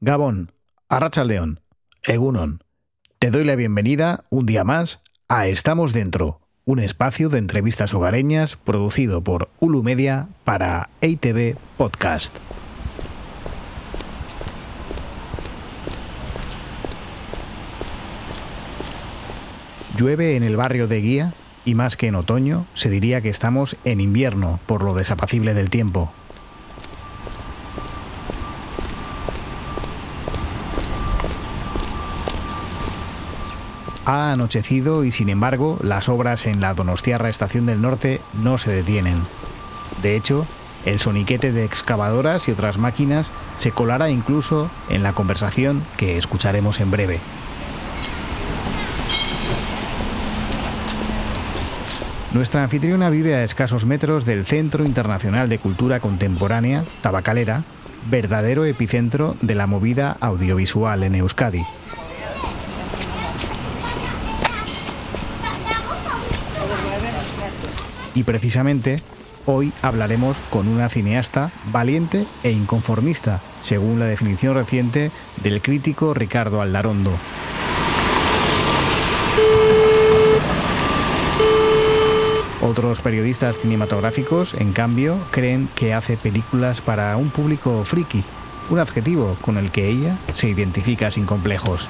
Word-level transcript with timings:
Gabón, 0.00 0.52
Arrachaldeón, 0.88 1.58
Egunon. 2.04 2.62
Te 3.18 3.32
doy 3.32 3.42
la 3.42 3.56
bienvenida 3.56 4.26
un 4.30 4.46
día 4.46 4.62
más 4.62 5.00
a 5.26 5.48
Estamos 5.48 5.92
Dentro, 5.92 6.40
un 6.64 6.78
espacio 6.78 7.28
de 7.30 7.38
entrevistas 7.38 7.92
hogareñas 7.94 8.54
producido 8.54 9.24
por 9.24 9.50
Ulu 9.58 9.82
Media 9.82 10.28
para 10.44 10.88
EITV 11.00 11.56
Podcast. 11.76 12.36
Llueve 19.96 20.36
en 20.36 20.44
el 20.44 20.56
barrio 20.56 20.86
de 20.86 21.00
Guía 21.00 21.34
y 21.64 21.74
más 21.74 21.96
que 21.96 22.06
en 22.06 22.14
otoño, 22.14 22.66
se 22.74 22.88
diría 22.88 23.20
que 23.20 23.30
estamos 23.30 23.76
en 23.84 24.00
invierno 24.00 24.60
por 24.66 24.84
lo 24.84 24.94
desapacible 24.94 25.54
del 25.54 25.70
tiempo. 25.70 26.12
Ha 34.08 34.32
anochecido 34.32 35.04
y 35.04 35.12
sin 35.12 35.28
embargo 35.28 35.78
las 35.82 36.08
obras 36.08 36.46
en 36.46 36.62
la 36.62 36.72
Donostiarra 36.72 37.28
Estación 37.28 37.66
del 37.66 37.82
Norte 37.82 38.22
no 38.32 38.56
se 38.56 38.70
detienen. 38.70 39.26
De 40.00 40.16
hecho, 40.16 40.46
el 40.86 40.98
soniquete 40.98 41.52
de 41.52 41.66
excavadoras 41.66 42.48
y 42.48 42.52
otras 42.52 42.78
máquinas 42.78 43.30
se 43.58 43.70
colará 43.70 44.08
incluso 44.08 44.70
en 44.88 45.02
la 45.02 45.12
conversación 45.12 45.84
que 45.98 46.16
escucharemos 46.16 46.80
en 46.80 46.90
breve. 46.90 47.20
Nuestra 52.32 52.62
anfitriona 52.62 53.10
vive 53.10 53.34
a 53.34 53.44
escasos 53.44 53.84
metros 53.84 54.24
del 54.24 54.46
Centro 54.46 54.86
Internacional 54.86 55.50
de 55.50 55.58
Cultura 55.58 56.00
Contemporánea, 56.00 56.86
Tabacalera, 57.02 57.64
verdadero 58.08 58.64
epicentro 58.64 59.36
de 59.42 59.54
la 59.54 59.66
movida 59.66 60.16
audiovisual 60.18 61.02
en 61.02 61.16
Euskadi. 61.16 61.66
Y 68.18 68.24
precisamente 68.24 69.00
hoy 69.46 69.72
hablaremos 69.80 70.36
con 70.50 70.66
una 70.66 70.88
cineasta 70.88 71.52
valiente 71.70 72.26
e 72.42 72.50
inconformista, 72.50 73.40
según 73.62 74.00
la 74.00 74.06
definición 74.06 74.56
reciente 74.56 75.12
del 75.36 75.62
crítico 75.62 76.14
Ricardo 76.14 76.60
Aldarondo. 76.60 77.12
Otros 82.60 82.98
periodistas 82.98 83.60
cinematográficos, 83.60 84.54
en 84.54 84.72
cambio, 84.72 85.16
creen 85.30 85.68
que 85.76 85.94
hace 85.94 86.16
películas 86.16 86.80
para 86.80 87.16
un 87.16 87.30
público 87.30 87.84
friki, 87.84 88.24
un 88.68 88.80
adjetivo 88.80 89.36
con 89.42 89.58
el 89.58 89.70
que 89.70 89.88
ella 89.88 90.16
se 90.34 90.48
identifica 90.48 91.12
sin 91.12 91.24
complejos. 91.24 91.88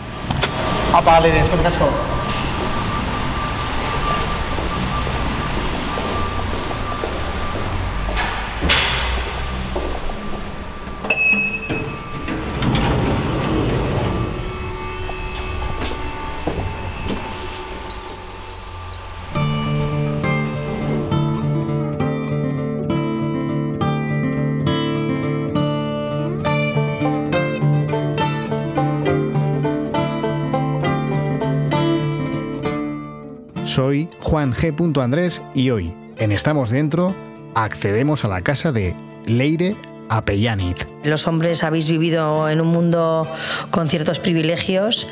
Soy 34.55 34.73
Juan 34.73 34.95
G. 34.95 35.03
Andrés 35.03 35.43
y 35.55 35.71
hoy, 35.71 35.93
en 36.17 36.33
Estamos 36.33 36.71
Dentro, 36.71 37.15
accedemos 37.55 38.25
a 38.25 38.29
la 38.29 38.41
casa 38.41 38.73
de 38.73 38.95
Leire 39.27 39.75
Apellaniz. 40.09 40.77
Los 41.05 41.27
hombres 41.27 41.65
habéis 41.65 41.89
vivido 41.89 42.49
en 42.49 42.61
un 42.61 42.69
mundo 42.69 43.27
con 43.71 43.89
ciertos 43.89 44.19
privilegios 44.19 45.07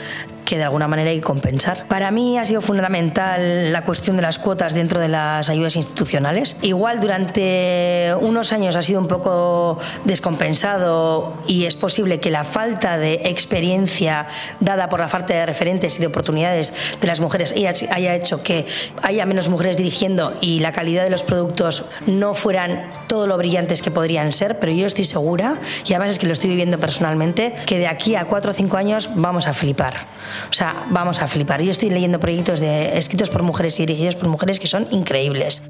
que 0.47 0.57
de 0.57 0.65
alguna 0.65 0.89
manera 0.89 1.11
hay 1.11 1.17
que 1.17 1.25
compensar. 1.25 1.87
Para 1.89 2.11
mí 2.11 2.39
ha 2.39 2.45
sido 2.47 2.63
fundamental 2.63 3.73
la 3.73 3.85
cuestión 3.85 4.17
de 4.17 4.23
las 4.23 4.39
cuotas 4.39 4.75
dentro 4.75 5.01
de 5.01 5.09
las 5.09 5.51
ayudas 5.51 5.77
institucionales. 5.77 6.57
Igual 6.63 7.01
durante 7.01 8.15
unos 8.21 8.53
años 8.53 8.77
ha 8.77 8.83
sido 8.83 9.01
un 9.01 9.09
poco 9.09 9.79
descompensado 10.05 11.35
y 11.47 11.67
es 11.67 11.75
posible 11.75 12.21
que 12.21 12.31
la 12.31 12.45
falta 12.45 12.97
de 12.97 13.15
experiencia 13.25 14.29
dada 14.61 14.89
por 14.89 15.01
la 15.01 15.09
falta 15.09 15.35
de 15.35 15.45
referentes 15.45 15.99
y 15.99 16.01
de 16.01 16.07
oportunidades 16.07 16.73
de 17.01 17.07
las 17.07 17.21
mujeres 17.21 17.53
haya 17.53 18.15
hecho 18.15 18.43
que 18.43 18.67
haya 19.03 19.27
menos 19.27 19.49
mujeres 19.49 19.77
dirigiendo 19.77 20.33
y 20.41 20.61
la 20.61 20.73
calidad 20.73 21.03
de 21.03 21.11
los 21.11 21.25
productos 21.25 21.85
no 22.07 22.35
fueran 22.35 22.93
todo 23.09 23.27
lo 23.27 23.37
brillantes 23.37 23.83
que 23.83 23.91
podrían 23.91 24.33
ser, 24.33 24.59
pero 24.61 24.73
yo 24.73 24.87
estoy 24.87 25.05
segura, 25.05 25.57
y 25.85 25.93
además 25.93 26.11
es 26.11 26.19
que 26.19 26.27
lo 26.27 26.33
estoy 26.33 26.51
viviendo 26.51 26.79
personalmente, 26.79 27.55
que 27.67 27.79
de 27.79 27.89
aquí 27.89 28.15
a 28.15 28.27
cuatro 28.27 28.53
o 28.53 28.55
cinco 28.55 28.77
años 28.77 29.11
vamos 29.15 29.47
a 29.47 29.53
flipar. 29.53 30.07
O 30.51 30.53
sea, 30.53 30.87
vamos 30.91 31.21
a 31.21 31.29
flipar. 31.29 31.63
Yo 31.63 31.71
estoy 31.71 31.91
leyendo 31.91 32.21
proyectos 32.21 32.61
de, 32.61 32.97
escritos 32.99 33.31
por 33.31 33.43
mujeres 33.43 33.79
y 33.81 33.87
dirigidos 33.87 34.17
por 34.17 34.29
mujeres 34.29 34.61
que 34.61 34.67
son 34.67 34.89
increíbles. 34.91 35.63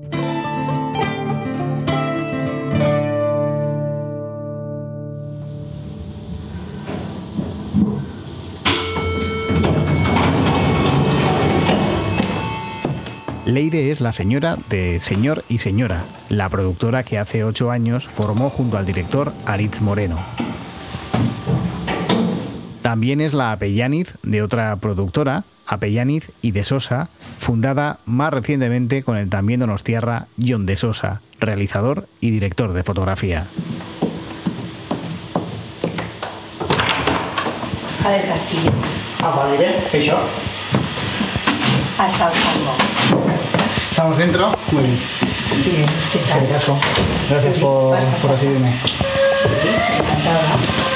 Leire 13.47 13.93
es 13.93 14.01
la 14.01 14.13
señora 14.13 14.59
de 14.69 15.01
Señor 15.01 15.45
y 15.49 15.59
Señora, 15.59 16.05
la 16.29 16.49
productora 16.51 17.05
que 17.05 17.17
hace 17.17 17.45
ocho 17.45 17.71
años 17.71 18.07
formó 18.07 18.51
junto 18.51 18.77
al 18.77 18.85
director 18.85 19.33
Aritz 19.47 19.81
Moreno. 19.81 20.19
También 22.87 23.21
es 23.21 23.35
la 23.35 23.51
Apellaniz 23.51 24.15
de 24.23 24.43
otra 24.43 24.77
productora, 24.77 25.43
Apellaniz 25.67 26.31
y 26.41 26.53
de 26.53 26.63
Sosa, 26.63 27.09
fundada 27.37 27.99
más 28.07 28.33
recientemente 28.33 29.03
con 29.03 29.17
el 29.17 29.29
también 29.29 29.59
donostiarra 29.59 30.29
John 30.41 30.67
de 30.67 30.77
Sosa, 30.77 31.21
realizador 31.41 32.07
y 32.21 32.31
director 32.31 32.73
de 32.73 32.85
fotografía. 32.85 33.49
A 38.05 38.09
del 38.09 38.29
Castillo. 38.29 38.71
Ah, 39.21 39.35
vale. 39.35 39.67
Hasta 41.99 42.31
el 42.31 42.39
fondo. 42.39 42.71
¿Estamos 43.91 44.17
dentro? 44.17 44.57
Muy 44.71 44.85
bien. 44.85 44.99
Bien, 45.65 45.87
¿qué 46.13 46.19
tal? 46.21 46.47
Gracias 47.31 47.59
por, 47.59 47.99
por 48.23 48.31
recibirme. 48.31 48.79
Sí, 49.43 49.49
encantada. 49.99 50.96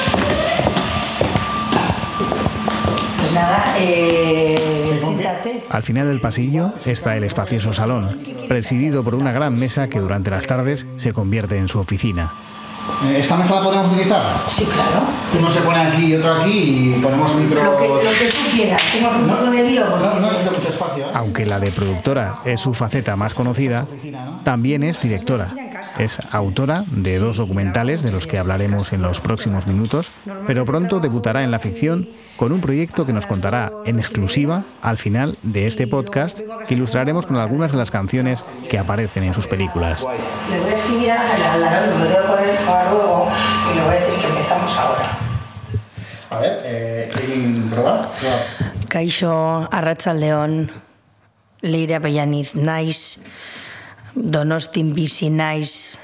Pues 3.31 3.41
nada, 3.43 3.75
eh, 3.77 4.97
siéntate. 4.99 5.63
Al 5.69 5.83
final 5.83 6.07
del 6.09 6.19
pasillo 6.19 6.73
está 6.85 7.15
el 7.15 7.23
espacioso 7.23 7.71
salón, 7.71 8.19
presidido 8.49 9.05
por 9.05 9.15
una 9.15 9.31
gran 9.31 9.55
mesa 9.57 9.87
que 9.87 9.99
durante 10.01 10.29
las 10.31 10.45
tardes 10.47 10.85
se 10.97 11.13
convierte 11.13 11.57
en 11.57 11.69
su 11.69 11.79
oficina. 11.79 12.29
Eh, 13.05 13.19
¿Esta 13.19 13.37
mesa 13.37 13.55
la 13.55 13.63
podemos 13.63 13.87
utilizar? 13.93 14.21
Sí, 14.49 14.65
claro. 14.65 15.05
Uno 15.39 15.49
se 15.49 15.61
pone 15.61 15.79
aquí 15.79 16.07
y 16.07 16.15
otro 16.17 16.33
aquí 16.41 16.93
y 16.97 16.99
ponemos 17.01 17.33
micro... 17.35 17.63
Lo 17.63 17.77
que, 17.77 17.87
lo 17.87 17.99
que 17.99 18.27
tú 18.33 18.51
quieras. 18.53 18.81
Tengo 18.91 19.09
un 19.11 19.27
poco 19.29 19.49
de 19.49 19.63
lío. 19.63 19.85
porque- 19.89 20.05
No, 20.07 20.19
no 20.19 20.27
necesita 20.31 20.51
mucho 20.51 20.67
espacio, 20.69 21.05
¿eh? 21.05 21.11
Aunque 21.13 21.45
la 21.45 21.59
de 21.61 21.71
productora 21.71 22.35
es 22.43 22.59
su 22.59 22.73
faceta 22.73 23.15
más 23.15 23.33
conocida, 23.33 23.85
también 24.43 24.83
es 24.83 24.99
directora. 24.99 25.47
Es 25.99 26.19
autora 26.31 26.83
de 26.91 27.17
dos 27.17 27.37
documentales 27.37 28.03
de 28.03 28.11
los 28.11 28.27
que 28.27 28.39
hablaremos 28.39 28.91
en 28.91 29.01
los 29.03 29.21
próximos 29.21 29.67
minutos, 29.67 30.11
pero 30.47 30.65
pronto 30.65 30.99
debutará 30.99 31.43
en 31.43 31.51
la 31.51 31.59
ficción 31.59 32.09
con 32.41 32.53
un 32.53 32.59
proyecto 32.59 33.05
que 33.05 33.13
nos 33.13 33.27
contará 33.27 33.71
en 33.85 33.99
exclusiva 33.99 34.63
al 34.81 34.97
final 34.97 35.37
de 35.43 35.67
este 35.67 35.85
podcast 35.85 36.39
que 36.67 36.73
ilustraremos 36.73 37.27
con 37.27 37.35
algunas 37.35 37.71
de 37.71 37.77
las 37.77 37.91
canciones 37.91 38.43
que 38.67 38.79
aparecen 38.79 39.25
en 39.25 39.35
sus 39.35 39.45
películas. 39.45 40.01
Le 40.49 40.59
voy 40.59 40.71
a 40.71 40.75
escribir 40.75 41.11
a 41.11 41.53
Aldarón, 41.53 41.99
me 41.99 42.09
lo 42.09 42.09
voy 42.09 42.17
a 42.17 42.27
poner 42.27 42.57
para 42.65 42.91
luego 42.91 43.27
y 43.71 43.75
le 43.75 43.83
voy 43.83 43.91
a 43.91 43.99
decir 43.99 44.19
que 44.19 44.27
empezamos 44.27 44.75
ahora. 44.75 45.19
A 46.31 46.39
ver, 46.39 46.61
eh, 46.63 47.11
¿quieren 47.13 47.69
probar? 47.69 48.09
Probar. 48.19 48.39
Kaixo 48.89 49.69
Arratsaldeon, 49.71 50.71
Leire 51.61 51.93
Apellaniz 51.93 52.55
naiz, 52.55 53.21
Donostin 54.15 54.95
bizi 54.95 55.29
naiz, 55.29 55.99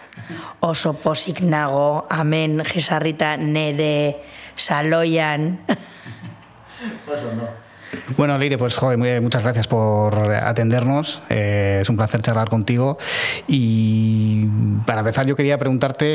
oso 0.60 0.94
pozik 0.94 1.42
nago, 1.42 2.06
amen 2.12 2.62
jesarrita 2.64 3.38
nere 3.38 4.22
saloian. 4.56 5.66
Pues 7.06 7.22
no. 7.24 7.68
Bueno, 8.18 8.38
Leire, 8.38 8.58
pues 8.58 8.76
joder, 8.76 8.98
muy- 8.98 9.20
muchas 9.22 9.44
gracias 9.44 9.68
por 9.68 10.14
atendernos. 10.34 11.22
Eh, 11.30 11.80
es 11.82 11.90
un 11.90 11.96
placer 11.96 12.22
charlar 12.22 12.50
contigo. 12.50 12.98
Y 13.48 14.46
para 14.86 15.00
empezar, 15.00 15.26
yo 15.26 15.36
quería 15.36 15.58
preguntarte 15.58 16.06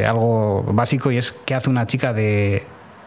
eh, 0.00 0.06
algo 0.06 0.62
básico 0.72 1.10
y 1.12 1.18
es 1.18 1.32
qué 1.44 1.54
hace 1.54 1.68
una 1.68 1.86
chica 1.86 2.12
de 2.14 2.64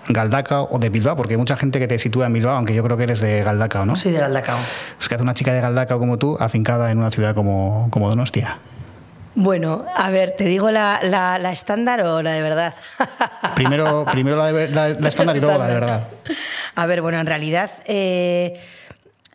Galdacao 0.08 0.68
o 0.72 0.78
de 0.78 0.90
Bilbao? 0.90 1.16
Porque 1.16 1.34
hay 1.34 1.38
mucha 1.38 1.58
gente 1.58 1.80
que 1.80 1.88
te 1.88 1.98
sitúa 1.98 2.28
en 2.28 2.34
Bilbao, 2.34 2.56
aunque 2.56 2.76
yo 2.76 2.84
creo 2.84 2.96
que 2.96 3.04
eres 3.04 3.22
de 3.22 3.44
Galdacao, 3.44 3.86
¿no? 3.88 3.96
Soy 3.96 4.12
de 4.12 4.20
Galdacao. 4.20 4.58
Es 5.02 5.10
que 5.10 5.16
hace 5.16 5.24
una 5.24 5.34
chica 5.34 5.52
de 5.52 5.62
Galdacao 5.62 5.98
como 5.98 6.18
tú, 6.20 6.38
afincada 6.40 6.92
en 6.92 7.00
una 7.00 7.10
ciudad 7.10 7.34
como, 7.34 7.88
como 7.90 8.08
Donostia. 8.10 8.60
Bueno, 9.36 9.86
a 9.94 10.10
ver, 10.12 10.32
¿te 10.38 10.46
digo 10.46 10.72
la, 10.72 11.02
la, 11.04 11.52
estándar 11.52 12.02
o 12.02 12.22
la 12.22 12.32
de 12.32 12.42
verdad? 12.42 12.74
primero, 13.56 14.06
primero 14.10 14.38
la, 14.38 14.52
de, 14.52 14.70
la, 14.70 15.08
estándar 15.08 15.36
y 15.36 15.42
luego 15.42 15.58
la 15.58 15.68
de 15.68 15.74
verdad. 15.74 16.08
A 16.74 16.86
ver, 16.86 17.02
bueno, 17.02 17.20
en 17.20 17.26
realidad 17.26 17.70
eh, 17.86 18.58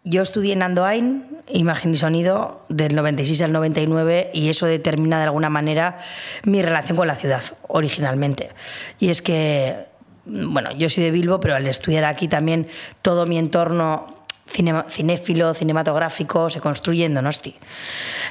yo 0.05 0.23
estudié 0.23 0.55
en 0.55 0.63
Andoain, 0.63 1.43
imagen 1.49 1.93
y 1.93 1.99
sonido, 1.99 2.65
del 2.71 2.95
96 2.95 3.43
al 3.43 3.53
99, 3.53 4.31
y 4.33 4.49
eso 4.49 4.65
determina 4.65 5.19
de 5.19 5.25
alguna 5.25 5.51
manera 5.51 5.99
mi 6.45 6.63
relación 6.63 6.97
con 6.97 7.07
la 7.07 7.15
ciudad, 7.15 7.43
originalmente. 7.69 8.51
Y 8.99 9.11
es 9.11 9.21
que, 9.21 9.85
bueno, 10.25 10.73
yo 10.73 10.89
soy 10.89 11.05
de 11.05 11.11
Bilbo, 11.11 11.41
pero 11.41 11.57
al 11.57 11.67
estudiar 11.67 12.05
aquí 12.05 12.27
también 12.27 12.69
todo 13.03 13.27
mi 13.27 13.37
entorno 13.37 14.20
cinéfilo, 14.51 15.55
cinematográfico, 15.55 16.51
se 16.51 16.61
construye 16.61 17.05
en 17.05 17.15
Donosti. 17.15 17.55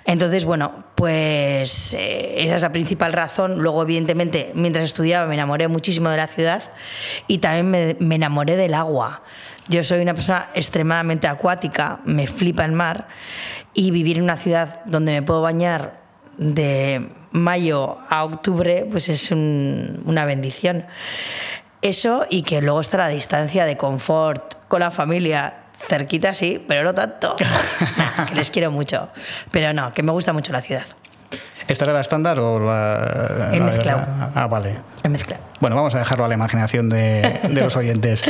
Entonces, 0.06 0.46
bueno, 0.46 0.84
pues 0.96 1.94
eh, 1.94 2.44
esa 2.44 2.58
es 2.58 2.62
la 2.62 2.72
principal 2.72 3.14
razón. 3.14 3.60
Luego, 3.60 3.84
evidentemente, 3.84 4.52
mientras 4.56 4.86
estudiaba 4.86 5.28
me 5.28 5.36
enamoré 5.36 5.68
muchísimo 5.68 6.10
de 6.10 6.18
la 6.18 6.28
ciudad 6.28 6.64
y 7.28 7.40
también 7.40 7.70
me, 7.70 7.96
me 8.00 8.16
enamoré 8.16 8.56
del 8.56 8.74
agua. 8.74 9.24
Yo 9.68 9.84
soy 9.84 10.02
una 10.02 10.14
persona 10.14 10.50
extremadamente 10.56 11.28
acuática, 11.28 12.00
me 12.04 12.28
flipa 12.28 12.66
el 12.66 12.72
mar 12.72 13.08
y 13.74 13.92
vivir 13.92 14.18
en 14.18 14.24
una 14.24 14.36
ciudad 14.36 14.82
donde 14.86 15.12
me 15.12 15.22
puedo 15.22 15.42
bañar 15.42 16.00
de 16.38 17.08
mayo 17.32 17.98
a 18.10 18.24
octubre, 18.24 18.88
pues 18.90 19.10
es 19.10 19.32
una 19.32 20.26
bendición. 20.26 20.86
Eso 21.82 22.26
y 22.30 22.42
que 22.42 22.62
luego 22.62 22.82
está 22.82 22.98
la 22.98 23.08
distancia 23.10 23.66
de 23.66 23.78
confort 23.78 24.56
con 24.68 24.82
la 24.82 24.92
familia 24.92 25.69
Cerquita 25.88 26.34
sí, 26.34 26.64
pero 26.68 26.84
no 26.84 26.94
tanto. 26.94 27.36
que 28.28 28.36
les 28.36 28.52
quiero 28.52 28.72
mucho. 28.72 29.10
Pero 29.52 29.74
no, 29.74 29.94
que 29.94 30.04
me 30.04 30.12
gusta 30.12 30.34
mucho 30.34 30.52
la 30.52 30.62
ciudad. 30.62 30.84
¿Esta 31.68 31.86
era 31.86 31.94
la 31.94 32.02
estándar 32.02 32.40
o 32.40 32.60
la.? 32.60 33.50
En 33.54 33.64
mezclado. 33.64 34.08
Ah, 34.34 34.48
vale. 34.48 34.76
En 35.04 35.12
mezclado. 35.12 35.44
Bueno, 35.60 35.76
vamos 35.76 35.94
a 35.94 36.00
dejarlo 36.00 36.26
a 36.26 36.28
la 36.28 36.34
imaginación 36.34 36.90
de, 36.90 37.40
los 37.50 37.76
oyentes. 37.78 38.24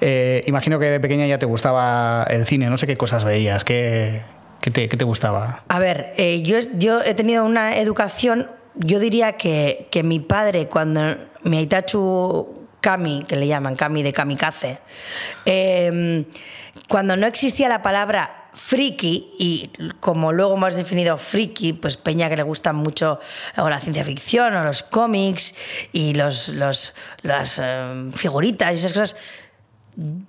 Eh, 0.00 0.44
imagino 0.46 0.78
que 0.78 0.86
de 0.86 1.00
pequeña 1.00 1.26
ya 1.26 1.38
te 1.38 1.46
gustaba 1.46 2.24
el 2.30 2.46
cine, 2.46 2.70
no 2.70 2.78
sé 2.78 2.86
qué 2.86 2.96
cosas 2.96 3.24
veías, 3.24 3.64
qué, 3.64 4.22
qué, 4.60 4.70
te, 4.70 4.88
qué 4.88 4.96
te, 4.96 5.04
gustaba. 5.04 5.64
A 5.68 5.78
ver, 5.80 6.14
eh, 6.16 6.42
yo, 6.42 6.58
yo 6.74 7.02
he 7.02 7.14
tenido 7.14 7.44
una 7.44 7.78
educación, 7.78 8.48
yo 8.76 9.00
diría 9.00 9.32
que, 9.32 9.88
que 9.90 10.04
mi 10.04 10.20
padre, 10.20 10.68
cuando 10.68 11.16
mi 11.42 11.58
Aitachu 11.58 12.57
Kami, 12.80 13.24
que 13.26 13.36
le 13.36 13.46
llaman 13.46 13.76
Kami 13.76 14.02
de 14.02 14.12
kamikaze, 14.12 14.80
em, 15.44 16.24
cuando 16.88 17.16
no 17.16 17.26
existía 17.26 17.68
la 17.68 17.82
palabra 17.82 18.50
friki, 18.54 19.30
y 19.38 19.70
como 20.00 20.32
luego 20.32 20.54
hemos 20.54 20.74
definido 20.74 21.16
friki, 21.16 21.72
pues 21.72 21.96
Peña 21.96 22.28
que 22.28 22.36
le 22.36 22.42
gusta 22.42 22.72
mucho 22.72 23.20
o 23.56 23.68
la 23.68 23.78
ciencia 23.78 24.04
ficción 24.04 24.54
o 24.54 24.64
los 24.64 24.82
cómics 24.82 25.54
y 25.92 26.14
los, 26.14 26.48
los 26.48 26.94
las 27.22 27.58
em, 27.58 28.12
figuritas 28.12 28.72
y 28.72 28.78
esas 28.78 28.92
cosas, 28.92 29.16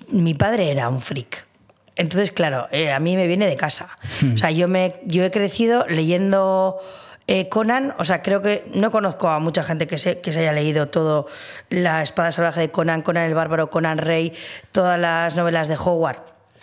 mi 0.09 0.33
padre 0.33 0.71
era 0.71 0.89
un 0.89 0.99
freak. 0.99 1.47
Entonces, 1.95 2.31
claro, 2.31 2.69
eh, 2.71 2.93
a 2.93 2.99
mí 2.99 3.17
me 3.17 3.27
viene 3.27 3.45
de 3.45 3.57
casa. 3.57 3.97
O 4.33 4.37
sea, 4.37 4.51
yo, 4.51 4.69
me, 4.69 5.01
yo 5.05 5.25
he 5.25 5.31
crecido 5.31 5.85
leyendo 5.89 6.79
eh, 7.31 7.47
Conan, 7.47 7.93
o 7.99 8.05
sea, 8.05 8.23
creo 8.23 8.41
que 8.41 8.65
no 8.73 8.89
conozco 8.89 9.27
a 9.27 9.37
mucha 9.37 9.61
gente 9.61 9.85
que 9.85 9.99
se, 9.99 10.19
que 10.19 10.31
se 10.31 10.39
haya 10.39 10.51
leído 10.51 10.87
todo 10.87 11.27
La 11.69 12.01
espada 12.01 12.31
salvaje 12.31 12.61
de 12.61 12.71
Conan, 12.71 13.03
Conan 13.03 13.25
el 13.25 13.35
bárbaro, 13.35 13.69
Conan 13.69 13.99
Rey, 13.99 14.33
todas 14.71 14.99
las 14.99 15.35
novelas 15.35 15.67
de 15.67 15.75
Howard. 15.75 16.17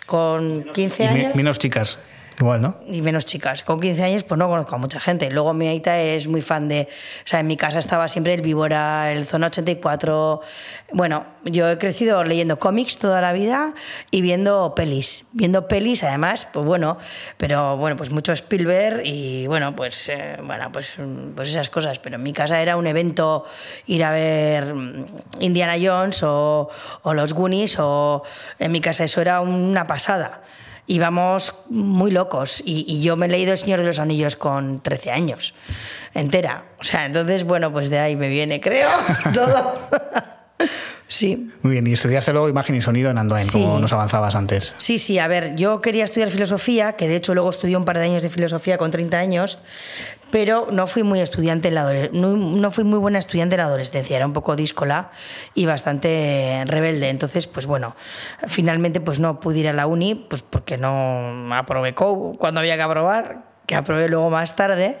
Con 0.05 0.65
15 0.73 1.07
años. 1.07 1.35
menos 1.35 1.57
chicas. 1.57 1.97
Igual, 2.39 2.61
¿no? 2.61 2.77
Y 2.85 3.01
menos 3.01 3.25
chicas. 3.25 3.63
Con 3.63 3.79
15 3.79 4.03
años, 4.03 4.23
pues 4.23 4.37
no 4.37 4.47
conozco 4.47 4.75
a 4.75 4.77
mucha 4.77 4.99
gente. 4.99 5.31
Luego 5.31 5.55
mi 5.55 5.67
aita 5.67 5.99
es 5.99 6.27
muy 6.27 6.43
fan 6.43 6.67
de. 6.67 6.87
O 7.25 7.27
sea, 7.27 7.39
en 7.39 7.47
mi 7.47 7.57
casa 7.57 7.79
estaba 7.79 8.07
siempre 8.09 8.35
el 8.35 8.43
Víbora, 8.43 9.11
el 9.11 9.25
Zona 9.25 9.47
84. 9.47 10.41
Bueno, 10.91 11.25
yo 11.45 11.67
he 11.67 11.79
crecido 11.79 12.23
leyendo 12.23 12.59
cómics 12.59 12.99
toda 12.99 13.21
la 13.21 13.33
vida 13.33 13.73
y 14.11 14.21
viendo 14.21 14.75
pelis. 14.75 15.25
Viendo 15.31 15.67
pelis, 15.67 16.03
además, 16.03 16.47
pues 16.53 16.63
bueno, 16.63 16.99
pero 17.37 17.75
bueno, 17.75 17.95
pues 17.95 18.11
mucho 18.11 18.33
Spielberg 18.33 19.01
y 19.03 19.47
bueno, 19.47 19.75
pues, 19.75 20.07
eh, 20.09 20.37
bueno, 20.43 20.71
pues, 20.71 20.95
pues 21.35 21.49
esas 21.49 21.71
cosas. 21.71 21.97
Pero 21.97 22.17
en 22.17 22.23
mi 22.23 22.33
casa 22.33 22.61
era 22.61 22.77
un 22.77 22.85
evento 22.85 23.45
ir 23.87 24.03
a 24.03 24.11
ver 24.11 24.75
Indiana 25.39 25.73
Jones 25.81 26.21
o, 26.21 26.69
o 27.01 27.13
los 27.15 27.33
Goonies, 27.33 27.77
o 27.79 28.21
en 28.59 28.71
mi 28.71 28.79
casa 28.79 29.05
eso 29.05 29.21
era 29.21 29.41
una 29.41 29.87
pasada 29.87 30.43
íbamos 30.87 31.53
muy 31.69 32.11
locos. 32.11 32.63
Y, 32.65 33.01
yo 33.01 33.15
me 33.15 33.27
he 33.27 33.29
leído 33.29 33.51
El 33.51 33.57
Señor 33.57 33.81
de 33.81 33.85
los 33.85 33.99
Anillos 33.99 34.35
con 34.35 34.81
13 34.81 35.11
años, 35.11 35.53
entera. 36.13 36.65
O 36.79 36.83
sea, 36.83 37.05
entonces, 37.05 37.43
bueno, 37.43 37.71
pues 37.71 37.89
de 37.89 37.99
ahí 37.99 38.15
me 38.15 38.29
viene, 38.29 38.59
creo, 38.59 38.89
todo. 39.33 39.73
Sí. 41.09 41.49
Muy 41.61 41.73
bien, 41.73 41.87
y 41.87 41.93
estudiaste 41.93 42.33
luego 42.33 42.49
imagen 42.49 42.75
y 42.75 42.81
sonido 42.81 43.09
en 43.09 43.17
Andoain, 43.17 43.47
como 43.47 43.79
nos 43.79 43.93
avanzabas 43.93 44.35
antes. 44.35 44.75
Sí, 44.77 44.97
sí, 44.97 45.19
a 45.19 45.27
ver, 45.27 45.55
yo 45.55 45.81
quería 45.81 46.03
estudiar 46.03 46.29
filosofía, 46.31 46.93
que 46.93 47.07
de 47.07 47.15
hecho 47.15 47.33
luego 47.33 47.49
estudié 47.49 47.77
un 47.77 47.85
par 47.85 47.97
de 47.97 48.05
años 48.05 48.23
de 48.23 48.29
filosofía 48.29 48.77
con 48.77 48.91
30 48.91 49.17
años, 49.17 49.59
pero 50.31 50.67
no 50.71 50.87
fui 50.87 51.03
muy 51.03 51.19
estudiante 51.19 51.67
en 51.69 51.75
la 51.75 52.09
no, 52.11 52.71
fui 52.71 52.83
muy 52.83 52.99
buena 52.99 53.19
estudiante 53.19 53.55
en 53.55 53.59
la 53.59 53.65
adolescencia, 53.65 54.15
era 54.15 54.25
un 54.25 54.33
poco 54.33 54.55
díscola 54.55 55.11
y 55.53 55.65
bastante 55.65 56.63
rebelde. 56.65 57.09
Entonces, 57.09 57.47
pues 57.47 57.65
bueno, 57.65 57.95
finalmente 58.47 58.99
pues 58.99 59.19
no 59.19 59.39
pude 59.39 59.59
ir 59.59 59.67
a 59.67 59.73
la 59.73 59.87
uni, 59.87 60.15
pues 60.15 60.41
porque 60.41 60.77
no 60.77 61.53
aprobé 61.53 61.93
cuando 61.93 62.59
había 62.59 62.75
que 62.75 62.81
aprobar, 62.81 63.47
que 63.67 63.75
aprobé 63.75 64.07
luego 64.07 64.29
más 64.29 64.55
tarde. 64.55 64.97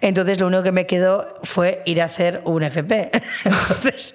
Entonces 0.00 0.40
lo 0.40 0.46
único 0.46 0.62
que 0.62 0.72
me 0.72 0.86
quedó 0.86 1.38
fue 1.42 1.82
ir 1.84 2.00
a 2.02 2.06
hacer 2.06 2.40
un 2.44 2.62
FP. 2.62 3.10
Entonces, 3.44 4.14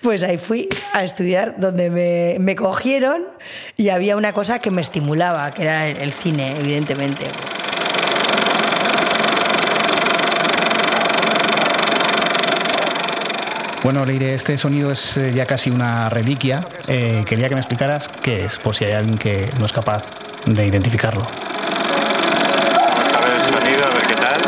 pues 0.00 0.22
ahí 0.22 0.38
fui 0.38 0.68
a 0.92 1.02
estudiar 1.04 1.58
donde 1.58 1.90
me, 1.90 2.36
me 2.38 2.56
cogieron 2.56 3.26
y 3.76 3.88
había 3.88 4.16
una 4.16 4.32
cosa 4.32 4.60
que 4.60 4.70
me 4.70 4.80
estimulaba, 4.80 5.50
que 5.50 5.62
era 5.62 5.88
el 5.88 6.12
cine, 6.12 6.56
evidentemente. 6.58 7.26
Bueno, 13.84 14.04
Leire, 14.06 14.34
este 14.34 14.56
sonido 14.56 14.90
es 14.90 15.18
eh, 15.18 15.34
ya 15.34 15.44
casi 15.44 15.68
una 15.68 16.08
reliquia. 16.08 16.66
Eh, 16.88 17.22
quería 17.26 17.50
que 17.50 17.54
me 17.54 17.60
explicaras 17.60 18.08
qué 18.08 18.46
es, 18.46 18.56
por 18.56 18.74
si 18.74 18.86
hay 18.86 18.92
alguien 18.92 19.18
que 19.18 19.46
no 19.58 19.66
es 19.66 19.74
capaz 19.74 20.04
de 20.46 20.66
identificarlo. 20.66 21.20
A 21.20 21.26
ver 23.20 23.34
el 23.34 23.42
sonido, 23.42 23.84
a 23.84 23.90
ver 23.90 24.06
qué 24.06 24.14
tal. 24.14 24.40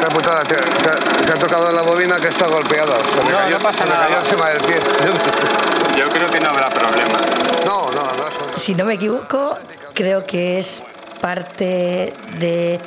Qué 0.00 0.06
putada, 0.12 0.42
te, 0.42 0.56
ha 0.56 1.34
tocado 1.38 1.70
la 1.70 1.82
bobina 1.82 2.16
que 2.16 2.26
está 2.26 2.48
golpeada. 2.48 2.98
no, 3.30 3.48
no 3.48 3.58
pasa 3.60 3.84
se 3.84 3.90
nada. 3.90 4.02
Me 4.02 4.08
cayó 4.08 4.18
encima 4.18 4.48
del 4.48 4.58
pie. 4.58 4.80
Yo 5.96 6.10
creo 6.10 6.28
que 6.28 6.40
no 6.40 6.48
habrá 6.48 6.68
problema. 6.68 7.20
No, 7.64 7.92
no, 7.92 8.02
no. 8.02 8.58
Si 8.58 8.74
no 8.74 8.86
me 8.86 8.94
equivoco, 8.94 9.56
creo 9.94 10.26
que 10.26 10.58
es 10.58 10.82
parte 11.20 12.12
de 12.40 12.80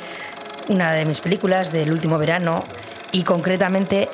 una 0.68 0.92
de 0.92 1.06
mis 1.06 1.22
películas 1.22 1.72
del 1.72 1.90
último 1.90 2.18
verano 2.18 2.62
y 3.12 3.22
concretamente 3.22 4.08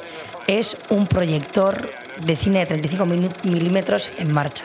es 0.46 0.76
un 0.90 1.06
proyector 1.06 1.90
de 2.24 2.36
cine 2.36 2.60
de 2.60 2.66
35 2.66 3.06
milímetros 3.44 4.10
en 4.18 4.32
marcha. 4.32 4.64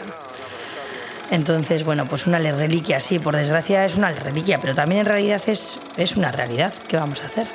Entonces, 1.32 1.86
bueno, 1.86 2.06
pues 2.08 2.28
una 2.28 2.40
reliquia, 2.40 3.00
sí, 3.00 3.18
por 3.18 3.36
desgracia 3.36 3.86
es 3.86 3.96
una 3.96 4.12
reliquia, 4.12 4.60
pero 4.60 4.76
también 4.76 5.02
en 5.02 5.08
realidad 5.08 5.42
es, 5.48 5.80
es 5.96 6.18
una 6.18 6.32
realidad. 6.32 6.74
¿Qué 6.90 6.98
vamos 6.98 7.22
a 7.22 7.28
hacer? 7.28 7.48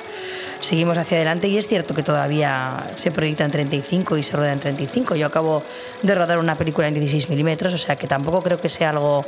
Seguimos 0.61 0.97
hacia 0.97 1.17
adelante 1.17 1.47
y 1.47 1.57
es 1.57 1.67
cierto 1.67 1.93
que 1.93 2.01
todavía 2.01 2.91
se 2.95 3.11
proyecta 3.11 3.45
en 3.45 3.51
35 3.51 4.17
y 4.17 4.23
se 4.23 4.35
rueda 4.35 4.53
en 4.53 4.59
35. 4.59 5.15
Yo 5.15 5.27
acabo 5.27 5.61
de 6.01 6.15
rodar 6.15 6.39
una 6.39 6.55
película 6.55 6.87
en 6.87 6.95
16 6.95 7.29
milímetros, 7.29 7.73
o 7.75 7.77
sea 7.77 7.95
que 7.95 8.07
tampoco 8.07 8.41
creo 8.41 8.59
que 8.59 8.69
sea 8.69 8.89
algo 8.89 9.23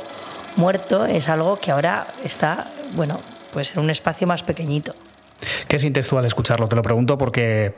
muerto, 0.56 1.06
es 1.06 1.28
algo 1.28 1.56
que 1.56 1.70
ahora 1.70 2.08
está, 2.24 2.66
bueno, 2.94 3.20
pues 3.52 3.72
en 3.72 3.78
un 3.78 3.90
espacio 3.90 4.26
más 4.26 4.42
pequeñito. 4.42 4.94
¿Qué 5.68 5.80
sientes 5.80 6.08
tú 6.08 6.18
al 6.18 6.24
escucharlo? 6.24 6.68
Te 6.68 6.76
lo 6.76 6.82
pregunto 6.82 7.18
porque 7.18 7.74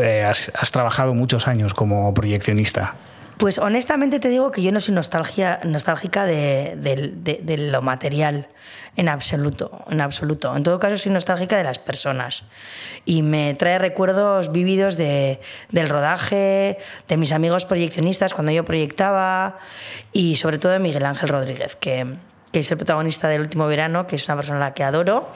eh, 0.00 0.24
has, 0.24 0.70
trabajado 0.72 1.14
muchos 1.14 1.46
años 1.48 1.74
como 1.74 2.12
proyeccionista. 2.14 2.94
Pues 3.36 3.58
honestamente 3.58 4.20
te 4.20 4.28
digo 4.28 4.52
que 4.52 4.62
yo 4.62 4.70
no 4.70 4.80
soy 4.80 4.94
nostálgica 4.94 6.24
de, 6.24 7.56
lo 7.58 7.82
material 7.82 8.48
en 8.96 9.08
absoluto, 9.08 9.84
en 9.90 10.00
absoluto. 10.00 10.56
En 10.56 10.62
todo 10.62 10.78
caso 10.78 10.96
soy 10.96 11.10
nostálgica 11.10 11.58
de 11.58 11.64
las 11.64 11.80
personas 11.80 12.44
y 13.04 13.22
me 13.22 13.54
trae 13.54 13.80
recuerdos 13.80 14.52
vividos 14.52 14.96
del 14.96 15.88
rodaje, 15.88 16.78
de 17.08 17.16
mis 17.16 17.32
amigos 17.32 17.64
proyeccionistas 17.64 18.34
cuando 18.34 18.52
yo 18.52 18.64
proyectaba 18.64 19.58
y 20.12 20.36
sobre 20.36 20.58
todo 20.58 20.70
de 20.70 20.78
Miguel 20.78 21.04
Ángel 21.04 21.28
Rodríguez, 21.28 21.74
que, 21.74 22.06
que 22.54 22.60
es 22.60 22.70
el 22.70 22.76
protagonista 22.76 23.28
del 23.28 23.40
último 23.40 23.66
verano, 23.66 24.06
que 24.06 24.14
es 24.14 24.28
una 24.28 24.36
persona 24.36 24.58
a 24.58 24.60
la 24.60 24.74
que 24.74 24.84
adoro 24.84 25.28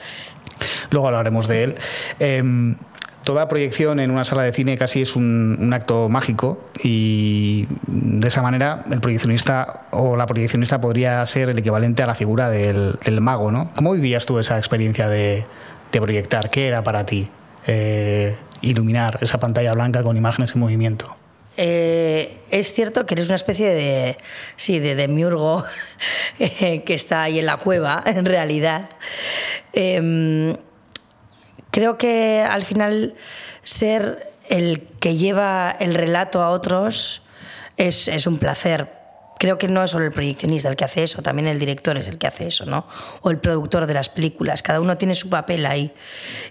Luego 0.91 1.09
hablaremos 1.09 1.49
de 1.49 1.65
él. 1.65 1.75
Em, 2.21 2.77
toda 3.25 3.49
proyección 3.49 3.99
en 3.99 4.13
una 4.13 4.25
sala 4.25 4.43
de 4.43 4.53
cine 4.53 4.79
casi 4.79 5.03
es 5.03 5.17
un, 5.17 5.57
un, 5.61 5.73
acto 5.73 6.09
mágico 6.09 6.69
y 6.83 7.67
de 7.89 8.29
esa 8.29 8.41
manera 8.41 8.85
el 8.91 9.01
proyeccionista 9.01 9.89
o 9.91 10.17
la 10.17 10.27
proyeccionista 10.27 10.81
podría 10.81 11.27
ser 11.27 11.51
el 11.51 11.59
equivalente 11.59 12.05
a 12.05 12.07
la 12.07 12.15
figura 12.15 12.51
del, 12.51 13.21
mago, 13.21 13.51
¿no? 13.51 13.73
¿Cómo 13.75 13.93
vivías 13.93 14.25
tú 14.25 14.39
esa 14.39 14.57
experiencia 14.57 15.09
de, 15.09 15.45
de 15.91 16.01
proyectar? 16.01 16.51
¿Qué 16.51 16.69
era 16.69 16.85
para 16.85 17.05
ti 17.05 17.29
eh, 17.67 18.37
iluminar 18.61 19.19
esa 19.23 19.39
pantalla 19.39 19.73
blanca 19.73 20.05
con 20.05 20.17
imágenes 20.17 20.55
en 20.55 20.61
movimiento? 20.61 21.17
Eh, 21.61 22.39
es 22.53 22.73
cierto 22.73 23.05
que 23.05 23.15
eres 23.15 23.27
una 23.27 23.35
especie 23.35 23.75
de, 23.75 24.17
sí, 24.55 24.79
de 24.79 24.95
demiurgo 24.95 25.65
eh, 26.39 26.85
que 26.85 26.95
está 26.95 27.25
ahí 27.25 27.41
en 27.41 27.47
la 27.47 27.57
cueva, 27.57 28.01
en 28.07 28.25
realidad. 28.25 28.89
Eh, 29.73 30.57
creo 31.73 31.99
que 31.99 32.47
al 32.49 32.65
final 32.65 33.17
ser 33.65 34.33
el 34.49 34.87
que 35.01 35.17
lleva 35.17 35.75
el 35.81 35.95
relato 35.95 36.43
a 36.43 36.51
otros 36.51 37.23
es, 37.77 38.07
es 38.07 38.29
un 38.29 38.39
placer, 38.39 38.93
creo 39.39 39.59
que 39.59 39.69
no 39.69 39.83
es 39.83 39.91
solo 39.91 40.05
el 40.05 40.13
proyeccionista 40.13 40.69
el 40.69 40.77
que 40.77 40.85
hace 40.85 41.03
eso, 41.03 41.23
también 41.23 41.49
el 41.49 41.59
director 41.59 41.97
es 41.97 42.09
el 42.09 42.19
que 42.19 42.27
hace 42.27 42.47
eso, 42.47 42.67
¿no? 42.67 42.87
O 43.23 43.31
el 43.31 43.39
productor 43.39 43.87
de 43.87 43.95
las 43.95 44.09
películas, 44.09 44.63
cada 44.63 44.81
uno 44.81 44.97
tiene 44.97 45.15
su 45.15 45.29
papel 45.29 45.67
ahí. 45.67 45.93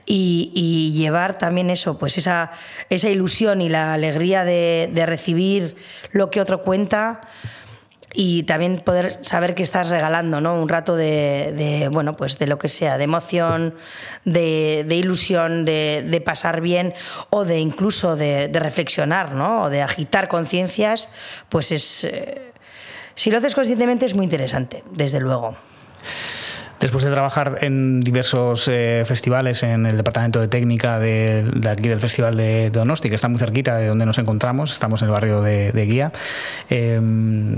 Y, 0.06 0.52
y 0.54 0.92
llevar 0.98 1.38
también 1.38 1.70
eso, 1.70 1.98
pues 1.98 2.18
esa, 2.18 2.52
esa 2.90 3.10
ilusión 3.10 3.62
y 3.62 3.70
la 3.70 3.94
alegría 3.94 4.46
de, 4.46 4.90
de 4.94 5.06
recibir 5.06 5.76
lo 6.12 6.30
que 6.30 6.42
otro 6.42 6.62
cuenta 6.62 7.22
y 8.14 8.44
también 8.44 8.80
poder 8.80 9.20
saber 9.22 9.54
que 9.54 9.64
estás 9.64 9.90
regalando 9.90 10.42
¿no? 10.42 10.60
un 10.60 10.70
rato 10.70 10.96
de, 10.96 11.54
de, 11.56 11.90
bueno 11.90 12.16
pues 12.16 12.40
de 12.40 12.48
lo 12.48 12.58
que 12.58 12.70
sea 12.70 12.98
de 12.98 13.04
emoción 13.04 13.76
de, 14.26 14.86
de 14.88 14.96
ilusión 14.96 15.66
de, 15.66 16.22
pasar 16.26 16.62
bien 16.62 16.94
o 17.30 17.46
de 17.46 17.60
incluso 17.60 18.16
de, 18.16 18.50
reflexionar 18.54 19.34
¿no? 19.34 19.64
o 19.64 19.70
de 19.70 19.82
agitar 19.82 20.30
conciencias 20.30 21.10
pues 21.50 21.72
es 21.72 22.06
eh, 22.06 22.54
si 23.18 23.30
lo 23.32 23.40
haces 23.40 23.56
conscientemente 23.56 24.06
es 24.06 24.16
muy 24.16 24.24
interesante 24.24 24.84
desde 24.92 25.20
luego 25.20 25.58
Después 26.80 27.04
de 27.04 27.12
trabajar 27.12 27.58
en 27.62 28.02
diversos 28.02 28.68
eh, 28.68 29.04
festivales, 29.08 29.64
en 29.64 29.88
el 29.88 29.98
departamento 29.98 30.40
de 30.40 30.48
técnica 30.48 31.00
de, 31.00 31.44
de, 31.44 31.70
aquí 31.70 31.88
del 31.88 32.00
Festival 32.00 32.38
de 32.38 32.70
Donosti, 32.70 33.10
que 33.10 33.16
está 33.16 33.30
muy 33.30 33.40
cerquita 33.40 33.78
de 33.78 33.88
donde 33.88 34.06
nos 34.06 34.20
encontramos, 34.20 34.74
estamos 34.74 35.02
en 35.02 35.08
el 35.08 35.12
barrio 35.12 35.42
de, 35.42 35.72
de 35.72 35.86
Guía, 35.88 36.12
eh, 36.70 37.02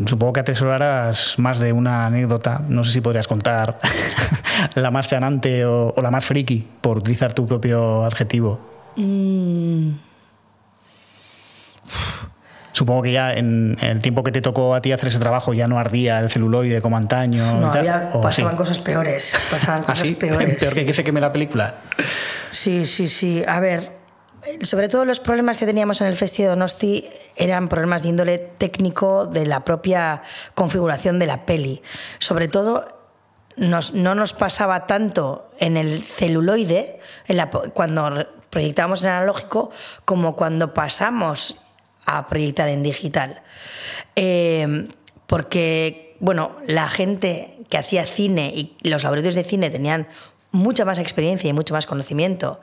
supongo 0.05 0.31
que 0.31 0.39
atesorarás 0.39 1.37
más 1.37 1.59
de 1.59 1.73
una 1.73 2.05
anécdota. 2.05 2.63
No 2.69 2.85
sé 2.85 2.93
si 2.93 3.01
podrías 3.01 3.27
contar 3.27 3.81
la 4.75 4.89
más 4.89 5.09
chanante 5.09 5.65
o, 5.65 5.93
o, 5.93 6.01
la 6.01 6.11
más 6.11 6.25
friki, 6.25 6.65
por 6.79 6.99
utilizar 6.99 7.33
tu 7.33 7.45
propio 7.45 8.05
adjetivo. 8.05 8.61
Mm. 8.95 9.89
Supongo 12.71 13.03
que 13.03 13.11
ya 13.11 13.33
en, 13.33 13.77
en, 13.81 13.89
el 13.89 14.01
tiempo 14.01 14.23
que 14.23 14.31
te 14.31 14.41
tocó 14.41 14.75
a 14.75 14.81
ti 14.81 14.91
hacer 14.91 15.09
ese 15.09 15.19
trabajo 15.19 15.53
ya 15.53 15.67
no 15.67 15.79
ardía 15.79 16.19
el 16.19 16.29
celuloide 16.29 16.81
como 16.81 16.97
antaño. 16.97 17.59
No, 17.59 17.69
tal, 17.69 17.79
había, 17.79 18.11
pasaban 18.21 18.53
sí? 18.53 18.57
cosas 18.57 18.79
peores. 18.79 19.33
Pasaban 19.51 19.81
cosas 19.83 20.01
¿Ah, 20.01 20.05
sí? 20.05 20.15
peores. 20.19 20.57
Peor 20.57 20.73
que 20.73 20.85
que 20.85 20.93
se 20.93 21.03
queme 21.03 21.21
la 21.21 21.31
película. 21.31 21.75
Sí, 22.51 22.85
sí, 22.85 23.07
sí. 23.07 23.43
A 23.47 23.59
ver, 23.59 23.99
sobre 24.61 24.87
todo 24.87 25.05
los 25.05 25.19
problemas 25.19 25.57
que 25.57 25.65
teníamos 25.65 26.01
en 26.01 26.07
el 26.07 26.15
Festival 26.15 26.47
de 26.47 26.55
Donosti 26.55 27.09
eran 27.35 27.69
problemas 27.69 28.03
de 28.03 28.09
índole 28.09 28.37
técnico 28.37 29.25
de 29.25 29.45
la 29.45 29.63
propia 29.63 30.21
configuración 30.55 31.19
de 31.19 31.25
la 31.25 31.45
peli. 31.45 31.81
Sobre 32.19 32.47
todo 32.47 32.99
nos, 33.57 33.93
no 33.93 34.15
nos 34.15 34.33
pasaba 34.33 34.87
tanto 34.87 35.51
en 35.59 35.77
el 35.77 36.01
celuloide, 36.01 36.99
en 37.27 37.37
la, 37.37 37.49
cuando 37.49 38.27
proyectábamos 38.49 39.03
en 39.03 39.09
analógico, 39.09 39.71
como 40.05 40.35
cuando 40.35 40.73
pasamos 40.73 41.57
a 42.05 42.27
proyectar 42.27 42.69
en 42.69 42.83
digital. 42.83 43.41
Eh, 44.15 44.87
porque, 45.27 46.15
bueno, 46.19 46.57
la 46.65 46.87
gente 46.87 47.57
que 47.69 47.77
hacía 47.77 48.05
cine 48.05 48.51
y 48.53 48.75
los 48.81 49.03
laboratorios 49.03 49.35
de 49.35 49.43
cine 49.43 49.69
tenían 49.69 50.07
mucha 50.51 50.83
más 50.83 50.97
experiencia 50.97 51.49
y 51.49 51.53
mucho 51.53 51.73
más 51.73 51.85
conocimiento. 51.85 52.59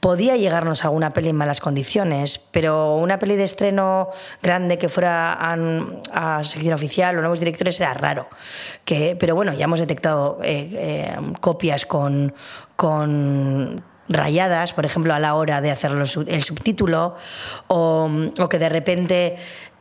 Podía 0.00 0.36
llegarnos 0.36 0.82
a 0.84 0.88
alguna 0.88 1.12
peli 1.12 1.28
en 1.28 1.36
malas 1.36 1.60
condiciones, 1.60 2.38
pero 2.38 2.96
una 2.96 3.18
peli 3.18 3.36
de 3.36 3.44
estreno 3.44 4.08
grande 4.42 4.78
que 4.78 4.88
fuera 4.88 5.32
a, 5.32 5.56
a 6.12 6.44
sección 6.44 6.74
oficial 6.74 7.16
o 7.16 7.20
nuevos 7.20 7.38
directores 7.38 7.78
era 7.80 7.94
raro. 7.94 8.28
Que, 8.84 9.16
pero 9.18 9.34
bueno, 9.36 9.52
ya 9.54 9.64
hemos 9.64 9.78
detectado 9.78 10.40
eh, 10.42 10.68
eh, 10.72 11.16
copias 11.40 11.86
con, 11.86 12.34
con 12.74 13.82
rayadas, 14.08 14.72
por 14.72 14.84
ejemplo, 14.84 15.14
a 15.14 15.18
la 15.18 15.34
hora 15.34 15.60
de 15.60 15.70
hacer 15.70 15.92
el 15.92 16.42
subtítulo, 16.42 17.16
o, 17.68 18.10
o 18.38 18.48
que 18.48 18.58
de 18.58 18.68
repente 18.68 19.36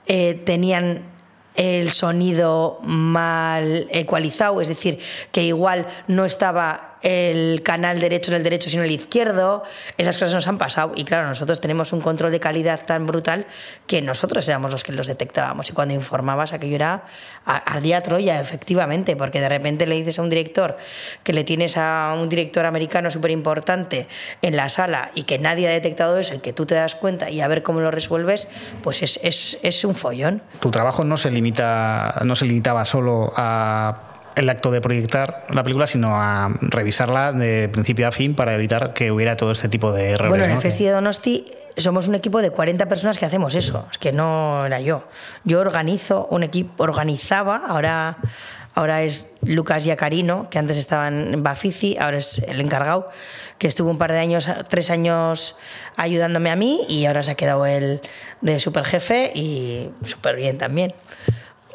eh, 0.07 0.41
tenían 0.45 1.13
el 1.55 1.91
sonido 1.91 2.79
mal 2.83 3.87
ecualizado, 3.91 4.59
es 4.61 4.67
decir, 4.67 4.99
que 5.31 5.43
igual 5.43 5.85
no 6.07 6.25
estaba 6.25 6.92
el 7.03 7.61
canal 7.63 7.99
derecho 7.99 8.31
en 8.31 8.37
el 8.37 8.43
derecho 8.43 8.69
sino 8.69 8.83
el 8.83 8.91
izquierdo, 8.91 9.63
esas 9.97 10.17
cosas 10.17 10.33
nos 10.33 10.47
han 10.47 10.57
pasado 10.57 10.93
y 10.95 11.03
claro, 11.03 11.27
nosotros 11.27 11.61
tenemos 11.61 11.93
un 11.93 12.01
control 12.01 12.31
de 12.31 12.39
calidad 12.39 12.85
tan 12.85 13.05
brutal 13.05 13.45
que 13.87 14.01
nosotros 14.01 14.47
éramos 14.47 14.71
los 14.71 14.83
que 14.83 14.93
los 14.93 15.07
detectábamos 15.07 15.69
y 15.69 15.73
cuando 15.73 15.93
informabas 15.93 16.53
aquello 16.53 16.75
era 16.75 17.03
ardía 17.45 18.01
Troya, 18.01 18.39
efectivamente, 18.39 19.15
porque 19.15 19.41
de 19.41 19.49
repente 19.49 19.85
le 19.85 19.95
dices 19.95 20.17
a 20.19 20.21
un 20.21 20.29
director 20.29 20.77
que 21.23 21.33
le 21.33 21.43
tienes 21.43 21.77
a 21.77 22.15
un 22.19 22.29
director 22.29 22.65
americano 22.65 23.11
súper 23.11 23.31
importante 23.31 24.07
en 24.41 24.55
la 24.55 24.69
sala 24.69 25.11
y 25.13 25.23
que 25.23 25.39
nadie 25.39 25.67
ha 25.67 25.71
detectado 25.71 26.17
eso 26.17 26.35
y 26.35 26.39
que 26.39 26.53
tú 26.53 26.65
te 26.65 26.75
das 26.75 26.95
cuenta 26.95 27.29
y 27.29 27.41
a 27.41 27.47
ver 27.47 27.63
cómo 27.63 27.81
lo 27.81 27.91
resuelves, 27.91 28.47
pues 28.81 29.03
es, 29.03 29.19
es, 29.23 29.59
es 29.61 29.83
un 29.83 29.95
follón. 29.95 30.41
Tu 30.59 30.71
trabajo 30.71 31.03
no 31.03 31.17
se 31.17 31.31
limita, 31.31 32.21
no 32.23 32.35
se 32.35 32.45
limitaba 32.45 32.85
solo 32.85 33.33
a 33.35 34.12
el 34.35 34.49
acto 34.49 34.71
de 34.71 34.81
proyectar 34.81 35.45
la 35.53 35.63
película, 35.63 35.87
sino 35.87 36.15
a 36.15 36.49
revisarla 36.61 37.31
de 37.31 37.69
principio 37.69 38.07
a 38.07 38.11
fin 38.11 38.35
para 38.35 38.55
evitar 38.55 38.93
que 38.93 39.11
hubiera 39.11 39.35
todo 39.35 39.51
este 39.51 39.69
tipo 39.69 39.91
de 39.91 40.11
errores. 40.11 40.29
Bueno, 40.29 40.45
en 40.45 40.51
el 40.51 40.55
¿no? 40.55 40.61
Festival 40.61 40.89
de 40.89 40.95
Donosti 40.95 41.45
somos 41.77 42.07
un 42.07 42.15
equipo 42.15 42.41
de 42.41 42.51
40 42.51 42.87
personas 42.87 43.17
que 43.17 43.25
hacemos 43.25 43.55
eso, 43.55 43.87
es 43.91 43.97
que 43.97 44.11
no 44.11 44.65
era 44.65 44.79
yo. 44.79 45.03
Yo 45.43 45.59
organizo 45.59 46.27
un 46.29 46.43
equipo, 46.43 46.83
organizaba, 46.83 47.57
ahora, 47.67 48.17
ahora 48.75 49.01
es 49.01 49.27
Lucas 49.41 49.85
Yacarino, 49.85 50.49
que 50.49 50.59
antes 50.59 50.77
estaba 50.77 51.07
en 51.07 51.41
Bafici, 51.41 51.97
ahora 51.99 52.17
es 52.17 52.39
el 52.47 52.61
encargado, 52.61 53.09
que 53.57 53.67
estuvo 53.67 53.89
un 53.89 53.97
par 53.97 54.11
de 54.11 54.19
años, 54.19 54.47
tres 54.69 54.89
años 54.89 55.55
ayudándome 55.95 56.51
a 56.51 56.55
mí 56.55 56.81
y 56.87 57.05
ahora 57.05 57.23
se 57.23 57.31
ha 57.31 57.35
quedado 57.35 57.65
el 57.65 58.01
de 58.41 58.59
superjefe 58.59 59.31
y 59.33 59.89
súper 60.05 60.35
bien 60.35 60.57
también. 60.57 60.93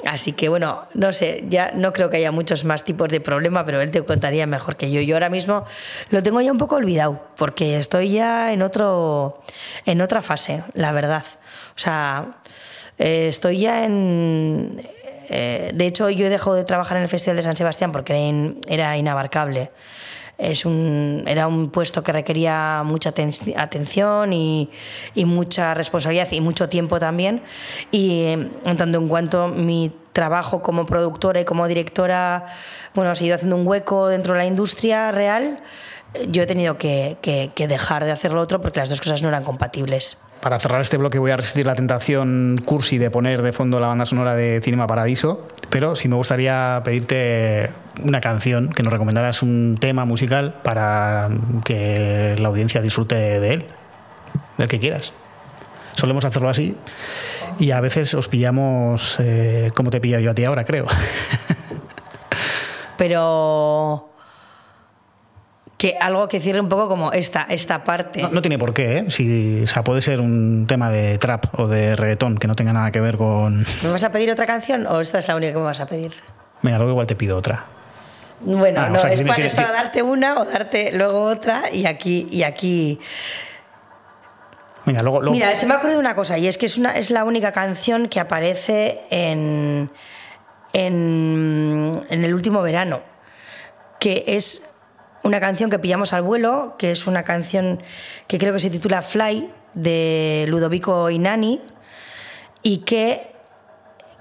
Así 0.07 0.33
que 0.33 0.49
bueno, 0.49 0.87
no 0.95 1.13
sé, 1.13 1.45
ya 1.49 1.73
no 1.75 1.93
creo 1.93 2.09
que 2.09 2.19
haya 2.19 2.31
muchos 2.31 2.65
más 2.65 2.85
tipos 2.85 3.09
de 3.09 3.21
problema, 3.21 3.65
pero 3.65 3.81
él 3.81 3.91
te 3.91 4.03
contaría 4.05 4.47
mejor 4.47 4.77
que 4.77 4.91
yo. 4.91 5.01
Yo 5.01 5.17
ahora 5.17 5.29
mismo 5.29 5.65
lo 6.11 6.23
tengo 6.23 6.41
ya 6.41 6.53
un 6.53 6.59
poco 6.59 6.77
olvidado, 6.77 7.21
porque 7.37 7.77
estoy 7.77 8.13
ya 8.13 8.53
en 8.53 8.63
otro 8.63 9.43
en 9.87 10.01
otra 10.01 10.23
fase, 10.23 10.63
la 10.75 10.93
verdad. 10.93 11.25
O 11.75 11.79
sea, 11.79 12.39
eh, 12.99 13.29
estoy 13.29 13.59
ya 13.59 13.85
en 13.85 14.81
eh, 15.29 15.73
de 15.75 15.87
hecho, 15.87 16.09
yo 16.11 16.27
he 16.27 16.31
dejado 16.31 16.57
de 16.57 16.65
trabajar 16.65 16.97
en 16.97 17.03
el 17.03 17.09
Festival 17.09 17.37
de 17.37 17.43
San 17.43 17.57
Sebastián 17.57 17.93
porque 17.93 18.13
era, 18.15 18.21
in, 18.21 18.61
era 18.69 18.97
inabarcable 18.97 19.71
es 20.39 20.65
un, 20.65 21.25
era 21.27 21.49
un 21.49 21.71
puesto 21.71 22.03
que 22.03 22.13
requería 22.13 22.83
mucha 22.85 23.11
aten 23.11 23.31
atención 23.57 24.33
y, 24.33 24.71
y, 25.15 25.25
mucha 25.25 25.75
responsabilidad 25.75 26.29
y 26.31 26.41
mucho 26.41 26.69
tiempo 26.69 27.01
también. 27.01 27.43
Y 27.91 28.23
en 28.65 28.77
tanto 28.77 28.99
en 28.99 29.09
cuanto 29.09 29.49
mi 29.49 29.93
trabajo 30.13 30.63
como 30.63 30.87
productora 30.87 31.41
y 31.41 31.45
como 31.45 31.67
directora 31.67 32.47
bueno, 32.95 33.11
ha 33.11 33.15
seguido 33.15 33.35
haciendo 33.35 33.57
un 33.57 33.67
hueco 33.67 34.09
dentro 34.09 34.35
de 34.35 34.39
la 34.39 34.47
industria 34.47 35.13
real, 35.13 35.61
yo 36.29 36.45
he 36.45 36.47
tenido 36.47 36.77
que, 36.77 37.19
que, 37.21 37.51
que 37.55 37.69
dejar 37.69 38.05
de 38.05 38.13
hacer 38.13 38.33
lo 38.33 38.41
otro 38.41 38.61
porque 38.61 38.81
las 38.81 38.89
dos 38.89 39.01
cosas 39.01 39.23
no 39.23 39.29
eran 39.29 39.45
compatibles. 39.45 40.19
Para 40.41 40.61
cerrar 40.61 40.81
este 40.81 40.97
bloque 40.97 41.19
voy 41.19 41.33
a 41.33 41.37
resistir 41.37 41.67
la 41.67 41.75
tentación 41.75 42.61
cursi 42.65 42.99
de 42.99 43.11
poner 43.11 43.43
de 43.43 43.53
fondo 43.53 43.81
la 43.81 43.89
banda 43.89 44.07
sonora 44.07 44.37
de 44.37 44.61
Cinema 44.63 44.87
Paradiso, 44.87 45.49
pero 45.69 45.97
sí 45.97 46.09
me 46.09 46.15
gustaría 46.15 46.81
pedirte 46.85 47.71
una 48.03 48.21
canción, 48.21 48.71
que 48.71 48.83
nos 48.83 48.93
recomendaras 48.93 49.43
un 49.43 49.77
tema 49.81 50.05
musical 50.05 50.55
para 50.63 51.31
que 51.65 52.37
la 52.39 52.49
audiencia 52.49 52.81
disfrute 52.81 53.15
de 53.15 53.55
él, 53.55 53.67
del 54.57 54.69
que 54.69 54.79
quieras. 54.79 55.13
Solemos 55.97 56.25
hacerlo 56.25 56.49
así 56.49 56.77
y 57.59 57.73
a 57.73 57.81
veces 57.81 58.15
os 58.15 58.29
pillamos 58.29 59.17
eh, 59.21 59.71
como 59.75 59.91
te 59.91 60.01
pillo 60.01 60.21
yo 60.21 60.31
a 60.31 60.35
ti 60.35 60.45
ahora, 60.45 60.65
creo. 60.65 60.87
pero 62.97 64.09
que 65.79 65.97
algo 65.99 66.29
que 66.29 66.41
cierre 66.41 66.61
un 66.61 66.69
poco 66.69 66.89
como 66.89 67.13
esta, 67.13 67.47
esta 67.49 67.85
parte. 67.85 68.21
No, 68.21 68.31
no 68.31 68.43
tiene 68.43 68.59
por 68.59 68.75
qué, 68.75 68.99
¿eh? 68.99 69.11
Si, 69.11 69.63
o 69.63 69.67
sea, 69.67 69.85
puede 69.85 70.03
ser 70.03 70.21
un 70.21 70.67
tema 70.69 70.91
de 70.91 71.17
trap 71.19 71.59
o 71.59 71.69
de 71.69 71.97
reggaetón 71.97 72.37
que 72.37 72.49
no 72.49 72.57
tenga 72.57 72.73
nada 72.73 72.91
que 72.91 73.01
ver 73.01 73.17
con... 73.17 73.65
¿Me 73.83 73.91
vas 73.91 74.03
a 74.03 74.11
pedir 74.11 74.31
otra 74.31 74.45
canción 74.45 74.87
o 74.87 75.01
esta 75.01 75.21
es 75.21 75.29
la 75.29 75.37
única 75.37 75.53
que 75.53 75.59
me 75.59 75.65
vas 75.65 75.81
a 75.81 75.87
pedir? 75.87 76.13
Venga, 76.63 76.79
luego 76.79 76.93
igual 76.93 77.07
te 77.07 77.15
pido 77.15 77.37
otra. 77.37 77.67
Bueno, 78.41 78.81
ah, 78.81 78.89
no, 78.89 78.97
o 78.97 78.99
sea, 78.99 79.13
es, 79.13 79.19
si 79.19 79.25
para, 79.25 79.45
es, 79.45 79.53
para, 79.53 79.73
darte 79.73 80.03
una 80.03 80.41
o 80.41 80.45
darte 80.45 80.93
luego 80.97 81.23
otra 81.23 81.71
y 81.73 81.87
aquí, 81.87 82.29
y 82.31 82.43
aquí. 82.43 82.99
Mira, 84.85 85.55
se 85.55 85.67
me 85.67 85.75
ha 85.75 85.79
ocurrido 85.79 86.01
una 86.01 86.15
cosa, 86.15 86.39
y 86.39 86.47
es 86.47 86.57
que 86.57 86.65
es, 86.65 86.79
una, 86.79 86.93
es 86.93 87.11
la 87.11 87.25
única 87.25 87.53
canción 87.53 88.09
que 88.09 88.21
aparece 88.21 89.03
en, 89.11 89.91
en, 90.73 92.07
en 92.09 92.25
el 92.25 92.33
último 92.33 92.63
verano, 92.63 93.03
que 94.01 94.25
es 94.27 94.67
una 95.23 95.41
canción 95.41 95.69
que 95.69 95.79
pillamos 95.79 96.15
al 96.15 96.23
vuelo, 96.23 96.77
que 96.79 96.91
es 96.91 97.07
una 97.07 97.23
canción 97.23 97.83
que 98.27 98.39
creo 98.39 98.55
que 98.55 98.61
se 98.61 98.71
titula 98.71 99.03
Fly, 99.03 99.53
de 99.75 100.47
Ludovico 100.49 101.11
Inani, 101.11 101.61
y 102.63 102.79
que 102.79 103.35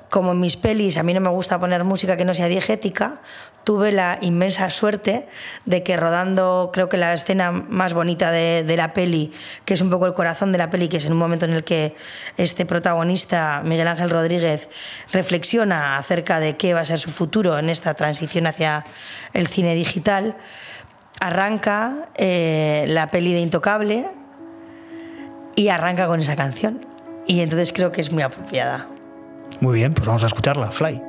como 0.09 0.31
en 0.31 0.39
mis 0.39 0.55
pelis 0.57 0.97
a 0.97 1.03
mí 1.03 1.13
no 1.13 1.21
me 1.21 1.29
gusta 1.29 1.59
poner 1.59 1.83
música 1.83 2.15
que 2.17 2.25
no 2.25 2.33
sea 2.33 2.47
diegética, 2.47 3.21
tuve 3.67 3.91
la 3.91 4.17
inmensa 4.21 4.69
suerte 4.69 5.27
de 5.65 5.83
que 5.83 5.97
rodando, 5.97 6.69
creo 6.71 6.87
que 6.87 6.95
la 6.95 7.13
escena 7.13 7.51
más 7.51 7.93
bonita 7.93 8.31
de, 8.31 8.63
la 8.77 8.93
peli, 8.93 9.33
que 9.65 9.73
es 9.73 9.81
un 9.81 9.89
poco 9.89 10.05
el 10.05 10.13
corazón 10.13 10.53
de 10.53 10.57
la 10.57 10.69
peli, 10.69 10.87
que 10.87 10.95
es 10.95 11.05
en 11.05 11.11
un 11.11 11.17
momento 11.17 11.43
en 11.43 11.51
el 11.51 11.65
que 11.65 11.93
este 12.37 12.65
protagonista, 12.65 13.61
Miguel 13.65 13.89
Ángel 13.89 14.09
Rodríguez, 14.09 14.69
reflexiona 15.11 15.97
acerca 15.97 16.39
de 16.39 16.55
qué 16.55 16.73
va 16.73 16.79
a 16.79 16.85
ser 16.85 16.97
su 16.97 17.09
futuro 17.09 17.59
en 17.59 17.69
esta 17.69 17.93
transición 17.93 18.47
hacia 18.47 18.85
el 19.33 19.47
cine 19.47 19.75
digital, 19.75 20.37
arranca 21.19 22.07
eh, 22.15 22.85
la 22.87 23.07
peli 23.07 23.33
de 23.33 23.41
Intocable 23.41 24.07
y 25.57 25.67
arranca 25.67 26.07
con 26.07 26.21
esa 26.21 26.37
canción. 26.37 26.79
Y 27.25 27.41
entonces 27.41 27.73
creo 27.73 27.91
que 27.91 27.99
es 27.99 28.13
muy 28.13 28.23
apropiada. 28.23 28.87
Muy 29.59 29.75
bien, 29.75 29.93
pues 29.93 30.07
vamos 30.07 30.23
a 30.23 30.27
escucharla, 30.27 30.71
Fly. 30.71 31.06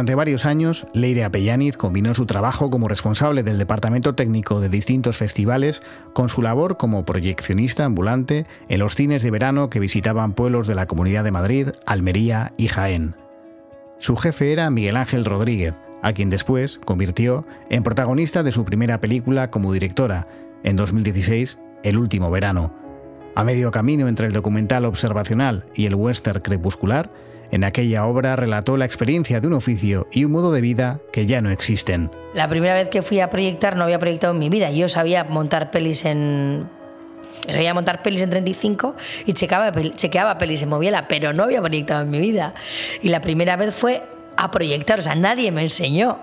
Durante 0.00 0.14
varios 0.14 0.46
años, 0.46 0.86
Leire 0.94 1.24
Apellaniz 1.24 1.76
combinó 1.76 2.14
su 2.14 2.24
trabajo 2.24 2.70
como 2.70 2.88
responsable 2.88 3.42
del 3.42 3.58
departamento 3.58 4.14
técnico 4.14 4.58
de 4.58 4.70
distintos 4.70 5.18
festivales 5.18 5.82
con 6.14 6.30
su 6.30 6.40
labor 6.40 6.78
como 6.78 7.04
proyeccionista 7.04 7.84
ambulante 7.84 8.46
en 8.70 8.78
los 8.78 8.94
cines 8.94 9.22
de 9.22 9.30
verano 9.30 9.68
que 9.68 9.78
visitaban 9.78 10.32
pueblos 10.32 10.66
de 10.66 10.74
la 10.74 10.86
Comunidad 10.86 11.22
de 11.22 11.32
Madrid, 11.32 11.68
Almería 11.84 12.54
y 12.56 12.68
Jaén. 12.68 13.14
Su 13.98 14.16
jefe 14.16 14.54
era 14.54 14.70
Miguel 14.70 14.96
Ángel 14.96 15.26
Rodríguez, 15.26 15.74
a 16.00 16.14
quien 16.14 16.30
después 16.30 16.80
convirtió 16.82 17.44
en 17.68 17.82
protagonista 17.82 18.42
de 18.42 18.52
su 18.52 18.64
primera 18.64 19.02
película 19.02 19.50
como 19.50 19.70
directora, 19.70 20.28
en 20.62 20.76
2016, 20.76 21.58
El 21.82 21.98
último 21.98 22.30
verano. 22.30 22.72
A 23.34 23.44
medio 23.44 23.70
camino 23.70 24.08
entre 24.08 24.28
el 24.28 24.32
documental 24.32 24.86
observacional 24.86 25.66
y 25.74 25.84
el 25.84 25.94
western 25.94 26.40
crepuscular, 26.40 27.10
en 27.50 27.64
aquella 27.64 28.06
obra 28.06 28.36
relató 28.36 28.76
la 28.76 28.84
experiencia 28.84 29.40
de 29.40 29.46
un 29.46 29.54
oficio 29.54 30.06
y 30.12 30.24
un 30.24 30.32
modo 30.32 30.52
de 30.52 30.60
vida 30.60 31.00
que 31.12 31.26
ya 31.26 31.40
no 31.40 31.50
existen. 31.50 32.10
La 32.34 32.48
primera 32.48 32.74
vez 32.74 32.88
que 32.88 33.02
fui 33.02 33.20
a 33.20 33.30
proyectar 33.30 33.76
no 33.76 33.84
había 33.84 33.98
proyectado 33.98 34.32
en 34.32 34.38
mi 34.38 34.48
vida. 34.48 34.70
Yo 34.70 34.88
sabía 34.88 35.24
montar 35.24 35.70
pelis 35.70 36.04
en 36.04 36.68
sabía 37.46 37.74
montar 37.74 38.02
pelis 38.02 38.20
en 38.22 38.30
35 38.30 38.96
y 39.26 39.32
chequeaba, 39.32 39.72
chequeaba 39.72 40.38
pelis 40.38 40.62
en 40.62 40.68
Moviela, 40.68 41.08
pero 41.08 41.32
no 41.32 41.44
había 41.44 41.60
proyectado 41.60 42.02
en 42.02 42.10
mi 42.10 42.20
vida. 42.20 42.54
Y 43.02 43.08
la 43.08 43.20
primera 43.20 43.56
vez 43.56 43.74
fue 43.74 44.02
a 44.36 44.50
proyectar, 44.50 45.00
o 45.00 45.02
sea, 45.02 45.14
nadie 45.14 45.50
me 45.50 45.62
enseñó. 45.62 46.18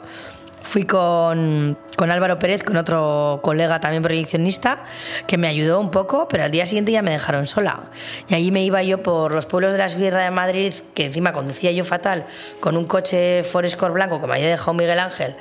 Fui 0.62 0.84
con, 0.84 1.78
con, 1.96 2.12
Álvaro 2.12 2.40
Pérez, 2.40 2.64
con 2.64 2.78
otro 2.78 3.40
colega 3.42 3.80
también 3.80 4.04
proyeccionista, 4.04 4.84
que 5.26 5.38
me 5.38 5.48
ayudó 5.48 5.80
un 5.80 5.92
poco, 5.92 6.28
pero 6.28 6.44
al 6.44 6.52
día 6.52 6.66
siguiente 6.66 6.92
ya 6.92 7.02
me 7.02 7.12
dejaron 7.12 7.48
sola. 7.48 7.84
Y 8.28 8.34
allí 8.34 8.52
me 8.52 8.64
iba 8.64 8.84
yo 8.84 9.02
por 9.02 9.32
los 9.32 9.46
pueblos 9.46 9.74
de 9.74 9.80
la 9.80 9.90
Sierra 9.90 10.24
de 10.24 10.32
Madrid, 10.32 10.74
que 10.94 11.06
encima 11.06 11.32
conducía 11.32 11.72
yo 11.72 11.84
fatal, 11.84 12.26
con 12.60 12.76
un 12.76 12.86
coche 12.86 13.44
Forescore 13.44 13.94
blanco 13.94 14.20
que 14.20 14.28
me 14.28 14.34
había 14.34 14.50
dejado 14.50 14.74
Miguel 14.74 15.00
Ángel, 15.00 15.36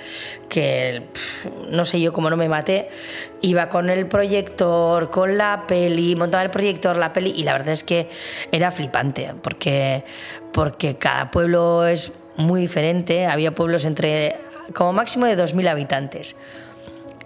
que 0.48 1.08
no 1.70 1.84
sé 1.84 2.00
yo 2.00 2.12
cómo 2.12 2.30
no 2.30 2.36
me 2.36 2.48
maté. 2.48 2.88
Iba 3.40 3.68
con 3.68 3.90
el 3.90 4.06
proyector, 4.06 5.10
con 5.10 5.38
la 5.38 5.64
peli, 5.66 6.14
montaba 6.14 6.44
el 6.44 6.50
proyector, 6.50 6.96
la 6.96 7.12
peli, 7.12 7.32
y 7.36 7.42
la 7.42 7.52
verdad 7.54 7.70
es 7.70 7.84
que 7.84 8.08
era 8.52 8.70
flipante, 8.70 9.34
porque, 9.42 10.04
porque 10.52 10.96
cada 10.96 11.30
pueblo 11.30 11.86
es 11.86 12.12
muy 12.36 12.60
diferente. 12.60 13.26
Había 13.26 13.54
pueblos 13.54 13.84
entre 13.84 14.45
como 14.74 14.92
máximo 14.92 15.26
de 15.26 15.36
2.000 15.36 15.68
habitantes. 15.68 16.36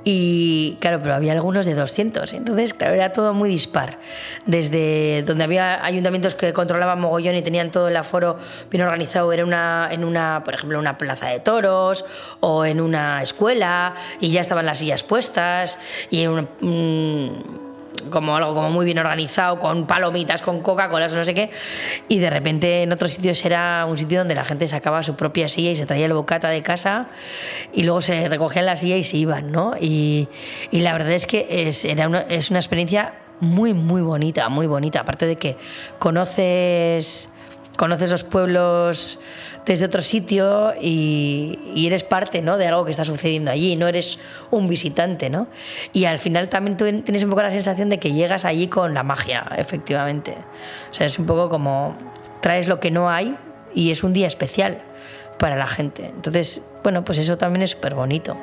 Y 0.03 0.79
claro, 0.81 1.01
pero 1.03 1.15
había 1.15 1.33
algunos 1.33 1.67
de 1.67 1.75
200. 1.75 2.33
Entonces, 2.33 2.73
claro, 2.73 2.95
era 2.95 3.13
todo 3.13 3.35
muy 3.35 3.51
dispar. 3.51 3.99
Desde 4.47 5.23
donde 5.27 5.45
había 5.45 5.85
ayuntamientos 5.85 6.35
que 6.35 6.53
controlaban 6.53 7.01
mogollón 7.01 7.37
y 7.37 7.43
tenían 7.43 7.71
todo 7.71 7.89
el 7.89 7.97
aforo 7.97 8.39
bien 8.71 8.83
organizado, 8.83 9.31
era 9.33 9.45
una, 9.45 9.89
en 9.91 10.05
una, 10.05 10.43
por 10.45 10.55
ejemplo, 10.55 10.79
una 10.79 10.97
plaza 10.97 11.29
de 11.29 11.41
toros 11.41 12.05
o 12.41 12.65
en 12.65 12.81
una 12.81 13.23
escuela 13.23 13.95
y 14.21 14.31
ya 14.31 14.41
estaban 14.41 14.65
las 14.65 14.79
sillas 14.79 15.03
puestas 15.03 15.79
y 16.09 16.23
en 16.23 16.31
un 16.31 17.70
como 18.03 18.37
algo 18.37 18.55
como 18.55 18.71
muy 18.71 18.85
bien 18.85 18.99
organizado, 18.99 19.59
con 19.59 19.87
palomitas, 19.87 20.43
con 20.43 20.61
Coca-Cola, 20.61 21.09
no 21.09 21.25
sé 21.25 21.35
qué, 21.35 21.51
y 22.09 22.19
de 22.19 22.31
repente 22.31 22.83
en 22.83 22.93
otros 22.93 23.13
sitios 23.13 23.45
era 23.45 23.87
un 23.89 23.99
sitio 23.99 24.19
donde 24.19 24.35
la 24.35 24.45
gente 24.45 24.67
sacaba 24.69 25.03
su 25.03 25.17
propia 25.17 25.49
silla 25.49 25.71
y 25.71 25.77
se 25.77 25.87
traía 25.87 26.07
el 26.07 26.13
bocata 26.13 26.49
de 26.49 26.63
casa 26.63 27.09
y 27.73 27.83
luego 27.83 28.01
se 28.01 28.29
recogían 28.29 28.67
la 28.67 28.77
silla 28.77 28.97
y 28.97 29.05
se 29.05 29.17
iban, 29.17 29.53
¿no? 29.53 29.75
Y, 29.81 30.29
y 30.71 30.81
la 30.81 30.93
verdad 30.93 31.13
es 31.13 31.27
que 31.27 31.47
es, 31.69 31.85
era 31.85 32.09
una, 32.09 32.21
es 32.21 32.51
una 32.51 32.59
experiencia 32.59 33.15
muy, 33.41 33.75
muy 33.75 34.03
bonita, 34.03 34.49
muy 34.49 34.67
bonita, 34.67 35.01
aparte 35.01 35.27
de 35.27 35.37
que 35.37 35.57
conoces, 35.99 37.31
conoces 37.77 38.11
los 38.11 38.25
pueblos 38.25 39.19
desde 39.67 39.85
otro 39.85 40.03
sitio 40.03 40.75
y, 40.81 41.87
eres 41.87 42.05
parte 42.05 42.43
¿no? 42.43 42.59
de 42.59 42.67
algo 42.67 42.85
que 42.85 42.91
está 42.91 43.05
sucediendo 43.05 43.51
allí, 43.51 43.77
no 43.77 43.89
eres 43.89 44.19
un 44.51 44.69
visitante. 44.69 45.31
¿no? 45.31 45.49
Y 45.93 46.05
al 46.05 46.19
final 46.19 46.49
también 46.49 46.77
tú 46.77 46.85
tienes 46.85 47.23
un 47.23 47.31
poco 47.31 47.43
la 47.43 47.51
sensación 47.51 47.89
de 47.89 47.99
que 47.99 48.13
llegas 48.13 48.45
allí 48.45 48.69
con 48.69 48.95
la 48.95 49.03
magia, 49.03 49.47
efectivamente. 49.57 50.35
O 50.91 50.95
sea, 50.95 51.07
es 51.07 51.19
un 51.19 51.27
poco 51.27 51.49
como 51.49 51.97
traes 52.41 52.69
lo 52.69 52.81
que 52.81 52.91
no 52.91 53.11
hay 53.11 53.37
y 53.75 53.91
es 53.91 54.03
un 54.03 54.13
día 54.13 54.27
especial 54.27 54.83
para 55.39 55.57
la 55.57 55.67
gente. 55.67 56.07
Entonces, 56.07 56.63
bueno, 56.83 57.05
pues 57.05 57.19
eso 57.19 57.39
también 57.39 57.63
es 57.63 57.71
súper 57.71 57.95
bonito. 57.95 58.37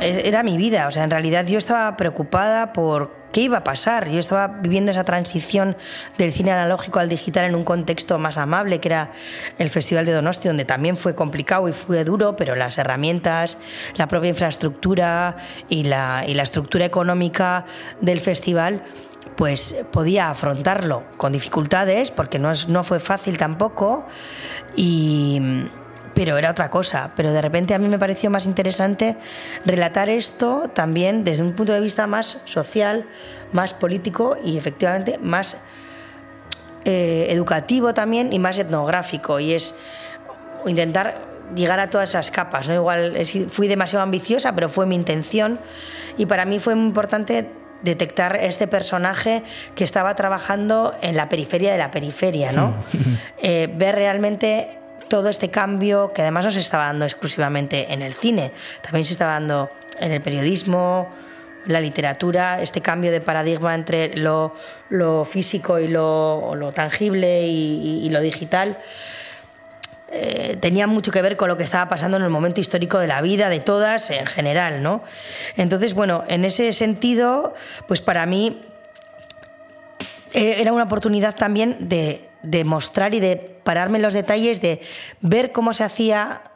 Era 0.00 0.42
mi 0.42 0.56
vida. 0.56 0.86
O 0.86 0.90
sea, 0.90 1.04
en 1.04 1.10
realidad 1.10 1.46
yo 1.46 1.58
estaba 1.58 1.96
preocupada 1.96 2.72
por 2.72 3.26
qué 3.32 3.42
iba 3.42 3.58
a 3.58 3.64
pasar. 3.64 4.08
Yo 4.08 4.18
estaba 4.18 4.48
viviendo 4.48 4.90
esa 4.90 5.04
transición 5.04 5.76
del 6.18 6.32
cine 6.32 6.52
analógico 6.52 6.98
al 6.98 7.08
digital 7.08 7.44
en 7.44 7.54
un 7.54 7.64
contexto 7.64 8.18
más 8.18 8.38
amable, 8.38 8.80
que 8.80 8.88
era 8.88 9.10
el 9.58 9.70
Festival 9.70 10.06
de 10.06 10.12
Donosti, 10.12 10.48
donde 10.48 10.64
también 10.64 10.96
fue 10.96 11.14
complicado 11.14 11.68
y 11.68 11.72
fue 11.72 12.04
duro, 12.04 12.36
pero 12.36 12.54
las 12.54 12.78
herramientas, 12.78 13.58
la 13.96 14.08
propia 14.08 14.30
infraestructura 14.30 15.36
y 15.68 15.84
la, 15.84 16.24
y 16.26 16.34
la 16.34 16.42
estructura 16.42 16.84
económica 16.84 17.66
del 18.00 18.20
festival 18.20 18.82
pues 19.36 19.76
podía 19.92 20.30
afrontarlo 20.30 21.02
con 21.18 21.32
dificultades, 21.32 22.10
porque 22.10 22.38
no, 22.38 22.52
no 22.68 22.84
fue 22.84 23.00
fácil 23.00 23.36
tampoco, 23.36 24.06
y 24.76 25.66
pero 26.16 26.38
era 26.38 26.50
otra 26.50 26.70
cosa. 26.70 27.10
Pero 27.14 27.30
de 27.30 27.42
repente 27.42 27.74
a 27.74 27.78
mí 27.78 27.88
me 27.88 27.98
pareció 27.98 28.30
más 28.30 28.46
interesante 28.46 29.18
relatar 29.66 30.08
esto 30.08 30.70
también 30.72 31.24
desde 31.24 31.44
un 31.44 31.52
punto 31.52 31.74
de 31.74 31.80
vista 31.80 32.06
más 32.06 32.38
social, 32.46 33.04
más 33.52 33.74
político 33.74 34.38
y 34.42 34.56
efectivamente 34.56 35.18
más 35.18 35.58
eh, 36.86 37.26
educativo 37.28 37.92
también 37.92 38.32
y 38.32 38.38
más 38.38 38.58
etnográfico. 38.58 39.38
Y 39.40 39.52
es 39.52 39.74
intentar 40.64 41.20
llegar 41.54 41.80
a 41.80 41.90
todas 41.90 42.08
esas 42.08 42.30
capas. 42.30 42.66
¿no? 42.66 42.74
Igual 42.74 43.14
fui 43.50 43.68
demasiado 43.68 44.02
ambiciosa, 44.02 44.54
pero 44.54 44.70
fue 44.70 44.86
mi 44.86 44.94
intención. 44.94 45.60
Y 46.16 46.24
para 46.24 46.46
mí 46.46 46.60
fue 46.60 46.74
muy 46.76 46.86
importante 46.86 47.50
detectar 47.82 48.36
este 48.36 48.66
personaje 48.66 49.42
que 49.74 49.84
estaba 49.84 50.16
trabajando 50.16 50.96
en 51.02 51.14
la 51.14 51.28
periferia 51.28 51.72
de 51.72 51.78
la 51.78 51.90
periferia, 51.90 52.52
¿no? 52.52 52.74
Eh, 53.42 53.68
ver 53.76 53.94
realmente 53.94 54.78
todo 55.08 55.28
este 55.28 55.50
cambio 55.50 56.12
que 56.12 56.22
además 56.22 56.46
no 56.46 56.50
se 56.50 56.60
estaba 56.60 56.86
dando 56.86 57.04
exclusivamente 57.04 57.92
en 57.92 58.02
el 58.02 58.12
cine, 58.12 58.52
también 58.82 59.04
se 59.04 59.12
estaba 59.12 59.32
dando 59.32 59.70
en 59.98 60.12
el 60.12 60.20
periodismo, 60.20 61.08
la 61.66 61.80
literatura, 61.80 62.62
este 62.62 62.80
cambio 62.80 63.10
de 63.10 63.20
paradigma 63.20 63.74
entre 63.74 64.16
lo, 64.16 64.52
físico 65.24 65.78
y 65.78 65.88
lo, 65.88 66.72
tangible 66.74 67.46
y, 67.46 68.08
lo 68.10 68.20
digital. 68.20 68.78
Eh, 70.12 70.56
tenía 70.60 70.86
mucho 70.86 71.10
que 71.10 71.20
ver 71.20 71.36
con 71.36 71.48
lo 71.48 71.56
que 71.56 71.64
estaba 71.64 71.88
pasando 71.88 72.16
en 72.16 72.22
el 72.22 72.30
momento 72.30 72.60
histórico 72.60 72.98
de 73.00 73.08
la 73.08 73.20
vida 73.20 73.48
de 73.48 73.58
todas 73.58 74.10
en 74.10 74.24
general, 74.26 74.82
¿no? 74.82 75.02
Entonces, 75.56 75.94
bueno, 75.94 76.22
en 76.28 76.44
ese 76.44 76.72
sentido, 76.72 77.54
pues 77.88 78.00
para 78.00 78.24
mí 78.24 78.62
eh, 80.32 80.56
era 80.58 80.72
una 80.72 80.84
oportunidad 80.84 81.34
también 81.34 81.88
de, 81.88 82.28
de 82.42 82.64
mostrar 82.64 83.14
y 83.14 83.20
de 83.20 83.55
pararme 83.66 83.98
en 83.98 84.02
los 84.02 84.14
detalles, 84.14 84.60
de 84.62 84.80
ver 85.20 85.50
cómo 85.50 85.74
se 85.74 85.82
hacía 85.82 86.52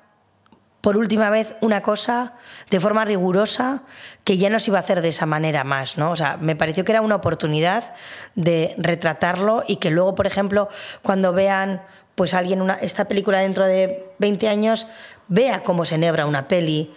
por 0.80 0.96
última 0.96 1.28
vez 1.28 1.56
una 1.60 1.82
cosa 1.82 2.34
de 2.70 2.78
forma 2.78 3.04
rigurosa 3.04 3.82
que 4.22 4.38
ya 4.38 4.48
no 4.48 4.60
se 4.60 4.70
iba 4.70 4.78
a 4.78 4.82
hacer 4.82 5.02
de 5.02 5.08
esa 5.08 5.26
manera 5.26 5.64
más, 5.64 5.98
¿no? 5.98 6.12
O 6.12 6.16
sea, 6.16 6.38
me 6.38 6.54
pareció 6.54 6.84
que 6.84 6.92
era 6.92 7.00
una 7.02 7.16
oportunidad 7.16 7.92
de 8.36 8.76
retratarlo 8.78 9.64
y 9.66 9.76
que 9.76 9.90
luego, 9.90 10.14
por 10.14 10.28
ejemplo, 10.28 10.68
cuando 11.02 11.32
vean 11.32 11.82
pues 12.14 12.32
alguien 12.32 12.62
una, 12.62 12.74
esta 12.74 13.06
película 13.06 13.40
dentro 13.40 13.66
de 13.66 14.12
20 14.18 14.48
años, 14.48 14.86
vea 15.26 15.64
cómo 15.64 15.84
se 15.84 15.96
enhebra 15.96 16.26
una 16.26 16.46
peli. 16.46 16.94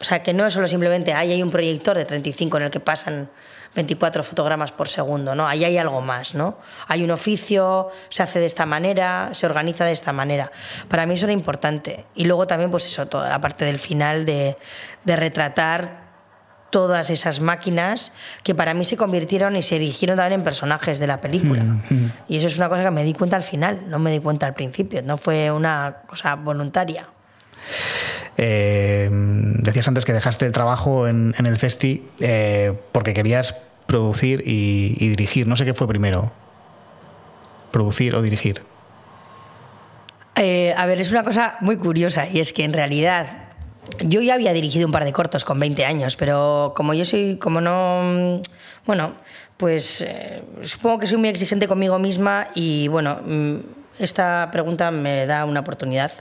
O 0.00 0.04
sea, 0.04 0.22
que 0.22 0.34
no 0.34 0.46
es 0.46 0.52
solo 0.52 0.68
simplemente, 0.68 1.14
ahí 1.14 1.32
hay 1.32 1.42
un 1.42 1.50
proyector 1.50 1.96
de 1.96 2.04
35 2.04 2.58
en 2.58 2.62
el 2.64 2.70
que 2.70 2.80
pasan 2.80 3.30
24 3.74 4.24
fotogramas 4.24 4.72
por 4.72 4.88
segundo, 4.88 5.34
¿no? 5.34 5.46
Ahí 5.46 5.64
hay 5.64 5.78
algo 5.78 6.00
más, 6.00 6.34
¿no? 6.34 6.58
Hay 6.88 7.04
un 7.04 7.10
oficio, 7.10 7.88
se 8.08 8.22
hace 8.22 8.40
de 8.40 8.46
esta 8.46 8.66
manera, 8.66 9.30
se 9.32 9.46
organiza 9.46 9.84
de 9.84 9.92
esta 9.92 10.12
manera. 10.12 10.50
Para 10.88 11.06
mí 11.06 11.14
eso 11.14 11.26
era 11.26 11.32
importante. 11.32 12.06
Y 12.14 12.24
luego 12.24 12.46
también, 12.46 12.70
pues 12.70 12.86
eso, 12.86 13.06
toda 13.06 13.28
la 13.28 13.40
parte 13.40 13.64
del 13.64 13.78
final 13.78 14.24
de, 14.24 14.56
de 15.04 15.16
retratar 15.16 16.10
todas 16.70 17.10
esas 17.10 17.40
máquinas 17.40 18.12
que 18.42 18.54
para 18.54 18.74
mí 18.74 18.84
se 18.84 18.96
convirtieron 18.96 19.56
y 19.56 19.62
se 19.62 19.76
erigieron 19.76 20.16
también 20.16 20.40
en 20.40 20.44
personajes 20.44 20.98
de 20.98 21.06
la 21.06 21.20
película. 21.20 21.62
Mm, 21.62 21.82
mm. 21.90 22.12
Y 22.28 22.38
eso 22.38 22.46
es 22.46 22.56
una 22.56 22.68
cosa 22.68 22.84
que 22.84 22.90
me 22.90 23.04
di 23.04 23.12
cuenta 23.12 23.36
al 23.36 23.42
final, 23.42 23.82
no 23.88 23.98
me 23.98 24.10
di 24.10 24.20
cuenta 24.20 24.46
al 24.46 24.54
principio, 24.54 25.02
no 25.02 25.18
fue 25.18 25.50
una 25.50 25.98
cosa 26.06 26.36
voluntaria. 26.36 27.08
Eh, 28.42 29.10
decías 29.12 29.86
antes 29.86 30.06
que 30.06 30.14
dejaste 30.14 30.46
el 30.46 30.52
trabajo 30.52 31.06
en, 31.06 31.34
el 31.36 31.58
Festi 31.58 32.06
eh, 32.20 32.72
porque 32.90 33.12
querías 33.12 33.54
producir 33.84 34.42
y, 34.46 34.94
dirigir. 35.10 35.46
No 35.46 35.58
sé 35.58 35.66
qué 35.66 35.74
fue 35.74 35.86
primero, 35.86 36.32
producir 37.70 38.14
o 38.14 38.22
dirigir. 38.22 38.62
Eh, 40.36 40.72
a 40.74 40.86
ver, 40.86 41.02
es 41.02 41.10
una 41.10 41.22
cosa 41.22 41.58
muy 41.60 41.76
curiosa 41.76 42.26
y 42.26 42.40
es 42.40 42.54
que 42.54 42.64
en 42.64 42.72
realidad 42.72 43.26
yo 44.00 44.22
ya 44.22 44.34
había 44.34 44.54
dirigido 44.54 44.86
un 44.86 44.92
par 44.92 45.04
de 45.04 45.12
cortos 45.12 45.44
con 45.44 45.60
20 45.60 45.84
años, 45.84 46.16
pero 46.16 46.72
como 46.74 46.94
yo 46.94 47.04
soy, 47.04 47.36
como 47.36 47.60
no, 47.60 48.40
bueno, 48.86 49.16
pues 49.58 50.06
supongo 50.62 50.98
que 50.98 51.06
soy 51.06 51.18
muy 51.18 51.28
exigente 51.28 51.68
conmigo 51.68 51.98
misma 51.98 52.48
y 52.54 52.88
bueno, 52.88 53.20
mm, 53.22 53.56
esta 54.00 54.48
pregunta 54.50 54.90
me 54.90 55.26
da 55.26 55.44
una 55.44 55.60
oportunidad 55.60 56.12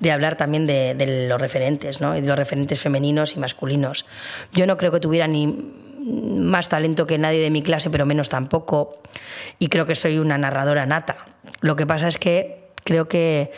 de 0.00 0.12
hablar 0.12 0.36
también 0.36 0.66
de, 0.66 1.26
los 1.28 1.40
referentes, 1.40 2.00
¿no? 2.00 2.16
y 2.16 2.20
de 2.20 2.28
los 2.28 2.38
referentes 2.38 2.80
femeninos 2.80 3.36
y 3.36 3.40
masculinos. 3.40 4.06
Yo 4.52 4.66
no 4.66 4.76
creo 4.76 4.92
que 4.92 5.00
tuviera 5.00 5.26
ni 5.26 5.46
más 5.46 6.68
talento 6.68 7.06
que 7.06 7.18
nadie 7.18 7.40
de 7.40 7.50
mi 7.50 7.62
clase, 7.62 7.90
pero 7.90 8.06
menos 8.06 8.28
tampoco, 8.28 9.00
y 9.58 9.68
creo 9.68 9.86
que 9.86 9.94
soy 9.94 10.18
una 10.18 10.36
narradora 10.38 10.86
nata. 10.86 11.16
Lo 11.60 11.76
que 11.76 11.86
pasa 11.86 12.08
es 12.08 12.18
que 12.18 12.68
creo 12.84 13.08
que 13.08 13.52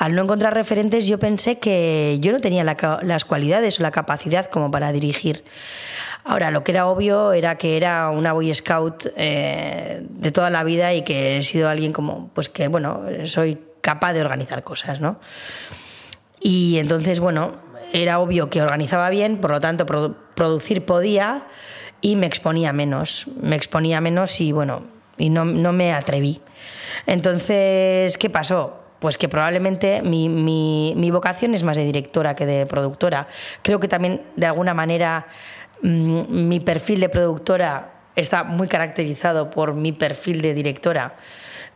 al 0.00 0.14
no 0.14 0.22
encontrar 0.22 0.54
referentes 0.54 1.06
yo 1.06 1.18
pensé 1.18 1.58
que 1.58 2.18
yo 2.20 2.32
no 2.32 2.40
tenía 2.40 2.64
las 2.64 3.24
cualidades 3.24 3.80
o 3.80 3.82
la 3.82 3.90
capacidad 3.90 4.46
como 4.46 4.70
para 4.70 4.92
dirigir. 4.92 5.44
Ahora, 6.30 6.52
lo 6.52 6.62
que 6.62 6.70
era 6.70 6.86
obvio 6.86 7.32
era 7.32 7.58
que 7.58 7.76
era 7.76 8.08
una 8.08 8.32
Boy 8.32 8.54
Scout 8.54 9.06
eh, 9.16 10.00
de 10.08 10.30
toda 10.30 10.48
la 10.48 10.62
vida 10.62 10.94
y 10.94 11.02
que 11.02 11.38
he 11.38 11.42
sido 11.42 11.68
alguien 11.68 11.92
como, 11.92 12.28
pues 12.28 12.48
que, 12.48 12.68
bueno, 12.68 13.02
soy 13.24 13.58
capaz 13.80 14.12
de 14.12 14.20
organizar 14.20 14.62
cosas, 14.62 15.00
¿no? 15.00 15.18
Y 16.38 16.78
entonces, 16.78 17.18
bueno, 17.18 17.56
era 17.92 18.20
obvio 18.20 18.48
que 18.48 18.62
organizaba 18.62 19.10
bien, 19.10 19.38
por 19.38 19.50
lo 19.50 19.60
tanto, 19.60 19.86
producir 20.36 20.86
podía 20.86 21.48
y 22.00 22.14
me 22.14 22.26
exponía 22.26 22.72
menos. 22.72 23.26
Me 23.42 23.56
exponía 23.56 24.00
menos 24.00 24.40
y, 24.40 24.52
bueno, 24.52 24.84
y 25.18 25.30
no, 25.30 25.44
no 25.44 25.72
me 25.72 25.92
atreví. 25.92 26.40
Entonces, 27.06 28.16
¿qué 28.18 28.30
pasó? 28.30 28.76
Pues 29.00 29.18
que 29.18 29.28
probablemente 29.28 30.02
mi, 30.02 30.28
mi, 30.28 31.10
vocación 31.10 31.54
es 31.54 31.64
más 31.64 31.76
de 31.76 31.84
directora 31.84 32.36
que 32.36 32.46
de 32.46 32.66
productora. 32.66 33.26
Creo 33.62 33.80
que 33.80 33.88
también, 33.88 34.22
de 34.36 34.46
alguna 34.46 34.74
manera, 34.74 35.26
mi 35.82 36.60
perfil 36.60 37.00
de 37.00 37.08
productora 37.08 38.00
está 38.16 38.44
muy 38.44 38.68
caracterizado 38.68 39.50
por 39.50 39.74
mi 39.74 39.92
perfil 39.92 40.42
de 40.42 40.54
directora. 40.54 41.16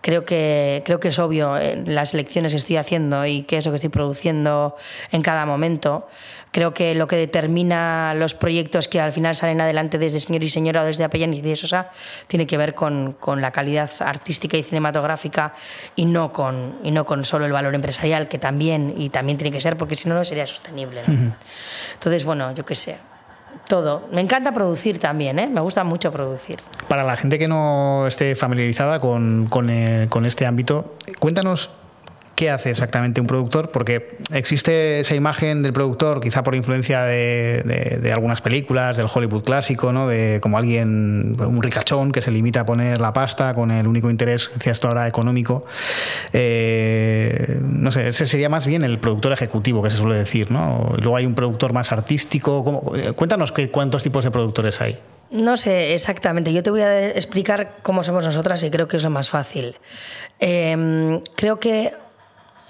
Creo 0.01 0.27
que, 0.27 0.83
creo 0.85 1.01
que 1.01 1.09
es 1.09 1.19
obvio 1.19 1.57
eh, 1.57 1.83
las 1.87 2.13
elecciones 2.13 2.53
que 2.53 2.59
estoy 2.59 2.77
haciendo 2.77 3.25
y 3.25 3.45
qué 3.45 3.57
es 3.57 3.65
lo 3.65 3.73
que 3.73 3.77
estoy 3.77 3.89
produciendo 3.89 4.77
en 5.13 5.23
cada 5.23 5.47
momento. 5.47 6.07
Creo 6.53 6.75
que 6.75 6.95
lo 6.95 7.07
que 7.07 7.17
determina 7.17 8.13
los 8.15 8.35
proyectos 8.35 8.87
que 8.87 9.01
al 9.01 9.13
final 9.13 9.35
salen 9.35 9.63
adelante 9.63 9.99
desde 9.99 10.21
Señor 10.21 10.45
y 10.45 10.51
Señora 10.51 10.83
o 10.83 10.85
desde 10.85 11.05
Apellán 11.05 11.33
y 11.33 11.41
de 11.41 11.57
Sosa 11.57 11.91
tiene 12.27 12.47
que 12.47 12.59
ver 12.59 12.75
con, 12.75 13.13
con, 13.13 13.41
la 13.41 13.51
calidad 13.51 13.91
artística 14.01 14.59
y 14.59 14.63
cinematográfica 14.63 15.55
y 15.97 16.05
no, 16.05 16.33
con, 16.33 16.79
y 16.85 16.91
no 16.91 17.07
con 17.07 17.25
solo 17.25 17.47
el 17.47 17.53
valor 17.53 17.75
empresarial, 17.75 18.29
que 18.29 18.39
también, 18.39 18.95
y 18.99 19.09
también 19.09 19.39
tiene 19.39 19.53
que 19.53 19.61
ser, 19.61 19.79
porque 19.79 19.95
si 19.95 20.07
no, 20.11 20.15
no 20.15 20.25
sería 20.25 20.47
sostenible. 20.47 21.01
Entonces, 21.95 22.25
bueno, 22.25 22.55
yo 22.55 22.63
qué 22.67 22.75
sé 22.75 22.99
todo. 23.69 24.09
Me 24.13 24.21
encanta 24.21 24.53
producir 24.53 24.99
también, 24.99 25.39
¿eh? 25.39 25.47
me 25.47 25.61
gusta 25.61 25.85
mucho 25.85 26.11
producir. 26.11 26.57
Para 26.89 27.05
la 27.05 27.17
gente 27.17 27.39
que 27.39 27.49
no 27.49 28.07
esté 28.07 28.35
familiarizada 28.35 29.01
con, 29.01 29.47
con, 29.49 29.71
eh, 29.71 30.07
con 30.11 30.27
este 30.27 30.47
ámbito, 30.47 30.95
cuéntanos 31.19 31.71
qué 32.35 32.51
hace 32.51 32.71
exactamente 32.71 33.21
un 33.21 33.27
productor, 33.27 33.71
porque 33.71 34.19
existe 34.33 35.01
esa 35.01 35.15
imagen 35.15 35.63
del 35.63 35.73
productor, 35.73 36.21
quizá 36.21 36.43
por 36.43 36.55
influencia 36.55 37.03
de, 37.03 38.11
algunas 38.13 38.43
películas, 38.43 38.97
del 38.97 39.07
Hollywood 39.13 39.45
clásico, 39.45 39.93
¿no? 39.93 40.09
de 40.09 40.41
como 40.41 40.59
alguien, 40.59 41.37
un 41.41 41.63
ricachón 41.63 42.13
que 42.13 42.23
se 42.23 42.31
limita 42.31 42.61
a 42.61 42.67
poner 42.67 43.01
la 43.01 43.13
pasta 43.13 43.55
con 43.55 43.71
el 43.71 43.87
único 43.87 44.11
interés, 44.11 44.51
decías 44.55 44.81
tú 44.81 44.89
ahora, 44.89 45.07
económico. 45.07 45.65
Eh, 46.33 47.61
no 47.63 47.93
sé, 47.93 48.09
ese 48.09 48.27
sería 48.27 48.49
más 48.49 48.67
bien 48.67 48.83
el 48.83 48.99
productor 48.99 49.33
ejecutivo, 49.33 49.83
que 49.83 49.91
se 49.91 49.97
suele 49.97 50.17
decir, 50.17 50.51
¿no? 50.51 50.93
Luego 50.99 51.17
hay 51.17 51.27
un 51.27 51.35
productor 51.35 51.73
más 51.73 51.93
artístico. 51.93 52.65
Cuéntanos 53.17 53.53
qué, 53.53 53.71
cuántos 53.71 54.03
tipos 54.03 54.25
de 54.25 54.31
productores 54.31 54.81
hay. 54.81 54.99
No 55.31 55.57
sé 55.57 55.95
exactamente, 55.95 56.53
yo 56.53 56.63
te 56.63 56.71
voy 56.71 56.83
a 56.83 57.09
explicar 57.09 57.79
cómo 57.83 58.03
somos 58.03 58.25
nosotras 58.25 58.63
y 58.63 58.71
creo 58.71 58.87
que 58.87 58.99
es 58.99 59.03
lo 59.03 59.11
más 59.11 59.31
fácil. 59.31 59.77
Eh, 60.39 61.21
creo 61.35 61.59
que 61.59 61.93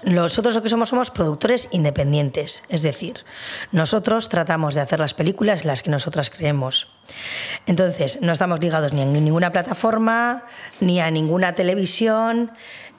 nosotros 0.05 0.55
lo 0.55 0.61
que 0.61 0.69
somos 0.69 0.89
somos 0.89 1.09
productores 1.09 1.67
independientes, 1.71 2.63
es 2.69 2.83
decir, 2.83 3.25
nosotros 3.71 4.29
tratamos 4.29 4.75
de 4.75 4.81
hacer 4.81 4.99
las 4.99 5.13
películas 5.13 5.65
las 5.65 5.81
que 5.81 5.89
nosotras 5.89 6.29
creemos. 6.29 6.87
Entonces, 7.65 8.19
no 8.21 8.31
estamos 8.31 8.59
ligados 8.59 8.93
ni 8.93 9.01
a 9.01 9.05
ninguna 9.05 9.51
plataforma, 9.51 10.45
ni 10.79 10.99
a 10.99 11.09
ninguna 11.09 11.55
televisión, 11.55 12.51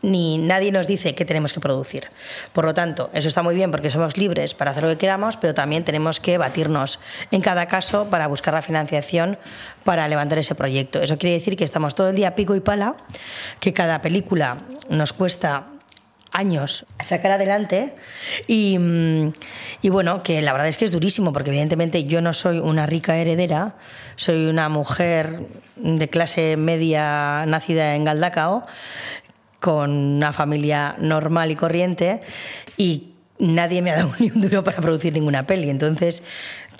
ni 0.03 0.39
nadie 0.39 0.73
nos 0.73 0.87
dice 0.87 1.15
qué 1.15 1.25
tenemos 1.25 1.53
que 1.53 1.61
producir. 1.61 2.11
Por 2.53 2.65
lo 2.65 2.75
tanto, 2.75 3.11
eso 3.13 3.29
está 3.29 3.43
muy 3.43 3.55
bien 3.55 3.71
porque 3.71 3.91
somos 3.91 4.17
libres 4.17 4.55
para 4.55 4.73
hacer 4.73 4.83
lo 4.83 4.91
que 4.91 4.99
queramos, 4.99 5.37
pero 5.37 5.55
también 5.55 5.85
tenemos 5.85 6.21
que 6.21 6.39
batirnos 6.39 7.01
en 7.31 7.41
cada 7.41 7.67
caso 7.67 8.07
para 8.11 8.27
buscar 8.27 8.55
la 8.55 8.63
financiación 8.63 9.39
para 9.85 10.09
levantar 10.09 10.39
ese 10.39 10.55
proyecto. 10.55 11.01
Eso 11.01 11.19
quiere 11.19 11.37
decir 11.37 11.57
que 11.57 11.65
estamos 11.65 11.95
todo 11.95 12.11
el 12.11 12.17
día 12.17 12.35
pico 12.35 12.55
y 12.55 12.61
pala, 12.61 12.97
que 13.61 13.73
cada 13.73 14.01
película 14.01 14.59
nos 14.89 15.13
cuesta 15.13 15.67
años 16.33 16.87
sacar 17.05 17.33
adelante. 17.33 17.95
Y, 18.47 18.79
mm, 18.79 19.33
y, 19.83 19.89
bueno, 19.91 20.23
que 20.23 20.43
la 20.43 20.53
verdad 20.53 20.69
es 20.69 20.77
que 20.77 20.85
es 20.85 20.93
durísimo 20.93 21.33
porque 21.33 21.51
evidentemente 21.51 22.05
yo 22.05 22.21
no 22.21 22.33
soy 22.33 22.59
una 22.59 22.87
rica 22.87 23.17
heredera, 23.17 23.77
soy 24.17 24.47
una 24.47 24.69
mujer 24.69 25.47
de 25.77 26.09
clase 26.09 26.57
media 26.57 27.45
nacida 27.47 27.95
en 27.95 28.05
Galdacao 28.05 28.67
con 29.61 29.91
una 29.91 30.33
familia 30.33 30.97
normal 30.99 31.51
y 31.51 31.57
corriente 31.57 32.21
y 32.77 33.15
nadie 33.39 33.83
me 33.83 33.91
ha 33.91 33.97
dado 33.97 34.13
ni 34.19 34.31
un 34.31 34.41
duro 34.41 34.65
para 34.65 34.79
producir 34.79 35.13
ninguna 35.13 35.47
peli, 35.47 35.71
entonces 35.71 36.23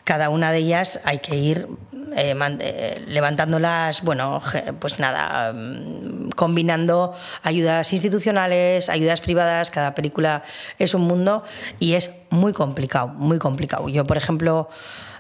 cada 0.07 0.31
una 0.31 0.53
de 0.53 0.59
ellas 0.59 1.01
hay 1.03 1.19
que 1.19 1.35
ir 1.35 1.69
eh, 2.17 2.35
eh, 2.61 3.05
levantándolas, 3.09 4.03
bueno, 4.03 4.41
pues 4.79 5.01
nada, 5.01 5.53
mm, 5.53 6.31
combinando 6.31 7.13
ayudas 7.43 7.93
institucionales, 7.93 8.89
ayudas 8.89 9.21
privadas, 9.21 9.73
cada 9.73 9.97
película 9.97 10.45
es 10.79 10.95
un 10.95 11.03
mundo 11.03 11.43
y 11.81 11.95
es 11.95 12.13
muy 12.31 12.53
complicado, 12.53 13.09
muy 13.09 13.39
complicado. 13.41 13.89
Yo, 13.89 14.05
por 14.05 14.17
ejemplo, 14.17 14.69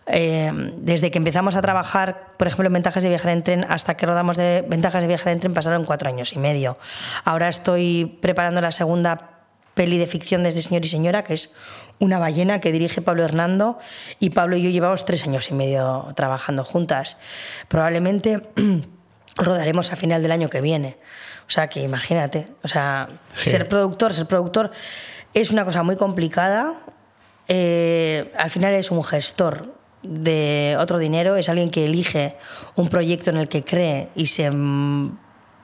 eh, 0.06 0.52
desde 0.78 1.10
que 1.10 1.18
empezamos 1.18 1.56
a 1.56 1.62
trabajar, 1.62 2.34
por 2.38 2.46
ejemplo, 2.46 2.68
en 2.68 2.74
ventajas 2.74 3.02
de 3.02 3.08
viajar 3.08 3.32
en 3.32 3.42
tren, 3.42 3.66
hasta 3.68 3.96
que 3.96 4.06
rodamos 4.06 4.36
de 4.36 4.64
ventajas 4.68 5.02
de 5.02 5.08
viajar 5.08 5.32
en 5.32 5.40
tren, 5.40 5.52
pasaron 5.52 5.84
cuatro 5.84 6.08
años 6.08 6.32
y 6.32 6.38
medio. 6.38 6.78
Ahora 7.24 7.48
estoy 7.48 8.18
preparando 8.22 8.60
la 8.60 8.70
segunda 8.70 9.36
peli 9.76 9.98
de 9.98 10.06
ficción 10.06 10.42
desde 10.42 10.62
Señor 10.62 10.84
y 10.84 10.88
Señora, 10.88 11.22
que 11.22 11.34
es 11.34 11.54
una 11.98 12.18
ballena 12.18 12.60
que 12.60 12.72
dirige 12.72 13.02
Pablo 13.02 13.24
Hernando 13.24 13.78
y 14.18 14.30
Pablo 14.30 14.56
y 14.56 14.62
yo 14.62 14.70
llevamos 14.70 15.04
tres 15.04 15.24
años 15.24 15.50
y 15.50 15.54
medio 15.54 16.12
trabajando 16.14 16.64
juntas. 16.64 17.18
Probablemente 17.68 18.42
rodaremos 19.36 19.92
a 19.92 19.96
final 19.96 20.22
del 20.22 20.32
año 20.32 20.50
que 20.50 20.60
viene. 20.60 20.98
O 21.46 21.50
sea, 21.50 21.68
que 21.68 21.80
imagínate, 21.80 22.48
o 22.62 22.68
sea, 22.68 23.08
ser 23.32 23.68
productor, 23.68 24.12
ser 24.12 24.26
productor 24.26 24.72
es 25.32 25.50
una 25.50 25.64
cosa 25.64 25.82
muy 25.82 25.96
complicada. 25.96 26.74
Eh, 27.48 28.32
al 28.36 28.50
final 28.50 28.74
es 28.74 28.90
un 28.90 29.04
gestor 29.04 29.74
de 30.02 30.76
otro 30.80 30.98
dinero, 30.98 31.36
es 31.36 31.48
alguien 31.48 31.70
que 31.70 31.84
elige 31.84 32.36
un 32.74 32.88
proyecto 32.88 33.30
en 33.30 33.36
el 33.36 33.48
que 33.48 33.64
cree 33.64 34.08
y 34.14 34.26
se 34.26 34.50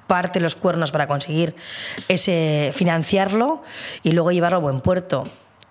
parte 0.06 0.40
los 0.40 0.54
cuernos 0.54 0.92
para 0.92 1.06
conseguir 1.06 1.54
ese 2.08 2.70
financiarlo 2.74 3.62
y 4.02 4.12
luego 4.12 4.30
llevarlo 4.30 4.58
a 4.58 4.60
buen 4.60 4.80
puerto. 4.80 5.24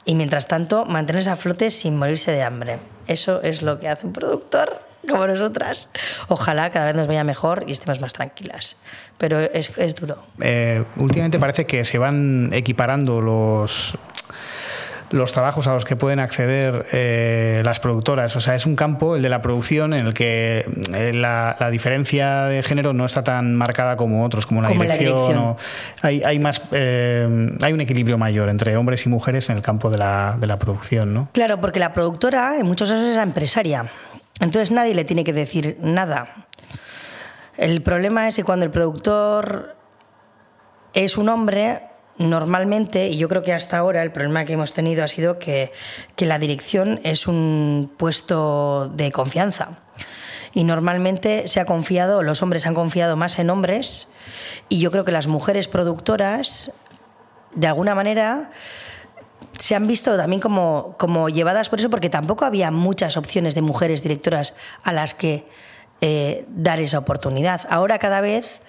Y 0.06 0.16
mientras 0.16 0.48
tanto, 0.48 0.86
mantenerse 0.86 1.30
a 1.30 1.36
flote 1.36 1.70
sin 1.70 1.98
morirse 1.98 2.32
de 2.32 2.44
hambre. 2.44 2.80
Eso 3.08 3.42
es 3.44 3.62
lo 3.62 3.80
que 3.80 3.88
hace 3.88 4.08
un 4.08 4.14
productor 4.14 4.82
como 5.08 5.28
nosotras. 5.28 5.90
Ojalá 6.28 6.70
cada 6.72 6.88
vez 6.88 6.96
nos 6.96 7.08
vaya 7.08 7.24
mejor 7.24 7.64
y 7.68 7.72
estemos 7.72 8.02
más 8.02 8.14
tranquilas. 8.14 8.78
Pero 9.18 9.40
es, 9.40 9.72
es 9.78 9.96
duro. 9.96 10.24
Eh, 10.42 10.84
últimamente 10.98 11.40
parece 11.40 11.66
que 11.66 11.86
se 11.86 11.98
van 11.98 12.50
equiparando 12.54 13.22
los, 13.22 13.98
los 15.12 15.34
trabajos 15.34 15.67
a 15.67 15.74
los 15.74 15.86
que 15.86 15.95
pueden 15.95 16.19
acceder 16.19 16.86
eh, 16.91 17.62
las 17.63 17.80
productoras. 17.80 18.36
O 18.36 18.41
sea, 18.41 18.56
es 18.56 18.65
un 18.65 18.76
campo, 18.76 19.15
el 19.15 19.21
de 19.21 19.30
la 19.30 19.41
producción, 19.41 19.93
en 19.93 20.08
el 20.08 20.13
que 20.13 20.65
eh, 20.93 21.12
la, 21.13 21.56
diferencia 21.71 22.45
de 22.45 22.63
género 22.63 22.93
no 22.93 23.06
está 23.06 23.24
tan 23.24 23.56
marcada 23.56 23.97
como 23.97 24.26
otros, 24.26 24.45
como 24.45 24.62
la 24.62 24.69
dirección. 24.69 25.56
hay, 26.02 26.24
hay, 26.24 26.39
más, 26.39 26.62
eh, 26.71 27.56
hay 27.62 27.74
un 27.74 27.82
equilibrio 27.82 28.17
mayor 28.17 28.50
entre 28.50 28.76
hombres 28.78 29.06
y 29.06 29.10
mujeres 29.10 29.50
en 29.50 29.58
el 29.58 29.62
campo 29.62 29.89
de 29.89 29.97
la, 29.97 30.38
de 30.39 30.47
la 30.47 30.58
producción, 30.58 31.13
¿no? 31.13 31.30
Claro, 31.34 31.62
porque 31.62 31.80
la 31.80 31.93
productora 31.93 32.58
en 32.58 32.65
muchos 32.65 32.89
casos 32.89 33.06
es 33.06 33.15
la 33.15 33.24
empresaria. 33.24 33.86
Entonces 34.39 34.71
nadie 34.71 34.95
le 34.95 35.06
tiene 35.06 35.24
que 35.24 35.34
decir 35.34 35.78
nada. 35.82 36.47
El 37.58 37.82
problema 37.82 38.28
es 38.28 38.36
que 38.36 38.43
cuando 38.43 38.65
el 38.65 38.71
productor 38.71 39.76
es 40.93 41.17
un 41.17 41.30
hombre, 41.30 41.91
normalmente, 42.17 43.08
y 43.08 43.17
yo 43.17 43.28
creo 43.30 43.43
que 43.43 43.54
hasta 43.54 43.78
ahora 43.78 44.04
el 44.04 44.12
problema 44.12 44.45
que 44.45 44.54
hemos 44.54 44.74
tenido 44.74 45.04
ha 45.04 45.08
sido 45.08 45.39
que, 45.39 45.71
la 46.17 46.39
dirección 46.39 47.00
es 47.04 47.28
un 47.28 47.91
puesto 47.97 48.89
de 48.93 49.12
confianza. 49.12 49.80
Y 50.54 50.63
normalmente 50.63 51.47
se 51.47 51.60
ha 51.60 51.65
confiado, 51.65 52.24
los 52.24 52.41
hombres 52.43 52.67
han 52.67 52.76
confiado 52.76 53.15
más 53.15 53.39
en 53.39 53.50
hombres, 53.50 54.08
y 54.69 54.80
yo 54.80 54.91
creo 54.91 55.06
que 55.06 55.12
las 55.12 55.28
mujeres 55.28 55.67
productoras, 55.67 56.74
de 57.56 57.67
alguna 57.67 57.95
manera, 57.95 58.52
se 59.58 59.76
han 59.76 59.88
visto 59.88 60.17
también 60.17 60.41
como, 60.41 60.95
como 60.97 61.30
llevadas 61.30 61.69
por 61.69 61.80
eso, 61.80 61.89
porque 61.89 62.10
tampoco 62.10 62.45
había 62.45 62.71
muchas 62.71 63.17
opciones 63.17 63.56
de 63.56 63.62
mujeres 63.62 64.04
directoras 64.04 64.56
a 64.84 64.91
las 64.93 65.13
que 65.13 65.45
eh, 66.04 66.45
dar 66.50 66.80
esa 66.80 66.97
oportunidad. 66.97 67.62
Ahora 67.69 68.00
cada 68.00 68.21
vez 68.21 68.63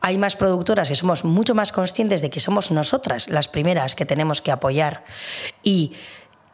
hay 0.00 0.18
más 0.18 0.36
productoras 0.36 0.90
y 0.90 0.94
somos 0.94 1.24
mucho 1.24 1.54
más 1.54 1.72
conscientes 1.72 2.22
de 2.22 2.30
que 2.30 2.40
somos 2.40 2.70
nosotras 2.70 3.28
las 3.28 3.48
primeras 3.48 3.94
que 3.94 4.06
tenemos 4.06 4.40
que 4.40 4.50
apoyar 4.52 5.04
y, 5.62 5.92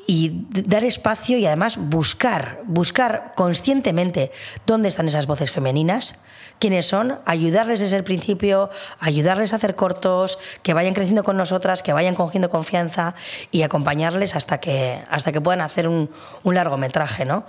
dar 0.09 0.85
espacio 0.85 1.37
y 1.37 1.47
además 1.47 1.79
buscar, 1.79 2.61
buscar 2.65 3.33
conscientemente 3.35 4.31
dónde 4.65 4.89
están 4.89 5.09
esas 5.09 5.27
voces 5.27 5.51
femeninas, 5.51 6.21
quiénes 6.61 6.87
son, 6.87 7.19
ayudarles 7.25 7.81
desde 7.81 7.97
el 7.97 8.05
principio, 8.05 8.71
ayudarles 9.01 9.53
a 9.53 9.57
hacer 9.57 9.75
cortos, 9.75 10.39
que 10.63 10.75
vayan 10.75 10.95
creciendo 10.95 11.25
con 11.25 11.37
nosotras, 11.37 11.83
que 11.83 11.93
vayan 11.93 12.15
cogiendo 12.15 12.51
confianza 12.51 13.17
y 13.51 13.63
acompañarles 13.63 14.37
hasta 14.37 14.61
que, 14.61 15.03
hasta 15.11 15.33
que 15.33 15.41
puedan 15.41 15.61
hacer 15.61 15.89
un, 15.89 16.09
un 16.45 16.55
largometraje, 16.55 17.25
¿no? 17.25 17.45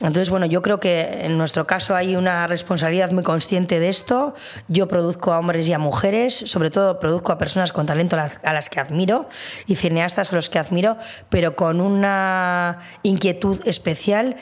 Entonces, 0.00 0.30
bueno, 0.30 0.46
yo 0.46 0.62
creo 0.62 0.80
que 0.80 1.26
en 1.26 1.36
nuestro 1.36 1.66
caso 1.66 1.94
hay 1.94 2.16
una 2.16 2.46
responsabilidad 2.46 3.10
muy 3.10 3.22
consciente 3.22 3.80
de 3.80 3.90
esto. 3.90 4.34
Yo 4.68 4.88
produzco 4.88 5.32
a 5.32 5.38
hombres 5.38 5.68
y 5.68 5.74
a 5.74 5.78
mujeres, 5.78 6.34
sobre 6.46 6.70
todo 6.70 6.98
produzco 6.98 7.32
a 7.32 7.38
personas 7.38 7.72
con 7.72 7.84
talento 7.84 8.16
a 8.16 8.52
las 8.52 8.70
que 8.70 8.80
admiro 8.80 9.28
y 9.66 9.74
cineastas 9.74 10.32
a 10.32 10.36
los 10.36 10.48
que 10.48 10.58
admiro, 10.58 10.96
pero 11.28 11.54
con 11.54 11.82
una 11.82 12.78
inquietud 13.02 13.60
especial 13.66 14.36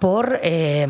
por, 0.00 0.40
eh, 0.42 0.86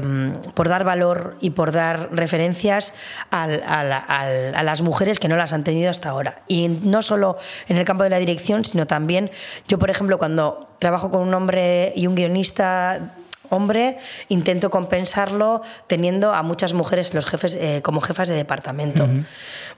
por, 0.55 0.69
dar 0.69 0.83
valor 0.83 1.37
y 1.41 1.51
por 1.51 1.71
dar 1.71 2.09
referencias 2.11 2.95
a, 3.31 3.45
a, 3.45 4.63
las 4.63 4.83
mujeres 4.83 5.21
que 5.21 5.29
no 5.29 5.37
las 5.37 5.53
han 5.53 5.63
tenido 5.63 5.91
hasta 5.91 6.09
ahora. 6.09 6.43
Y 6.49 6.69
no 6.69 7.03
solo 7.03 7.37
en 7.69 7.77
el 7.77 7.85
campo 7.85 8.03
de 8.03 8.11
la 8.11 8.19
dirección, 8.19 8.65
sino 8.65 8.87
también 8.87 9.31
yo, 9.69 9.79
por 9.79 9.91
ejemplo, 9.91 10.19
cuando 10.19 10.69
trabajo 10.81 11.11
con 11.11 11.23
un 11.23 11.33
hombre 11.33 11.93
y 11.95 12.07
un 12.07 12.15
guionista 12.15 13.15
hombre, 13.51 13.99
intento 14.29 14.71
compensarlo 14.71 15.63
teniendo 15.87 16.33
a 16.35 16.43
muchas 16.43 16.73
mujeres 16.73 17.15
los 17.15 17.27
jefes, 17.27 17.57
eh, 17.61 17.81
como 17.83 18.01
jefas 18.01 18.29
de 18.29 18.35
departamento. 18.35 19.09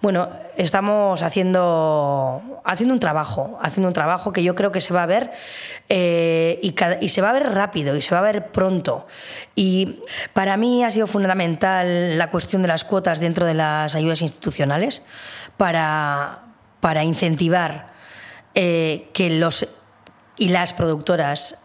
Bueno, 0.01 0.29
estamos 0.57 1.23
haciendo, 1.23 2.43
haciendo 2.65 2.95
un 2.95 3.01
trabajo, 3.01 3.59
haciendo 3.63 3.89
un 3.89 3.95
trabajo 3.95 4.33
que 4.33 4.43
yo 4.43 4.55
creo 4.55 4.73
que 4.73 4.81
se 4.81 4.93
va 4.93 5.03
a 5.03 5.07
ver 5.07 5.31
eh, 5.89 6.59
y, 6.63 6.75
y, 7.01 7.09
se 7.09 7.23
va 7.23 7.31
a 7.31 7.33
ver 7.33 7.53
rápido 7.53 7.97
y 7.97 8.03
se 8.03 8.15
va 8.15 8.19
a 8.21 8.23
ver 8.23 8.49
pronto. 8.49 9.07
Y 9.55 10.01
para 10.33 10.57
mí 10.57 10.85
ha 10.85 10.91
sido 10.91 11.07
fundamental 11.07 12.19
la 12.19 12.31
cuestión 12.31 12.63
de 12.63 12.69
las 12.69 12.85
cuotas 12.85 13.21
dentro 13.21 13.47
de 13.47 13.55
las 13.55 13.95
ayudas 13.95 14.23
institucionales 14.23 15.03
para, 15.57 16.41
para 16.81 17.05
incentivar 17.05 17.89
eh, 18.55 19.09
que 19.13 19.31
los 19.31 19.69
y 20.39 20.49
las 20.49 20.73
productoras 20.73 21.59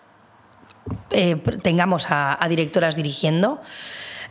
eh, 1.11 1.35
tengamos 1.61 2.07
a, 2.09 2.45
directoras 2.49 2.95
dirigiendo. 2.95 3.61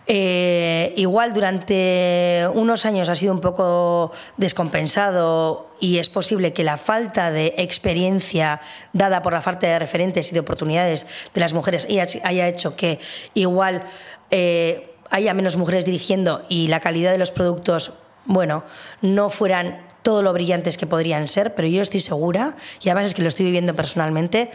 Eh, 0.06 0.94
igual 0.96 1.34
durante 1.34 2.48
unos 2.54 2.84
años 2.84 3.08
ha 3.08 3.14
sido 3.14 3.32
un 3.32 3.40
poco 3.40 4.12
descompensado 4.38 5.70
y 5.78 5.98
es 5.98 6.08
posible 6.08 6.52
que 6.52 6.64
la 6.64 6.78
falta 6.78 7.30
de 7.30 7.54
experiencia 7.58 8.60
dada 8.92 9.22
por 9.22 9.32
la 9.32 9.42
falta 9.42 9.68
de 9.68 9.78
referentes 9.78 10.30
y 10.30 10.34
de 10.34 10.40
oportunidades 10.40 11.06
de 11.32 11.40
las 11.40 11.52
mujeres 11.52 11.86
haya 12.24 12.48
hecho 12.48 12.74
que 12.74 12.98
igual 13.34 13.84
eh, 14.30 14.96
haya 15.10 15.34
menos 15.34 15.56
mujeres 15.56 15.84
dirigiendo 15.84 16.44
y 16.48 16.68
la 16.68 16.80
calidad 16.80 17.12
de 17.12 17.18
los 17.18 17.30
productos, 17.30 17.92
bueno, 18.24 18.64
no 19.02 19.28
fueran 19.28 19.89
todo 20.02 20.22
lo 20.22 20.32
brillantes 20.32 20.76
que 20.76 20.86
podrían 20.86 21.28
ser, 21.28 21.54
pero 21.54 21.68
yo 21.68 21.82
estoy 21.82 22.00
segura, 22.00 22.56
y 22.80 22.88
además 22.88 23.06
es 23.06 23.14
que 23.14 23.22
lo 23.22 23.28
estoy 23.28 23.46
viviendo 23.46 23.74
personalmente, 23.74 24.50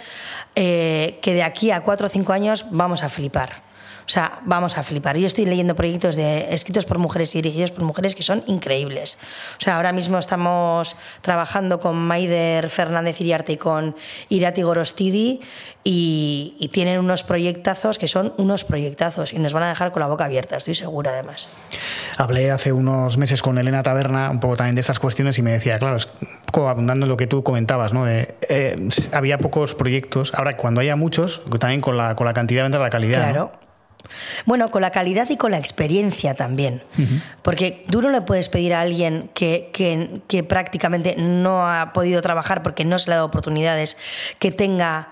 eh, 0.56 1.20
que 1.22 1.34
de 1.34 1.44
aquí 1.44 1.72
a 1.72 1.82
cuatro 1.82 2.08
o 2.08 2.10
cinco 2.10 2.34
años 2.34 2.66
vamos 2.72 3.04
a 3.04 3.10
flipar. 3.10 3.65
O 4.06 4.10
sea, 4.10 4.40
vamos 4.46 4.78
a 4.78 4.84
flipar. 4.84 5.18
Yo 5.18 5.26
estoy 5.26 5.46
leyendo 5.46 5.76
proyectos 5.76 6.16
de, 6.16 6.54
escritos 6.54 6.86
por 6.86 7.00
mujeres 7.00 7.34
y 7.36 7.42
dirigidos 7.42 7.72
por 7.72 7.84
mujeres 7.84 8.16
que 8.16 8.24
son 8.24 8.44
increíbles. 8.48 9.18
O 9.58 9.62
sea, 9.62 9.78
ahora 9.78 9.92
mismo 9.92 10.20
estamos 10.20 10.96
trabajando 11.22 11.80
con 11.80 11.96
Maider 11.98 12.70
Fernández 12.70 13.20
Iriarte 13.22 13.54
y 13.54 13.58
con 13.58 13.96
Irati 14.30 14.62
Gorostidi 14.62 15.42
y, 15.84 16.56
y, 16.60 16.70
tienen 16.70 17.00
unos 17.00 17.24
proyectazos 17.24 18.00
que 18.00 18.08
son 18.08 18.34
unos 18.38 18.64
proyectazos 18.64 19.34
y 19.34 19.40
nos 19.40 19.54
van 19.54 19.64
a 19.64 19.70
dejar 19.70 19.92
con 19.92 20.02
la 20.02 20.08
boca 20.08 20.26
abierta, 20.26 20.58
estoy 20.58 20.74
segura 20.74 21.12
además. 21.12 21.48
Hablé 22.18 22.50
hace 22.50 22.74
unos 22.74 23.18
meses 23.18 23.44
con 23.44 23.58
Elena 23.60 23.84
Taberna 23.84 24.32
un 24.32 24.40
poco 24.40 24.58
también 24.58 24.76
de 24.76 24.82
estas 24.82 25.00
cuestiones 25.00 25.38
y 25.38 25.44
me 25.44 25.52
decía, 25.52 25.78
claro, 25.78 25.98
es 25.98 26.08
abundando 26.64 27.06
en 27.06 27.10
lo 27.10 27.18
que 27.18 27.28
tú 27.28 27.44
comentabas, 27.44 27.92
¿no? 27.94 28.06
De, 28.06 28.36
eh, 28.48 28.90
había 29.12 29.38
pocos 29.40 29.76
proyectos, 29.76 30.34
ahora 30.34 30.54
cuando 30.54 30.82
haya 30.82 30.96
muchos, 30.96 31.42
también 31.60 31.82
con 31.82 31.98
la, 31.98 32.16
con 32.16 32.26
la 32.26 32.34
cantidad 32.34 32.64
vendrá 32.64 32.82
la 32.82 32.90
calidad. 32.90 33.30
Claro. 33.30 33.65
Bueno, 34.46 34.72
con 34.72 34.82
la 34.82 34.92
calidad 34.92 35.30
y 35.30 35.38
con 35.38 35.52
la 35.52 35.58
experiencia 35.58 36.34
también. 36.36 36.84
Porque 37.42 37.86
tú 37.90 38.02
no 38.02 38.10
le 38.10 38.22
puedes 38.22 38.50
pedir 38.50 38.74
a 38.74 38.82
alguien 38.82 39.30
que, 39.34 39.70
que, 40.28 40.44
prácticamente 40.44 41.16
no 41.18 41.68
ha 41.68 41.94
podido 41.94 42.22
trabajar 42.22 42.64
porque 42.64 42.86
no 42.86 43.00
se 43.00 43.10
le 43.10 43.14
ha 43.14 43.18
dado 43.18 43.28
oportunidades, 43.28 43.98
que 44.40 44.52
tenga 44.52 45.10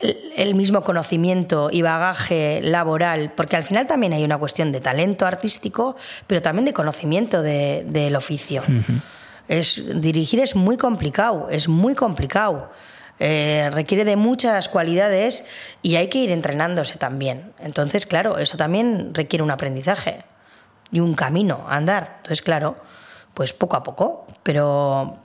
el 0.00 0.54
mismo 0.54 0.82
conocimiento 0.82 1.70
y 1.72 1.82
bagaje 1.82 2.60
laboral, 2.62 3.32
porque 3.36 3.56
al 3.56 3.64
final 3.64 3.86
también 3.86 4.12
hay 4.12 4.22
una 4.22 4.38
cuestión 4.38 4.70
de 4.70 4.80
talento 4.80 5.26
artístico, 5.26 5.96
pero 6.26 6.40
también 6.40 6.64
de 6.66 6.72
conocimiento 6.72 7.42
del 7.42 8.14
oficio. 8.14 8.62
es, 9.48 9.82
dirigir 10.00 10.40
es 10.40 10.54
muy 10.54 10.76
complicado, 10.76 11.48
es 11.50 11.68
muy 11.68 11.94
complicado. 11.94 12.70
Eh, 13.20 13.68
requiere 13.72 14.04
de 14.04 14.16
muchas 14.16 14.68
cualidades 14.68 15.44
y 15.82 15.96
hay 15.96 16.08
que 16.08 16.18
ir 16.18 16.30
entrenándose 16.30 16.98
también. 16.98 17.52
Entonces, 17.58 18.06
claro, 18.06 18.38
eso 18.38 18.56
también 18.56 19.12
requiere 19.14 19.42
un 19.42 19.50
aprendizaje 19.50 20.24
y 20.92 21.00
un 21.00 21.14
camino 21.14 21.64
a 21.68 21.76
andar. 21.76 22.14
Entonces, 22.18 22.42
claro, 22.42 22.76
pues 23.34 23.52
poco 23.52 23.76
a 23.76 23.82
poco, 23.82 24.26
pero, 24.42 25.18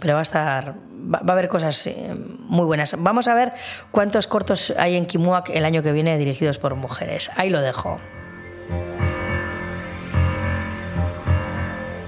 pero 0.00 0.14
va 0.14 0.20
a 0.20 0.22
estar, 0.22 0.74
va, 0.74 1.20
a 1.26 1.32
haber 1.32 1.48
cosas 1.48 1.86
eh, 1.86 2.14
muy 2.40 2.66
buenas. 2.66 2.94
Vamos 2.98 3.28
a 3.28 3.34
ver 3.34 3.52
cuántos 3.90 4.26
cortos 4.26 4.74
hay 4.76 4.96
en 4.96 5.06
Kimuak 5.06 5.50
el 5.50 5.64
año 5.64 5.82
que 5.82 5.92
viene 5.92 6.18
dirigidos 6.18 6.58
por 6.58 6.74
mujeres. 6.74 7.30
Ahí 7.36 7.48
lo 7.48 7.62
dejo. 7.62 7.98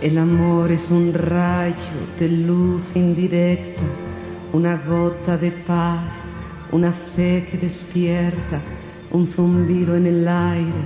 El 0.02 0.16
amor 0.16 0.72
es 0.72 0.90
un 0.90 1.12
rayo 1.12 1.74
de 2.18 2.28
luz 2.28 2.82
indirecta 2.94 3.82
una 4.52 4.76
gota 4.76 5.36
de 5.36 5.50
paz, 5.52 6.00
una 6.72 6.92
fe 6.92 7.46
que 7.50 7.58
despierta, 7.58 8.60
un 9.10 9.26
zumbido 9.26 9.96
en 9.96 10.06
el 10.06 10.26
aire, 10.28 10.82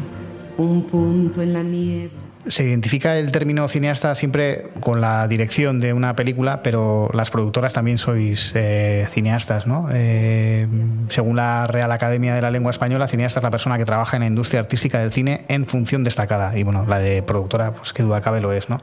un 0.58 0.84
punto 0.84 1.42
en 1.42 1.52
la 1.52 1.62
niebla 1.62 2.24
se 2.46 2.64
identifica 2.64 3.16
el 3.16 3.32
término 3.32 3.66
cineasta 3.68 4.14
siempre 4.14 4.70
con 4.80 5.00
la 5.00 5.26
dirección 5.28 5.80
de 5.80 5.92
una 5.92 6.14
película, 6.14 6.62
pero 6.62 7.08
las 7.14 7.30
productoras 7.30 7.72
también 7.72 7.98
sois 7.98 8.52
eh, 8.54 9.06
cineastas, 9.10 9.66
¿no? 9.66 9.88
Eh, 9.92 10.66
según 11.08 11.36
la 11.36 11.66
Real 11.66 11.90
Academia 11.90 12.34
de 12.34 12.42
la 12.42 12.50
Lengua 12.50 12.70
Española, 12.70 13.08
cineasta 13.08 13.40
es 13.40 13.44
la 13.44 13.50
persona 13.50 13.78
que 13.78 13.84
trabaja 13.84 14.16
en 14.16 14.20
la 14.20 14.26
industria 14.26 14.60
artística 14.60 14.98
del 14.98 15.12
cine 15.12 15.44
en 15.48 15.66
función 15.66 16.04
destacada. 16.04 16.56
Y 16.58 16.62
bueno, 16.64 16.84
la 16.86 16.98
de 16.98 17.22
productora, 17.22 17.72
pues 17.72 17.92
que 17.92 18.02
duda 18.02 18.20
cabe 18.20 18.40
lo 18.40 18.52
es, 18.52 18.68
¿no? 18.68 18.80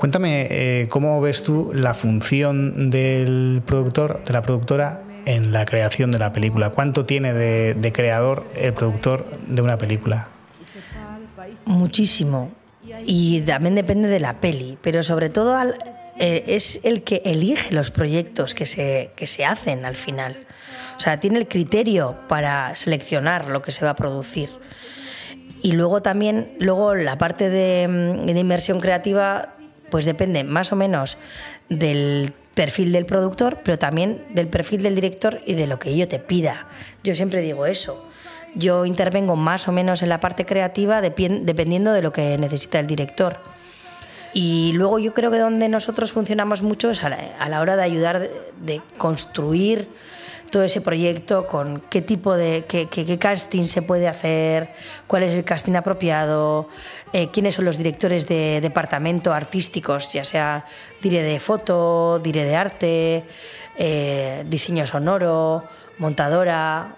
Cuéntame, 0.00 0.46
eh, 0.48 0.88
¿cómo 0.88 1.20
ves 1.20 1.42
tú 1.42 1.72
la 1.74 1.92
función 1.92 2.88
del 2.88 3.60
productor, 3.66 4.24
de 4.24 4.32
la 4.32 4.40
productora 4.40 5.02
en 5.26 5.52
la 5.52 5.66
creación 5.66 6.10
de 6.10 6.18
la 6.18 6.32
película? 6.32 6.70
¿Cuánto 6.70 7.04
tiene 7.04 7.34
de 7.34 7.92
creador 7.92 8.46
el 8.56 8.72
productor 8.72 9.26
de 9.46 9.60
una 9.60 9.76
película? 9.76 10.28
Muchísimo 11.66 12.50
y 13.04 13.42
también 13.42 13.74
depende 13.74 14.08
de 14.08 14.20
la 14.20 14.40
peli, 14.40 14.78
pero 14.80 15.02
sobre 15.02 15.28
todo 15.28 15.54
eh, 16.18 16.44
es 16.46 16.80
el 16.82 17.02
que 17.02 17.20
elige 17.26 17.74
los 17.74 17.90
proyectos 17.90 18.54
que 18.54 18.64
se, 18.64 19.10
que 19.16 19.26
se 19.26 19.44
hacen 19.44 19.84
al 19.84 19.96
final. 19.96 20.36
O 20.96 21.00
sea, 21.00 21.20
tiene 21.20 21.38
el 21.38 21.46
criterio 21.46 22.16
para 22.26 22.74
seleccionar 22.76 23.48
lo 23.48 23.62
que 23.62 23.70
se 23.70 23.84
va 23.84 23.92
a 23.92 23.96
producir. 23.96 24.50
Y 25.62 25.72
luego 25.72 26.00
también, 26.00 26.52
luego 26.58 26.94
la 26.94 27.18
parte 27.18 27.50
de, 27.50 27.86
mm, 27.86 28.26
de 28.26 28.80
creativa, 28.80 29.56
pues 29.90 30.04
depende 30.04 30.44
más 30.44 30.72
o 30.72 30.76
menos 30.76 31.18
del 31.68 32.32
perfil 32.54 32.92
del 32.92 33.06
productor, 33.06 33.58
pero 33.64 33.78
también 33.78 34.24
del 34.34 34.48
perfil 34.48 34.82
del 34.82 34.94
director 34.94 35.40
y 35.46 35.54
de 35.54 35.66
lo 35.66 35.78
que 35.78 35.96
yo 35.96 36.08
te 36.08 36.18
pida. 36.18 36.66
Yo 37.02 37.14
siempre 37.14 37.40
digo 37.40 37.66
eso. 37.66 38.06
Yo 38.54 38.84
intervengo 38.84 39.36
más 39.36 39.68
o 39.68 39.72
menos 39.72 40.02
en 40.02 40.08
la 40.08 40.20
parte 40.20 40.44
creativa 40.44 41.00
dependiendo 41.00 41.92
de 41.92 42.02
lo 42.02 42.12
que 42.12 42.36
necesita 42.36 42.80
el 42.80 42.86
director. 42.86 43.38
Y 44.32 44.72
luego 44.74 44.98
yo 44.98 45.12
creo 45.12 45.30
que 45.30 45.38
donde 45.38 45.68
nosotros 45.68 46.12
funcionamos 46.12 46.62
mucho 46.62 46.90
es 46.90 47.02
a 47.02 47.08
la, 47.08 47.60
hora 47.60 47.76
de 47.76 47.82
ayudar 47.82 48.30
de, 48.60 48.80
construir 48.96 49.88
todo 50.50 50.64
ese 50.64 50.80
proyecto, 50.80 51.46
con 51.46 51.80
qué 51.90 52.02
tipo 52.02 52.34
de 52.36 52.64
qué, 52.66 53.18
casting 53.18 53.66
se 53.66 53.82
puede 53.82 54.08
hacer, 54.08 54.70
cuál 55.06 55.22
es 55.22 55.32
el 55.34 55.44
casting 55.44 55.74
apropiado, 55.74 56.68
eh, 57.12 57.28
quiénes 57.32 57.54
son 57.54 57.64
los 57.64 57.78
directores 57.78 58.26
de 58.26 58.60
departamento 58.60 59.32
artísticos, 59.32 60.12
ya 60.12 60.24
sea 60.24 60.66
diré 61.00 61.22
de 61.22 61.38
foto, 61.40 62.18
diré 62.18 62.44
de 62.44 62.56
arte, 62.56 63.24
eh, 63.78 64.44
diseño 64.46 64.86
sonoro, 64.86 65.64
montadora, 65.98 66.96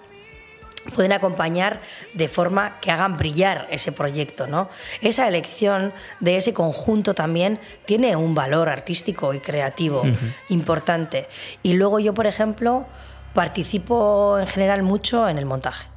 pueden 0.94 1.12
acompañar 1.12 1.80
de 2.14 2.28
forma 2.28 2.80
que 2.80 2.90
hagan 2.90 3.16
brillar 3.16 3.68
ese 3.70 3.92
proyecto. 3.92 4.46
¿no? 4.46 4.68
Esa 5.00 5.28
elección 5.28 5.92
de 6.20 6.36
ese 6.36 6.52
conjunto 6.52 7.14
también 7.14 7.60
tiene 7.86 8.16
un 8.16 8.34
valor 8.34 8.68
artístico 8.68 9.34
y 9.34 9.40
creativo 9.40 10.02
importante. 10.48 11.28
Y 11.62 11.74
luego 11.74 11.98
yo, 12.00 12.14
por 12.14 12.26
ejemplo, 12.26 12.86
participo 13.32 14.38
en 14.38 14.46
general 14.46 14.82
mucho 14.82 15.28
en 15.28 15.38
el 15.38 15.46
montaje. 15.46 15.92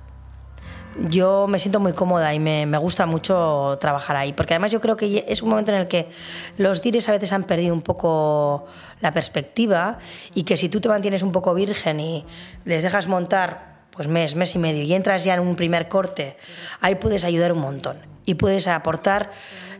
Yo 1.10 1.45
me 1.48 1.60
siento 1.60 1.82
muy 1.82 1.91
cómoda 1.91 2.34
y 2.34 2.39
me, 2.39 2.78
gusta 2.78 3.06
mucho 3.06 3.78
trabajar 3.82 4.15
ahí, 4.15 4.32
porque 4.32 4.54
además 4.54 4.71
yo 4.71 4.80
creo 4.80 4.95
que 4.95 5.26
es 5.28 5.41
un 5.41 5.50
momento 5.50 5.71
en 5.71 5.80
el 5.80 5.88
que 5.88 6.08
los 6.58 6.82
dires 6.82 7.10
a 7.10 7.12
veces 7.12 7.34
han 7.34 7.43
perdido 7.43 7.74
un 7.74 7.82
poco 7.82 8.65
la 9.02 9.12
perspectiva 9.12 9.98
y 10.34 10.43
que 10.43 10.56
si 10.56 10.69
tú 10.69 10.80
te 10.80 10.88
mantienes 10.88 11.21
un 11.21 11.34
poco 11.34 11.54
virgen 11.54 12.00
y 12.00 12.26
les 12.63 12.82
dejas 12.82 13.08
montar 13.08 13.76
pues 13.91 14.08
mes, 14.08 14.36
mes 14.36 14.56
y 14.56 14.60
medio, 14.60 14.84
y 14.84 14.93
entras 14.93 15.26
ya 15.26 15.34
en 15.34 15.41
un 15.41 15.56
primer 15.56 15.89
corte, 15.89 16.38
ahí 16.80 16.95
puedes 16.95 17.26
ayudar 17.26 17.52
un 17.52 17.60
montón 17.60 17.98
y 18.26 18.36
puedes 18.36 18.67
aportar 18.67 19.32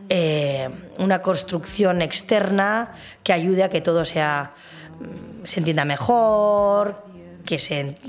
eh, 0.08 0.68
una 0.98 1.20
construcción 1.20 2.02
externa 2.02 2.92
que 3.22 3.32
ayude 3.32 3.64
a 3.64 3.70
que 3.70 3.80
todo 3.80 4.04
sea, 4.04 4.52
mm, 5.00 5.44
se 5.44 5.60
entienda 5.60 5.84
mejor, 5.84 7.04
que 7.46 7.58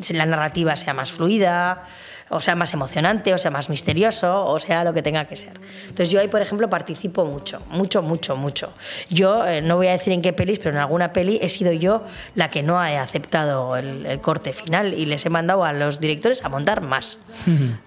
la 0.09 0.25
narrativa 0.25 0.75
sea 0.75 0.93
más 0.93 1.11
fluida 1.11 1.85
o 2.29 2.39
sea 2.39 2.55
más 2.55 2.73
emocionante, 2.73 3.33
o 3.33 3.37
sea 3.37 3.51
más 3.51 3.69
misterioso, 3.69 4.45
o 4.45 4.59
sea 4.59 4.83
lo 4.83 4.93
que 4.93 5.01
tenga 5.01 5.25
que 5.25 5.35
ser. 5.35 5.53
Entonces 5.83 6.11
yo 6.11 6.19
ahí, 6.19 6.27
por 6.27 6.41
ejemplo, 6.41 6.69
participo 6.69 7.25
mucho, 7.25 7.61
mucho, 7.69 8.01
mucho, 8.01 8.35
mucho. 8.35 8.73
Yo 9.09 9.45
eh, 9.45 9.61
no 9.61 9.75
voy 9.75 9.87
a 9.87 9.91
decir 9.91 10.13
en 10.13 10.21
qué 10.21 10.33
pelis, 10.33 10.59
pero 10.59 10.71
en 10.71 10.77
alguna 10.77 11.13
peli 11.13 11.39
he 11.41 11.49
sido 11.49 11.71
yo 11.71 12.03
la 12.35 12.49
que 12.49 12.63
no 12.63 12.79
ha 12.79 13.01
aceptado 13.01 13.77
el, 13.77 14.19
corte 14.21 14.53
final 14.53 14.93
y 14.93 15.05
les 15.05 15.25
he 15.25 15.29
mandado 15.29 15.63
a 15.63 15.73
los 15.73 15.99
directores 15.99 16.43
a 16.43 16.49
montar 16.49 16.81
más. 16.81 17.19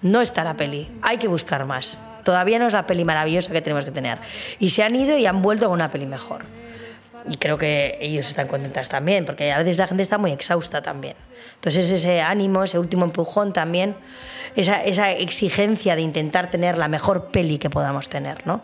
No 0.03 0.21
está 0.21 0.45
la 0.45 0.57
peli, 0.57 0.89
hay 1.03 1.19
que 1.19 1.29
buscar 1.29 1.65
más. 1.65 1.99
Todavía 2.25 2.59
no 2.59 2.67
es 2.67 2.73
la 2.73 2.87
peli 2.87 3.05
maravillosa 3.05 3.53
que 3.53 3.61
tenemos 3.61 3.85
que 3.85 3.91
tener. 3.91 4.19
Y 4.59 4.71
se 4.71 4.83
han 4.83 4.95
ido 4.95 5.19
y 5.19 5.27
han 5.27 5.43
vuelto 5.43 5.67
con 5.67 5.75
una 5.75 5.91
peli 5.91 6.07
mejor 6.07 6.43
y 7.28 7.37
creo 7.37 7.59
que 7.59 7.98
ellos 8.00 8.26
están 8.28 8.48
contentas 8.48 8.88
también, 8.88 9.24
porque 9.24 9.52
a 9.52 9.59
veces 9.59 9.78
la 9.78 9.87
gente 9.87 10.02
está 10.02 10.18
muy 10.18 10.33
exhausta 10.33 10.83
también. 10.83 11.16
Entonces 11.56 11.90
ese 11.90 12.20
ánimo, 12.20 12.64
ese 12.64 12.78
último 12.78 13.04
empujón 13.04 13.52
también, 13.52 13.96
esa, 14.56 14.83
esa 14.83 15.12
exigencia 15.12 15.96
de 15.96 16.02
intentar 16.02 16.50
tener 16.50 16.78
la 16.78 16.88
mejor 16.88 17.28
peli 17.28 17.59
que 17.59 17.70
podamos 17.70 18.09
tener, 18.09 18.46
¿no? 18.46 18.62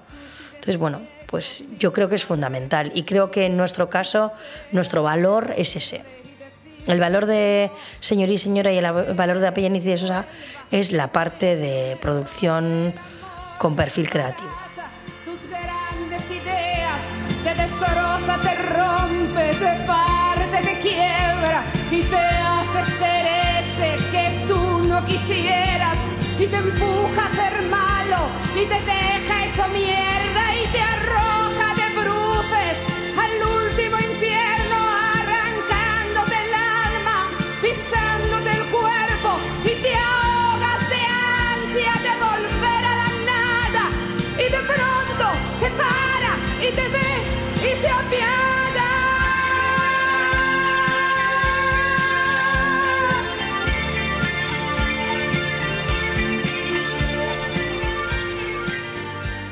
Entonces, 0.54 0.78
bueno, 0.78 1.00
pues 1.26 1.64
yo 1.78 1.92
creo 1.92 2.08
que 2.08 2.16
es 2.16 2.24
fundamental 2.24 2.90
y 2.94 3.02
creo 3.04 3.30
que 3.30 3.46
en 3.46 3.56
nuestro 3.56 3.88
caso 3.90 4.32
nuestro 4.72 5.02
valor 5.02 5.54
es 5.56 5.76
ese. 5.76 6.02
El 6.86 7.00
valor 7.00 7.26
de 7.26 7.70
Señor 8.00 8.28
y 8.28 8.38
Señora 8.38 8.72
y 8.72 8.78
el 8.78 9.14
valor 9.14 9.40
de 9.40 9.48
Apellaniz 9.48 9.84
y 9.84 9.88
de 9.88 9.98
Sosa 9.98 10.24
es 10.70 10.92
la 10.92 11.12
parte 11.12 11.56
de 11.56 11.98
producción 12.00 12.94
con 13.58 13.74
perfil 13.74 14.08
creativo. 14.08 14.50
Quisieras 25.06 25.96
y 26.38 26.46
te 26.46 26.56
empuja 26.56 27.26
a 27.26 27.34
ser 27.34 27.62
malo 27.68 28.28
y 28.54 28.66
te 28.66 28.74
deja 28.74 29.44
hecho 29.46 29.68
mierda 29.72 30.15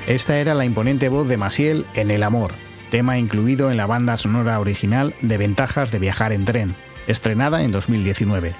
esta 0.06 0.38
era 0.38 0.54
la 0.54 0.66
imponente 0.66 1.08
voz 1.08 1.28
de 1.28 1.38
Masiel 1.38 1.86
en 1.94 2.10
El 2.10 2.22
Amor, 2.22 2.52
tema 2.90 3.18
incluido 3.18 3.70
en 3.70 3.78
la 3.78 3.86
banda 3.86 4.16
sonora 4.18 4.60
original 4.60 5.14
de 5.22 5.38
Ventajas 5.38 5.90
de 5.90 5.98
viajar 5.98 6.32
en 6.32 6.44
tren, 6.44 6.74
estrenada 7.06 7.62
en 7.62 7.72
2019. 7.72 8.54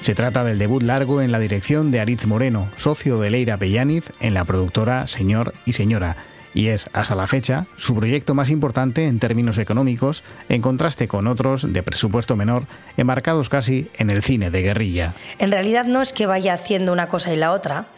Se 0.00 0.14
trata 0.14 0.44
del 0.44 0.58
debut 0.58 0.82
largo 0.82 1.20
en 1.20 1.30
la 1.30 1.40
dirección 1.40 1.90
de 1.90 2.00
Aritz 2.00 2.26
Moreno, 2.26 2.70
socio 2.76 3.20
de 3.20 3.30
Leira 3.30 3.58
Pellaniz 3.58 4.04
en 4.20 4.32
la 4.32 4.44
productora 4.44 5.06
Señor 5.06 5.52
y 5.66 5.74
Señora, 5.74 6.16
y 6.54 6.68
es, 6.68 6.88
hasta 6.94 7.14
la 7.14 7.26
fecha, 7.26 7.66
su 7.76 7.94
proyecto 7.94 8.34
más 8.34 8.48
importante 8.48 9.06
en 9.06 9.18
términos 9.18 9.58
económicos, 9.58 10.24
en 10.48 10.62
contraste 10.62 11.06
con 11.06 11.26
otros 11.26 11.70
de 11.70 11.82
presupuesto 11.82 12.34
menor, 12.36 12.66
enmarcados 12.96 13.48
casi 13.48 13.90
en 13.98 14.10
el 14.10 14.22
cine 14.22 14.50
de 14.50 14.62
guerrilla. 14.62 15.12
En 15.38 15.52
realidad 15.52 15.84
no 15.84 16.00
es 16.00 16.14
que 16.14 16.26
vaya 16.26 16.54
haciendo 16.54 16.92
una 16.92 17.08
cosa 17.08 17.32
y 17.32 17.36
la 17.36 17.52
otra, 17.52 17.88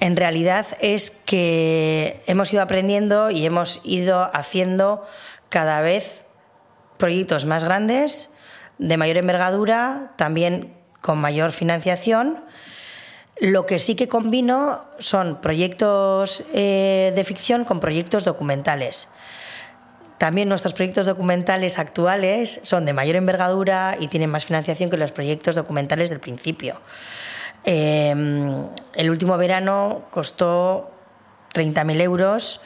en 0.00 0.16
realidad 0.16 0.66
es 0.80 1.10
que 1.10 2.22
hemos 2.26 2.52
ido 2.52 2.62
aprendiendo 2.62 3.30
y 3.30 3.44
hemos 3.44 3.80
ido 3.84 4.30
haciendo 4.34 5.04
cada 5.48 5.80
vez 5.80 6.22
proyectos 6.96 7.44
más 7.44 7.64
grandes, 7.64 8.30
de 8.78 8.96
mayor 8.96 9.16
envergadura, 9.16 10.12
también 10.16 10.74
con 11.00 11.18
mayor 11.18 11.52
financiación 11.52 12.42
lo 13.40 13.66
que 13.66 13.78
sí 13.78 13.94
que 13.94 14.08
combino 14.08 14.84
son 14.98 15.40
proyectos 15.40 16.44
eh, 16.52 17.12
de 17.14 17.24
ficción 17.24 17.64
con 17.64 17.80
proyectos 17.80 18.24
documentales. 18.24 19.08
También 20.18 20.48
nuestros 20.48 20.74
proyectos 20.74 21.06
documentales 21.06 21.78
actuales 21.78 22.60
son 22.64 22.84
de 22.84 22.92
mayor 22.92 23.14
envergadura 23.14 23.96
y 24.00 24.08
tienen 24.08 24.30
más 24.30 24.46
financiación 24.46 24.90
que 24.90 24.96
los 24.96 25.12
proyectos 25.12 25.54
documentales 25.54 26.10
del 26.10 26.18
principio. 26.18 26.80
Em, 27.70 28.64
el 28.94 29.10
último 29.10 29.36
verano 29.36 30.04
costó 30.10 30.90
30.000 31.52 32.00
euros, 32.00 32.62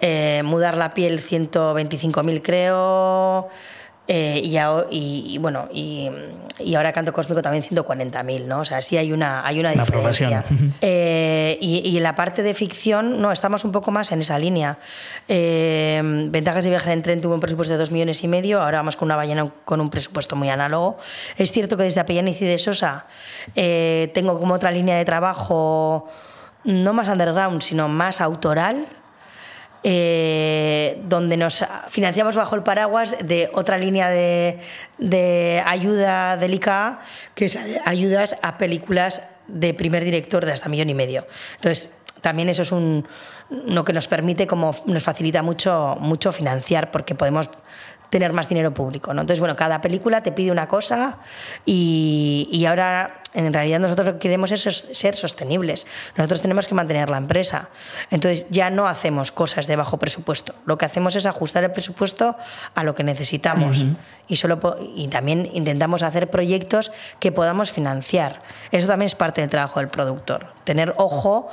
eh, 0.00 0.42
mudar 0.44 0.76
la 0.76 0.94
piel 0.94 1.20
125.000 1.20 2.42
creo, 2.42 3.50
eh, 4.14 4.42
y, 4.44 4.58
ahora, 4.58 4.88
y, 4.90 5.38
bueno, 5.38 5.70
y, 5.72 6.10
y, 6.58 6.74
ahora 6.74 6.92
Canto 6.92 7.14
Cósmico 7.14 7.40
también 7.40 7.64
140.000, 7.64 8.44
¿no? 8.44 8.60
O 8.60 8.64
sea, 8.66 8.82
sí 8.82 8.98
hay 8.98 9.10
una, 9.10 9.46
hay 9.46 9.58
una 9.58 9.72
diferencia. 9.72 10.44
Eh, 10.82 11.56
y, 11.60 11.88
y, 11.88 11.96
en 11.96 12.02
la 12.02 12.14
parte 12.14 12.42
de 12.42 12.52
ficción, 12.52 13.20
no, 13.22 13.32
estamos 13.32 13.64
un 13.64 13.72
poco 13.72 13.90
más 13.90 14.12
en 14.12 14.20
esa 14.20 14.38
línea. 14.38 14.78
Eh, 15.28 16.00
Ventajas 16.30 16.64
de 16.64 16.70
viajar 16.70 16.92
en 16.92 17.02
tren 17.02 17.20
tuvo 17.22 17.34
un 17.34 17.40
presupuesto 17.40 17.72
de 17.72 17.78
2 17.78 17.90
millones 17.90 18.22
y 18.22 18.28
medio, 18.28 18.60
ahora 18.60 18.78
vamos 18.78 18.96
con 18.96 19.06
una 19.06 19.16
ballena 19.16 19.50
con 19.64 19.80
un 19.80 19.88
presupuesto 19.88 20.36
muy 20.36 20.50
análogo. 20.50 20.98
Es 21.38 21.52
cierto 21.52 21.78
que 21.78 21.84
desde 21.84 22.00
Apellaniz 22.00 22.40
y 22.42 22.44
de 22.44 22.58
Sosa 22.58 23.06
tengo 23.54 24.38
como 24.38 24.54
otra 24.54 24.70
línea 24.70 24.96
de 24.96 25.04
trabajo 25.04 26.08
no 26.64 26.92
más 26.92 27.08
underground, 27.08 27.62
sino 27.62 27.88
más 27.88 28.20
autoral, 28.20 28.88
eh, 29.84 31.00
donde 31.08 31.36
nos 31.36 31.64
financiamos 31.88 32.36
bajo 32.36 32.54
el 32.54 32.62
paraguas 32.62 33.16
de 33.22 33.50
otra 33.52 33.78
línea 33.78 34.08
de, 34.08 34.58
de 34.98 35.62
ayuda 35.66 36.36
del 36.36 36.54
ICA, 36.54 37.00
que 37.34 37.46
es 37.46 37.58
ayudas 37.84 38.36
a 38.42 38.58
películas 38.58 39.22
de 39.48 39.74
primer 39.74 40.04
director 40.04 40.44
de 40.46 40.52
hasta 40.52 40.68
millón 40.68 40.90
y 40.90 40.94
medio. 40.94 41.26
Entonces, 41.56 41.90
también 42.20 42.48
eso 42.48 42.62
es 42.62 42.72
un, 42.72 43.06
lo 43.50 43.84
que 43.84 43.92
nos 43.92 44.08
permite, 44.08 44.46
como 44.46 44.74
nos 44.86 45.02
facilita 45.02 45.42
mucho, 45.42 45.96
mucho 46.00 46.32
financiar, 46.32 46.90
porque 46.90 47.14
podemos 47.14 47.50
tener 48.12 48.34
más 48.34 48.46
dinero 48.46 48.74
público. 48.74 49.14
¿no? 49.14 49.22
Entonces, 49.22 49.40
bueno, 49.40 49.56
cada 49.56 49.80
película 49.80 50.22
te 50.22 50.32
pide 50.32 50.52
una 50.52 50.68
cosa 50.68 51.16
y, 51.64 52.46
y 52.52 52.66
ahora 52.66 53.22
en 53.32 53.50
realidad 53.54 53.80
nosotros 53.80 54.06
lo 54.06 54.12
que 54.12 54.18
queremos 54.18 54.50
es 54.50 54.88
ser 54.92 55.14
sostenibles. 55.14 55.86
Nosotros 56.14 56.42
tenemos 56.42 56.68
que 56.68 56.74
mantener 56.74 57.08
la 57.08 57.16
empresa. 57.16 57.70
Entonces 58.10 58.46
ya 58.50 58.68
no 58.68 58.86
hacemos 58.86 59.32
cosas 59.32 59.66
de 59.66 59.76
bajo 59.76 59.98
presupuesto. 59.98 60.54
Lo 60.66 60.76
que 60.76 60.84
hacemos 60.84 61.16
es 61.16 61.24
ajustar 61.24 61.64
el 61.64 61.70
presupuesto 61.70 62.36
a 62.74 62.84
lo 62.84 62.94
que 62.94 63.02
necesitamos. 63.02 63.86
y, 64.28 64.36
solo 64.36 64.60
y 64.94 65.08
también 65.08 65.48
intentamos 65.54 66.02
hacer 66.02 66.28
proyectos 66.28 66.92
que 67.18 67.32
podamos 67.32 67.72
financiar. 67.72 68.42
Eso 68.72 68.88
también 68.88 69.06
es 69.06 69.14
parte 69.14 69.40
del 69.40 69.48
trabajo 69.48 69.80
del 69.80 69.88
productor. 69.88 70.52
Tener 70.64 70.92
ojo 70.98 71.48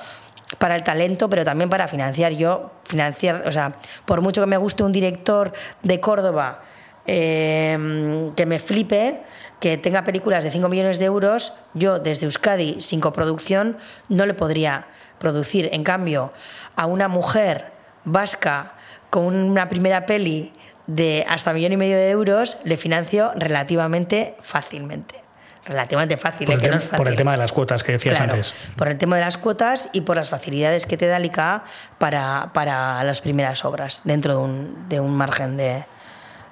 para 0.58 0.76
el 0.76 0.84
talento, 0.84 1.30
pero 1.30 1.43
también 1.43 1.70
para 1.70 1.88
financiar. 1.88 2.34
Yo, 2.34 2.72
financiar, 2.86 3.47
o 3.47 3.52
sea, 3.52 3.76
por 4.06 4.22
mucho 4.22 4.41
que 4.41 4.47
me 4.47 4.58
guste 4.58 4.84
un 4.84 4.91
director 4.91 5.54
de 5.84 6.00
Córdoba 6.00 6.64
eh, 7.06 8.32
que 8.36 8.45
me 8.45 8.60
flipe, 8.60 9.22
que 9.60 9.78
tenga 9.78 10.04
películas 10.04 10.43
de 10.43 10.52
5 10.52 10.70
millones 10.70 11.00
de 11.00 11.06
euros, 11.06 11.54
yo 11.74 12.00
desde 12.00 12.26
Euskadi, 12.26 12.82
sin 12.82 13.00
coproducción, 13.00 13.78
no 14.08 14.26
le 14.26 14.34
podría 14.34 14.88
producir. 15.20 15.70
En 15.72 15.84
cambio, 15.84 16.34
a 16.76 16.86
una 16.86 17.08
mujer 17.08 17.72
vasca 18.06 18.74
con 19.10 19.36
una 19.36 19.70
primera 19.70 20.06
peli 20.06 20.54
de 20.88 21.26
hasta 21.28 21.54
millón 21.54 21.74
y 21.74 21.78
medio 21.78 21.97
de 21.97 22.10
euros, 22.10 22.58
le 22.64 22.78
financio 22.78 23.32
relativamente 23.36 24.36
fácilmente 24.39 25.29
relativamente 25.70 26.17
fácil. 26.17 26.47
Por, 26.47 26.65
el, 26.65 26.80
por 26.82 27.07
el 27.07 27.15
tema 27.15 27.32
de 27.32 27.38
las 27.38 27.53
cuotas 27.53 27.84
que 27.84 27.93
decías 27.93 28.20
antes. 28.20 28.53
Por 28.76 28.88
el 28.88 28.97
tema 28.97 29.15
de 29.15 29.22
las 29.22 29.38
cuotas 29.38 29.89
y 29.93 30.01
por 30.01 30.17
las 30.17 30.30
facilidades 30.30 30.86
que 30.86 30.97
te 30.97 31.07
da 31.07 31.17
el 31.17 31.26
ICA 31.26 31.63
para, 31.97 32.49
para 32.53 33.03
las 33.03 33.22
primeras 33.22 33.63
obras, 33.63 34.01
dentro 34.03 34.34
de 34.34 34.39
un, 34.39 34.89
de 34.89 34.99
un 34.99 35.11
margen 35.11 35.55
de, 35.55 35.86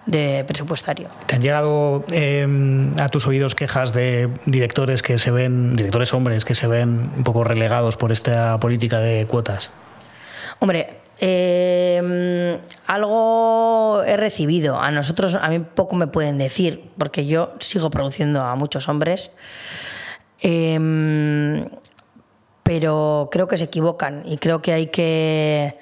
de 0.05 0.45
presupuestario. 0.47 1.09
¿Te 1.25 1.35
han 1.35 1.41
llegado 1.41 2.05
em, 2.11 2.93
a 2.99 3.09
tus 3.09 3.27
oídos 3.27 3.55
quejas 3.55 3.93
de 3.93 4.29
directores 4.45 5.01
que 5.01 5.19
se 5.19 5.31
ven, 5.31 5.75
directores 5.75 6.13
hombres, 6.13 6.45
que 6.45 6.55
se 6.55 6.67
ven 6.67 7.11
un 7.17 7.23
poco 7.23 7.43
relegados 7.43 7.97
por 7.97 8.11
esta 8.11 8.59
política 8.59 8.99
de 8.99 9.25
cuotas? 9.27 9.71
Hombre, 10.59 11.01
eh, 11.19 12.59
algo 12.85 14.03
he 14.05 14.17
recibido. 14.17 14.79
A 14.79 14.91
nosotros, 14.91 15.35
a 15.35 15.49
mí 15.49 15.59
poco 15.59 15.95
me 15.95 16.07
pueden 16.07 16.37
decir, 16.37 16.89
porque 16.97 17.25
yo 17.25 17.53
sigo 17.59 17.89
produciendo 17.89 18.41
a 18.41 18.55
muchos 18.55 18.87
hombres. 18.89 19.31
Em, 20.39 21.65
pero 22.63 23.29
creo 23.31 23.47
que 23.47 23.57
se 23.57 23.65
equivocan 23.65 24.23
y 24.25 24.37
creo 24.37 24.61
que 24.61 24.73
hay 24.73 24.87
que 24.87 25.77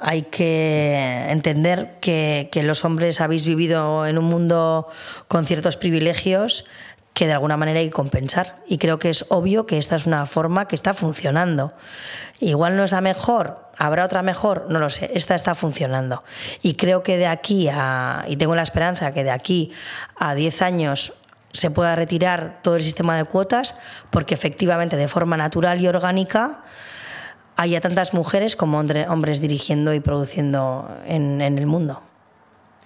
hay 0.00 0.22
que 0.22 1.26
entender 1.30 1.96
que, 2.00 2.48
que, 2.52 2.62
los 2.62 2.84
hombres 2.84 3.20
habéis 3.20 3.44
vivido 3.44 4.06
en 4.06 4.16
un 4.16 4.26
mundo 4.26 4.86
con 5.26 5.44
ciertos 5.44 5.76
privilegios 5.76 6.66
que 7.14 7.26
de 7.26 7.32
alguna 7.32 7.56
manera 7.56 7.80
hay 7.80 7.86
que 7.86 7.92
compensar. 7.92 8.62
Y 8.68 8.78
creo 8.78 9.00
que 9.00 9.10
es 9.10 9.24
obvio 9.28 9.66
que 9.66 9.76
esta 9.76 9.96
es 9.96 10.06
una 10.06 10.24
forma 10.26 10.68
que 10.68 10.76
está 10.76 10.94
funcionando. 10.94 11.72
Igual 12.38 12.76
no 12.76 12.84
es 12.84 12.92
la 12.92 13.00
mejor, 13.00 13.67
habrá 13.78 14.04
otra 14.04 14.22
mejor, 14.22 14.66
no 14.68 14.80
lo 14.80 14.90
sé, 14.90 15.10
esta 15.14 15.34
está 15.34 15.54
funcionando. 15.54 16.24
Y 16.62 16.74
creo 16.74 17.02
que 17.02 17.16
de 17.16 17.28
aquí 17.28 17.68
a, 17.72 18.24
y 18.26 18.36
tengo 18.36 18.54
la 18.54 18.62
esperanza 18.62 19.12
que 19.12 19.24
de 19.24 19.30
aquí 19.30 19.72
a 20.16 20.34
10 20.34 20.62
años 20.62 21.14
se 21.52 21.70
pueda 21.70 21.96
retirar 21.96 22.58
todo 22.62 22.76
el 22.76 22.82
sistema 22.82 23.16
de 23.16 23.24
cuotas, 23.24 23.74
porque 24.10 24.34
efectivamente 24.34 24.96
de 24.96 25.08
forma 25.08 25.36
natural 25.36 25.80
y 25.80 25.86
orgánica 25.86 26.64
haya 27.56 27.80
tantas 27.80 28.12
mujeres 28.14 28.56
como 28.56 28.78
hombres 28.78 29.40
dirigiendo 29.40 29.94
y 29.94 30.00
produciendo 30.00 30.88
en, 31.06 31.40
en 31.40 31.58
el 31.58 31.66
mundo. 31.66 32.02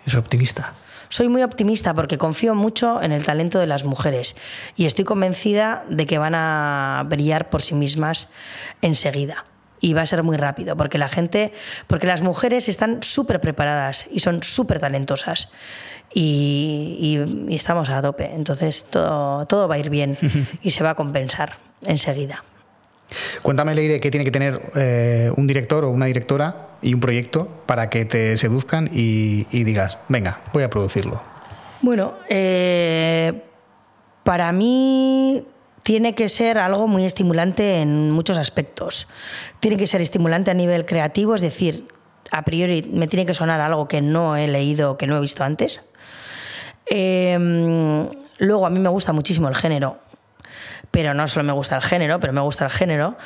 Es 0.07 0.14
optimista. 0.14 0.74
Soy 1.09 1.28
muy 1.28 1.43
optimista 1.43 1.93
porque 1.93 2.16
confío 2.16 2.55
mucho 2.55 3.03
en 3.03 3.12
el 3.12 3.24
talento 3.24 3.59
de 3.59 3.66
las 3.66 3.84
mujeres 3.84 4.34
y 4.76 4.86
estoy 4.86 5.05
convencida 5.05 5.84
de 5.90 6.07
que 6.07 6.16
van 6.16 6.34
a 6.34 7.05
brillar 7.07 7.51
por 7.51 7.61
sí 7.61 7.74
mismas 7.74 8.28
enseguida 8.80 9.45
y 9.83 9.93
va 9.93 10.03
a 10.03 10.07
ser 10.07 10.22
muy 10.22 10.39
rápido, 10.39 10.76
porque 10.76 10.97
la 10.97 11.09
gente, 11.09 11.53
porque 11.89 12.07
las 12.07 12.22
mujeres 12.22 12.68
están 12.68 13.03
súper 13.03 13.41
preparadas 13.41 14.09
y 14.11 14.20
son 14.20 14.43
súper 14.43 14.78
talentosas. 14.78 15.51
Y, 16.14 17.24
y, 17.49 17.55
estamos 17.55 17.91
a 17.91 18.01
tope, 18.01 18.30
entonces 18.35 18.85
todo, 18.85 19.47
todo 19.47 19.66
va 19.66 19.76
a 19.76 19.78
ir 19.78 19.91
bien 19.91 20.16
y 20.62 20.70
se 20.70 20.85
va 20.85 20.91
a 20.91 20.95
compensar 20.95 21.57
enseguida. 21.85 22.45
Cuéntame, 23.43 23.74
Leire, 23.74 24.01
qué 24.01 24.11
tiene 24.11 24.24
que 24.24 24.30
tener 24.30 24.61
eh, 24.76 25.33
un 25.37 25.47
director 25.47 25.85
o 25.85 25.91
una 25.91 26.07
directora 26.07 26.68
y 26.80 26.95
un 26.95 27.01
proyecto 27.01 27.49
para 27.66 27.91
que 27.91 28.05
te 28.05 28.37
seduzcan 28.37 28.89
y, 28.93 29.47
y 29.51 29.64
digas, 29.64 29.99
venga, 30.09 30.41
voy 30.53 30.62
a 30.62 30.70
producirlo. 30.70 31.22
Bueno, 31.80 32.14
eh, 32.28 33.43
para 34.22 34.53
mí 34.53 35.45
tiene 35.83 36.14
que 36.14 36.28
ser 36.28 36.59
algo 36.59 36.87
muy 36.87 37.05
estimulante 37.05 37.80
en 37.80 38.11
muchos 38.11 38.39
aspectos. 38.39 39.09
Tiene 39.61 39.76
que 39.76 39.87
ser 39.87 40.01
estimulante 40.01 40.51
a 40.51 40.55
nivel 40.55 40.87
creativo, 40.87 41.35
es 41.35 41.41
decir, 41.41 41.87
a 42.30 42.45
priori 42.45 42.89
me 42.91 43.09
tiene 43.09 43.26
que 43.26 43.35
sonar 43.35 43.61
algo 43.61 43.89
que 43.89 44.01
no 44.01 44.37
he 44.37 44.49
leído, 44.49 44.97
que 44.97 45.07
no 45.07 45.16
he 45.16 45.20
visto 45.20 45.45
antes. 45.45 45.83
Eh, 46.87 47.39
luego, 48.39 48.66
a 48.66 48.70
mí 48.70 48.78
me 48.78 48.89
gusta 48.89 49.12
muchísimo 49.12 49.49
el 49.49 49.55
género 49.55 49.99
pero 50.93 51.14
no 51.14 51.26
solo 51.26 51.43
me 51.45 51.53
gusta 51.53 51.74
el 51.76 51.83
género, 51.83 52.20
pero 52.20 52.35
me 52.35 52.43
gusta 52.43 52.66
el 52.66 52.70
género. 52.70 53.16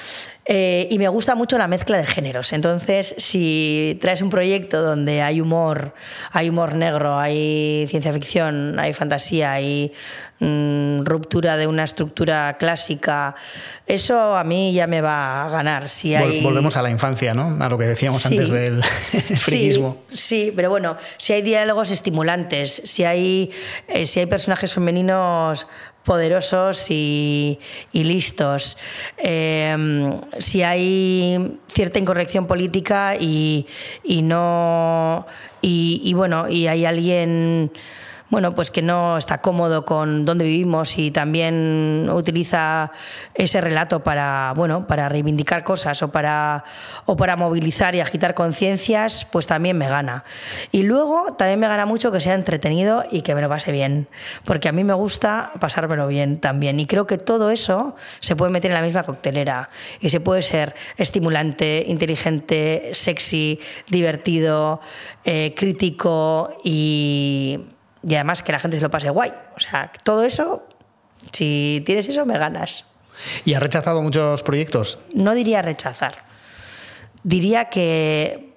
Eh, 0.45 0.87
y 0.89 0.99
me 0.99 1.09
gusta 1.09 1.35
mucho 1.35 1.59
la 1.59 1.67
mezcla 1.67 1.99
de 1.99 2.07
géneros. 2.07 2.53
Entonces, 2.53 3.17
si 3.19 3.99
traes 4.01 4.23
un 4.23 4.31
proyecto 4.31 4.81
donde 4.83 5.21
hay 5.21 5.41
humor, 5.41 5.93
hay 6.31 6.49
humor 6.49 6.77
negro, 6.77 7.19
hay 7.19 7.87
ciencia 7.91 8.13
ficción, 8.13 8.79
hay 8.79 8.93
fantasía, 8.93 9.53
hay 9.53 9.93
mm, 10.41 11.05
ruptura 11.05 11.57
de 11.57 11.67
una 11.67 11.85
estructura 11.85 12.57
clásica, 12.59 13.35
eso 13.87 14.37
a 14.37 14.45
mí 14.45 14.73
ya 14.73 14.87
me 14.87 15.01
va 15.01 15.47
a 15.47 15.49
ganar. 15.49 15.89
Si 15.89 16.15
hay... 16.15 16.43
Volvemos 16.43 16.77
a 16.77 16.83
la 16.83 16.91
infancia, 16.91 17.35
¿no? 17.35 17.63
A 17.63 17.69
lo 17.69 17.79
que 17.79 17.85
decíamos 17.85 18.25
antes 18.27 18.51
del 18.51 18.83
friquismo. 19.39 19.99
Sí, 20.11 20.17
sí, 20.17 20.53
pero 20.55 20.71
bueno, 20.71 20.97
si 21.19 21.33
hay 21.33 21.43
diálogos 21.43 21.91
estimulantes, 21.91 22.83
si 22.85 23.05
hay, 23.05 23.51
eh, 23.89 24.07
si 24.07 24.21
hay 24.21 24.27
personajes 24.27 24.73
femeninos 24.73 25.67
poderosos 26.07 26.87
y, 26.91 27.59
listos. 27.93 28.79
Em, 29.19 30.17
si 30.39 30.63
hay 30.63 31.59
cierta 31.69 31.99
incorrección 31.99 32.47
política 32.47 33.17
y, 33.17 33.67
no. 34.23 35.27
y 35.61 36.15
bueno, 36.15 36.49
y 36.49 36.69
hay 36.69 36.87
alguien 36.87 37.73
bueno, 38.29 38.55
pues 38.55 38.71
que 38.71 38.83
no 38.83 39.19
está 39.19 39.41
cómodo 39.41 39.85
con 39.85 40.25
dónde 40.25 40.45
vivimos 40.45 40.99
y 40.99 41.13
también 41.13 42.09
utiliza 42.13 42.91
ese 43.35 43.61
relato 43.61 44.03
para, 44.03 44.53
bueno, 44.57 44.87
para 44.87 45.09
reivindicar 45.09 45.63
cosas 45.63 46.03
o 46.03 46.11
para, 46.11 46.65
o 47.05 47.17
para 47.17 47.37
movilizar 47.37 47.95
y 47.95 48.01
agitar 48.01 48.35
conciencias, 48.35 49.25
pues 49.25 49.47
también 49.47 49.79
me 49.79 49.89
gana. 49.89 50.25
Y 50.73 50.83
luego 50.83 51.35
también 51.35 51.61
me 51.61 51.69
gana 51.69 51.87
mucho 51.87 52.11
que 52.11 52.21
sea 52.21 52.35
entretenido 52.35 53.05
y 53.11 53.23
que 53.23 53.35
me 53.35 53.43
lo 53.43 53.49
pase 53.49 53.71
bien, 53.71 54.09
porque 54.45 54.69
a 54.69 54.73
mí 54.73 54.83
me 54.83 54.95
gusta 54.95 55.53
pasármelo 55.61 56.09
bien 56.09 56.41
también. 56.41 56.81
Y 56.81 56.87
creo 56.87 57.07
que 57.07 57.19
todo 57.19 57.51
eso 57.51 57.95
se 58.21 58.35
puede 58.35 58.51
meter 58.51 58.73
en 58.73 58.75
la 58.75 58.83
misma 58.83 59.05
coctelera 59.05 59.71
y 60.01 60.11
se 60.11 60.19
puede 60.19 60.43
ser 60.43 60.75
estimulante, 60.97 61.85
inteligente, 61.87 62.91
sexy, 62.93 63.61
divertido, 63.89 64.81
eh, 65.25 65.55
crítico 65.57 66.57
y 66.65 67.61
y 68.07 68.15
además 68.15 68.43
que 68.43 68.53
la 68.53 68.61
gente 68.61 68.77
se 68.77 68.83
lo 68.83 68.91
pase 68.91 69.11
guay. 69.11 69.33
O 69.57 69.61
sea, 69.61 69.91
todo 70.05 70.23
eso, 70.23 70.67
si 71.33 71.83
tienes 71.85 72.09
eso, 72.09 72.25
me 72.25 72.39
ganas. 72.39 72.85
¿Y 73.45 73.55
has 73.55 73.63
rechazado 73.63 74.03
muchos 74.03 74.43
proyectos? 74.43 74.99
No 75.13 75.35
diría 75.35 75.63
rechazar. 75.63 76.25
Diría 77.25 77.69
que 77.69 78.55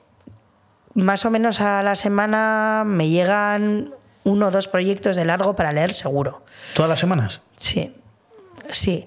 más 0.93 1.26
o 1.26 1.32
menos 1.32 1.62
a 1.62 1.82
la 1.82 1.95
semana 1.95 2.84
me 2.86 3.10
llegan 3.10 3.93
uno 4.24 4.47
o 4.47 4.52
dos 4.52 4.68
proyectos 4.68 5.16
de 5.16 5.26
largo 5.26 5.56
para 5.56 5.72
leer 5.72 5.93
seguro. 5.93 6.43
¿Todas 6.76 6.89
las 6.89 7.00
semanas? 7.00 7.41
Sí, 7.58 7.95
sí. 8.72 9.06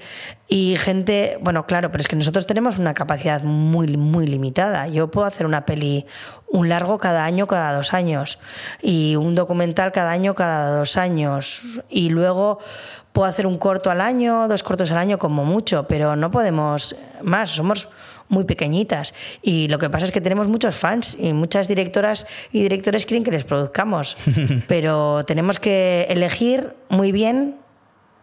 Y 0.49 0.77
gente, 0.77 1.39
bueno, 1.41 1.67
claro, 1.67 1.91
pero 1.91 2.03
es 2.03 2.09
que 2.09 2.17
nosotros 2.17 2.47
tenemos 2.47 2.79
una 2.79 2.93
capacidad 2.93 3.43
muy, 3.43 3.97
muy 3.97 4.27
limitada. 4.27 4.87
Yo 4.89 5.11
puedo 5.11 5.27
hacer 5.27 5.47
una 5.47 5.65
peli, 5.65 6.05
un 6.49 6.69
largo 6.69 6.99
cada 6.99 7.25
año, 7.25 7.47
cada 7.47 7.75
dos 7.75 7.95
años, 7.95 8.39
y 8.83 9.17
un 9.17 9.35
documental 9.35 9.93
cada 9.93 10.11
año, 10.11 10.35
cada 10.35 10.77
dos 10.77 10.97
años, 10.97 11.63
y 11.89 12.11
luego 12.11 12.59
puedo 13.13 13.27
hacer 13.27 13.47
un 13.47 13.57
corto 13.57 13.91
al 13.91 14.01
año, 14.01 14.47
dos 14.49 14.63
cortos 14.63 14.91
al 14.91 14.99
año 14.99 15.19
como 15.19 15.45
mucho, 15.45 15.87
pero 15.87 16.17
no 16.17 16.31
podemos 16.31 16.97
más, 17.23 17.51
somos 17.51 17.89
muy 18.29 18.45
pequeñitas. 18.45 19.15
Y 19.43 19.69
lo 19.69 19.79
que 19.79 19.91
pasa 19.91 20.07
es 20.07 20.13
que 20.13 20.21
tenemos 20.21 20.49
muchos 20.49 20.75
fans 20.75 21.17
y 21.19 21.33
muchas 21.33 21.69
directoras 21.69 22.27
y 22.51 22.63
directores 22.63 23.07
quieren 23.07 23.25
que 23.25 23.31
les 23.31 23.45
produzcamos, 23.45 24.17
pero 24.69 25.25
tenemos 25.25 25.59
que 25.59 26.07
elegir 26.11 26.75
muy 26.89 27.13
bien 27.13 27.62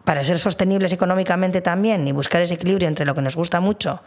para 0.04 0.24
ser 0.24 0.38
sostenibles 0.38 0.92
económicamente 0.92 1.60
también 1.60 2.06
y 2.08 2.12
buscar 2.12 2.42
ese 2.42 2.54
equilibrio 2.54 2.88
entre 2.88 3.06
lo 3.06 3.14
que 3.14 3.22
nos 3.22 3.36
gusta 3.36 3.60
mucho 3.60 4.02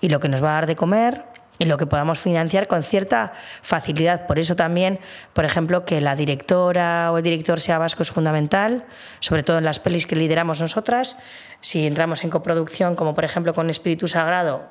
y 0.00 0.08
lo 0.08 0.20
que 0.20 0.28
nos 0.28 0.42
va 0.42 0.50
a 0.50 0.54
dar 0.54 0.66
de 0.66 0.76
comer 0.76 1.24
y 1.58 1.66
lo 1.66 1.76
que 1.78 1.86
podamos 1.86 2.18
financiar 2.18 2.66
con 2.66 2.82
cierta 2.82 3.32
facilidad. 3.62 4.26
Por 4.26 4.38
eso 4.38 4.56
también, 4.56 4.98
por 5.32 5.44
ejemplo, 5.44 5.84
que 5.84 6.00
la 6.00 6.16
directora 6.16 7.12
o 7.12 7.18
el 7.18 7.22
director 7.22 7.60
sea 7.60 7.78
vasco 7.78 8.02
es 8.02 8.10
fundamental, 8.10 8.84
sobre 9.20 9.42
todo 9.42 9.58
en 9.58 9.64
las 9.64 9.78
pelis 9.78 10.06
que 10.06 10.16
lideramos 10.16 10.60
nosotras. 10.60 11.16
Si 11.60 11.86
entramos 11.86 12.24
en 12.24 12.30
coproducción, 12.30 12.96
como 12.96 13.14
por 13.14 13.24
ejemplo 13.24 13.54
con 13.54 13.70
Espíritu 13.70 14.08
Sagrado, 14.08 14.68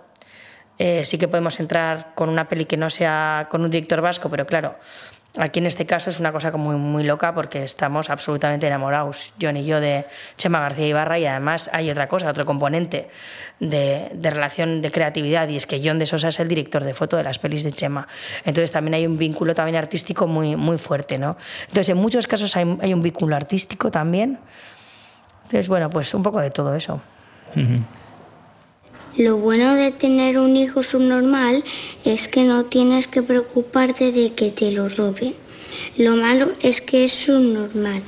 eh, 0.80 1.06
sí 1.06 1.18
que 1.18 1.28
podemos 1.28 1.60
entrar 1.60 2.14
con 2.16 2.30
una 2.30 2.50
peli 2.50 2.66
que 2.66 2.78
no 2.78 2.90
sea 2.90 3.48
con 3.50 3.64
un 3.64 3.70
director 3.70 4.02
vasco, 4.02 4.30
pero 4.30 4.46
claro, 4.48 4.76
Aquí 5.36 5.58
en 5.58 5.66
este 5.66 5.88
caso 5.88 6.12
es 6.12 6.20
una 6.20 6.32
cosa 6.32 6.52
como 6.52 6.72
muy, 6.72 6.76
muy 6.76 7.04
loca 7.04 7.34
porque 7.34 7.64
estamos 7.64 8.12
absolutamente 8.12 8.68
enamorados, 8.68 9.34
John 9.42 9.58
y 9.58 9.66
yo, 9.66 9.80
de 9.80 10.06
Chema 10.38 10.60
García 10.60 10.88
Ibarra 10.88 11.18
y 11.18 11.26
además 11.26 11.72
hay 11.74 11.90
otra 11.90 12.08
cosa, 12.08 12.30
otro 12.30 12.46
componente 12.46 13.10
de, 13.60 14.12
de, 14.14 14.30
relación 14.30 14.84
de 14.84 14.92
creatividad 14.92 15.48
y 15.48 15.56
es 15.56 15.66
que 15.66 15.82
John 15.84 15.98
de 15.98 16.06
Sosa 16.06 16.30
es 16.30 16.40
el 16.40 16.48
director 16.48 16.84
de 16.84 16.94
foto 16.94 17.18
de 17.18 17.24
las 17.24 17.40
pelis 17.40 17.64
de 17.64 17.72
Chema. 17.72 18.08
Entonces 18.46 18.72
también 18.72 18.94
hay 18.94 19.08
un 19.08 19.18
vínculo 19.18 19.56
también 19.56 19.76
artístico 19.76 20.28
muy, 20.28 20.56
muy 20.56 20.78
fuerte, 20.78 21.18
¿no? 21.18 21.36
Entonces 21.62 21.90
en 21.90 21.98
muchos 21.98 22.28
casos 22.28 22.56
hay, 22.56 22.78
hay 22.82 22.94
un 22.94 23.02
vínculo 23.02 23.36
artístico 23.36 23.90
también. 23.90 24.38
Entonces, 25.46 25.68
bueno, 25.68 25.90
pues 25.90 26.14
un 26.14 26.22
poco 26.22 26.42
de 26.42 26.52
todo 26.52 26.76
eso. 26.76 27.02
Uh 27.56 27.60
-huh. 27.60 27.84
Lo 29.18 29.38
bueno 29.38 29.76
de 29.76 29.92
tener 29.92 30.40
un 30.40 30.58
hijo 30.58 30.82
subnormal 30.82 31.64
es 32.04 32.28
que 32.28 32.44
no 32.44 32.66
tienes 32.66 33.08
que 33.08 33.22
preocuparte 33.22 34.12
de 34.12 34.34
que 34.34 34.50
te 34.50 34.72
lo 34.72 34.90
roben. 34.90 35.36
Lo 35.98 36.16
malo 36.16 36.48
es 36.62 36.82
que 36.82 37.06
es 37.06 37.12
subnormal. 37.12 38.02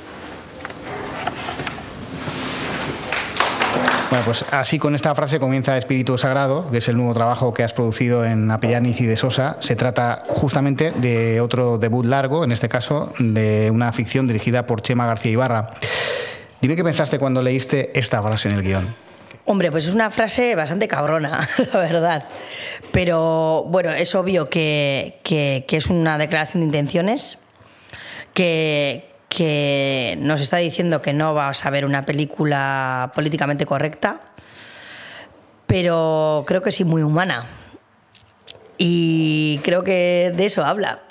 Bueno, 4.10 4.24
pues 4.24 4.44
así 4.50 4.78
con 4.78 4.94
esta 4.94 5.14
frase 5.14 5.38
comienza 5.38 5.76
Espíritu 5.76 6.16
Sagrado, 6.16 6.70
que 6.70 6.78
es 6.78 6.88
el 6.88 6.96
nuevo 6.96 7.14
trabajo 7.14 7.52
que 7.52 7.62
has 7.62 7.72
producido 7.72 8.24
en 8.24 8.50
Apellaniz 8.50 9.00
y 9.00 9.06
de 9.06 9.16
Sosa. 9.16 9.58
Se 9.60 9.76
trata 9.76 10.24
justamente 10.28 10.92
de 10.92 11.40
otro 11.40 11.78
debut 11.78 12.06
largo, 12.06 12.42
en 12.42 12.50
este 12.50 12.68
caso 12.68 13.12
de 13.18 13.70
una 13.72 13.92
ficción 13.92 14.26
dirigida 14.26 14.66
por 14.66 14.82
Chema 14.82 15.06
García 15.06 15.32
Ibarra. 15.32 15.74
Dime 16.60 16.76
qué 16.76 16.84
pensaste 16.84 17.18
cuando 17.18 17.42
leíste 17.42 17.98
esta 17.98 18.22
frase 18.22 18.48
en 18.48 18.54
el 18.54 18.62
guion. 18.62 19.05
Hombre, 19.48 19.70
pues 19.70 19.86
es 19.86 19.94
una 19.94 20.10
frase 20.10 20.56
bastante 20.56 20.88
cabrona, 20.88 21.48
la 21.72 21.78
verdad. 21.78 22.24
Pero 22.90 23.64
bueno, 23.68 23.92
es 23.92 24.12
obvio 24.16 24.50
que, 24.50 25.20
que, 25.22 25.64
es 25.68 25.86
una 25.86 26.18
declaración 26.18 26.62
de 26.62 26.66
intenciones, 26.66 27.38
que, 28.34 29.08
que 29.28 30.16
nos 30.18 30.40
está 30.40 30.56
diciendo 30.56 31.00
que 31.00 31.12
no 31.12 31.32
vas 31.32 31.64
a 31.64 31.70
ver 31.70 31.84
una 31.84 32.02
película 32.02 33.12
políticamente 33.14 33.66
correcta, 33.66 34.20
pero 35.68 36.44
creo 36.44 36.60
que 36.60 36.72
sí 36.72 36.84
muy 36.84 37.02
humana. 37.02 37.46
Y 38.78 39.60
creo 39.62 39.84
que 39.84 40.32
de 40.36 40.46
eso 40.46 40.64
habla. 40.64 41.02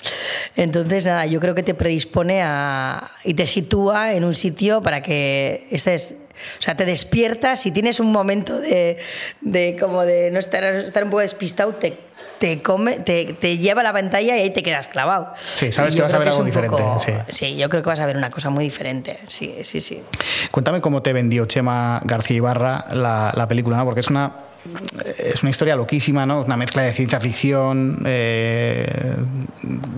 Entonces, 0.56 1.06
nada, 1.06 1.24
yo 1.24 1.40
creo 1.40 1.54
que 1.54 1.62
te 1.62 1.74
predispone 1.74 2.42
a, 2.42 3.12
y 3.24 3.32
te 3.32 3.46
sitúa 3.46 4.12
en 4.12 4.24
un 4.24 4.34
sitio 4.34 4.82
para 4.82 5.02
que 5.02 5.66
estés, 5.70 6.16
o 6.58 6.62
sea, 6.62 6.76
te 6.76 6.84
despiertas 6.84 7.62
si 7.62 7.70
tienes 7.70 8.00
un 8.00 8.12
momento 8.12 8.58
de, 8.58 8.98
de 9.40 9.76
como 9.78 10.02
de 10.02 10.30
no 10.30 10.38
estar, 10.38 10.64
estar 10.64 11.04
un 11.04 11.10
poco 11.10 11.20
despistado, 11.20 11.74
te, 11.74 11.98
te, 12.38 12.62
come, 12.62 12.98
te, 13.00 13.34
te, 13.34 13.58
lleva 13.58 13.80
a 13.80 13.84
la 13.84 13.92
pantalla 13.92 14.36
y 14.36 14.40
ahí 14.40 14.50
te 14.50 14.62
quedas 14.62 14.86
clavado. 14.86 15.32
Sí, 15.42 15.72
sabes 15.72 15.94
que 15.94 16.02
vas 16.02 16.12
a 16.14 16.18
ver 16.18 16.28
algo 16.28 16.44
diferente. 16.44 16.76
Poco, 16.76 16.98
sí. 16.98 17.12
sí, 17.28 17.56
yo 17.56 17.68
creo 17.68 17.82
que 17.82 17.88
vas 17.88 18.00
a 18.00 18.06
ver 18.06 18.16
una 18.16 18.30
cosa 18.30 18.50
muy 18.50 18.64
diferente. 18.64 19.20
Sí, 19.28 19.56
sí, 19.64 19.80
sí. 19.80 20.02
Cuéntame 20.50 20.80
cómo 20.80 21.02
te 21.02 21.12
vendió 21.12 21.46
Chema 21.46 22.00
García 22.04 22.36
Ibarra 22.36 22.86
la, 22.92 23.32
la 23.34 23.48
película, 23.48 23.76
¿no? 23.78 23.84
porque 23.84 24.00
es 24.00 24.08
una 24.08 24.45
es 25.18 25.42
una 25.42 25.50
historia 25.50 25.76
loquísima, 25.76 26.26
¿no? 26.26 26.42
Una 26.42 26.56
mezcla 26.56 26.82
de 26.82 26.92
ciencia 26.92 27.20
ficción, 27.20 28.02
eh, 28.04 29.16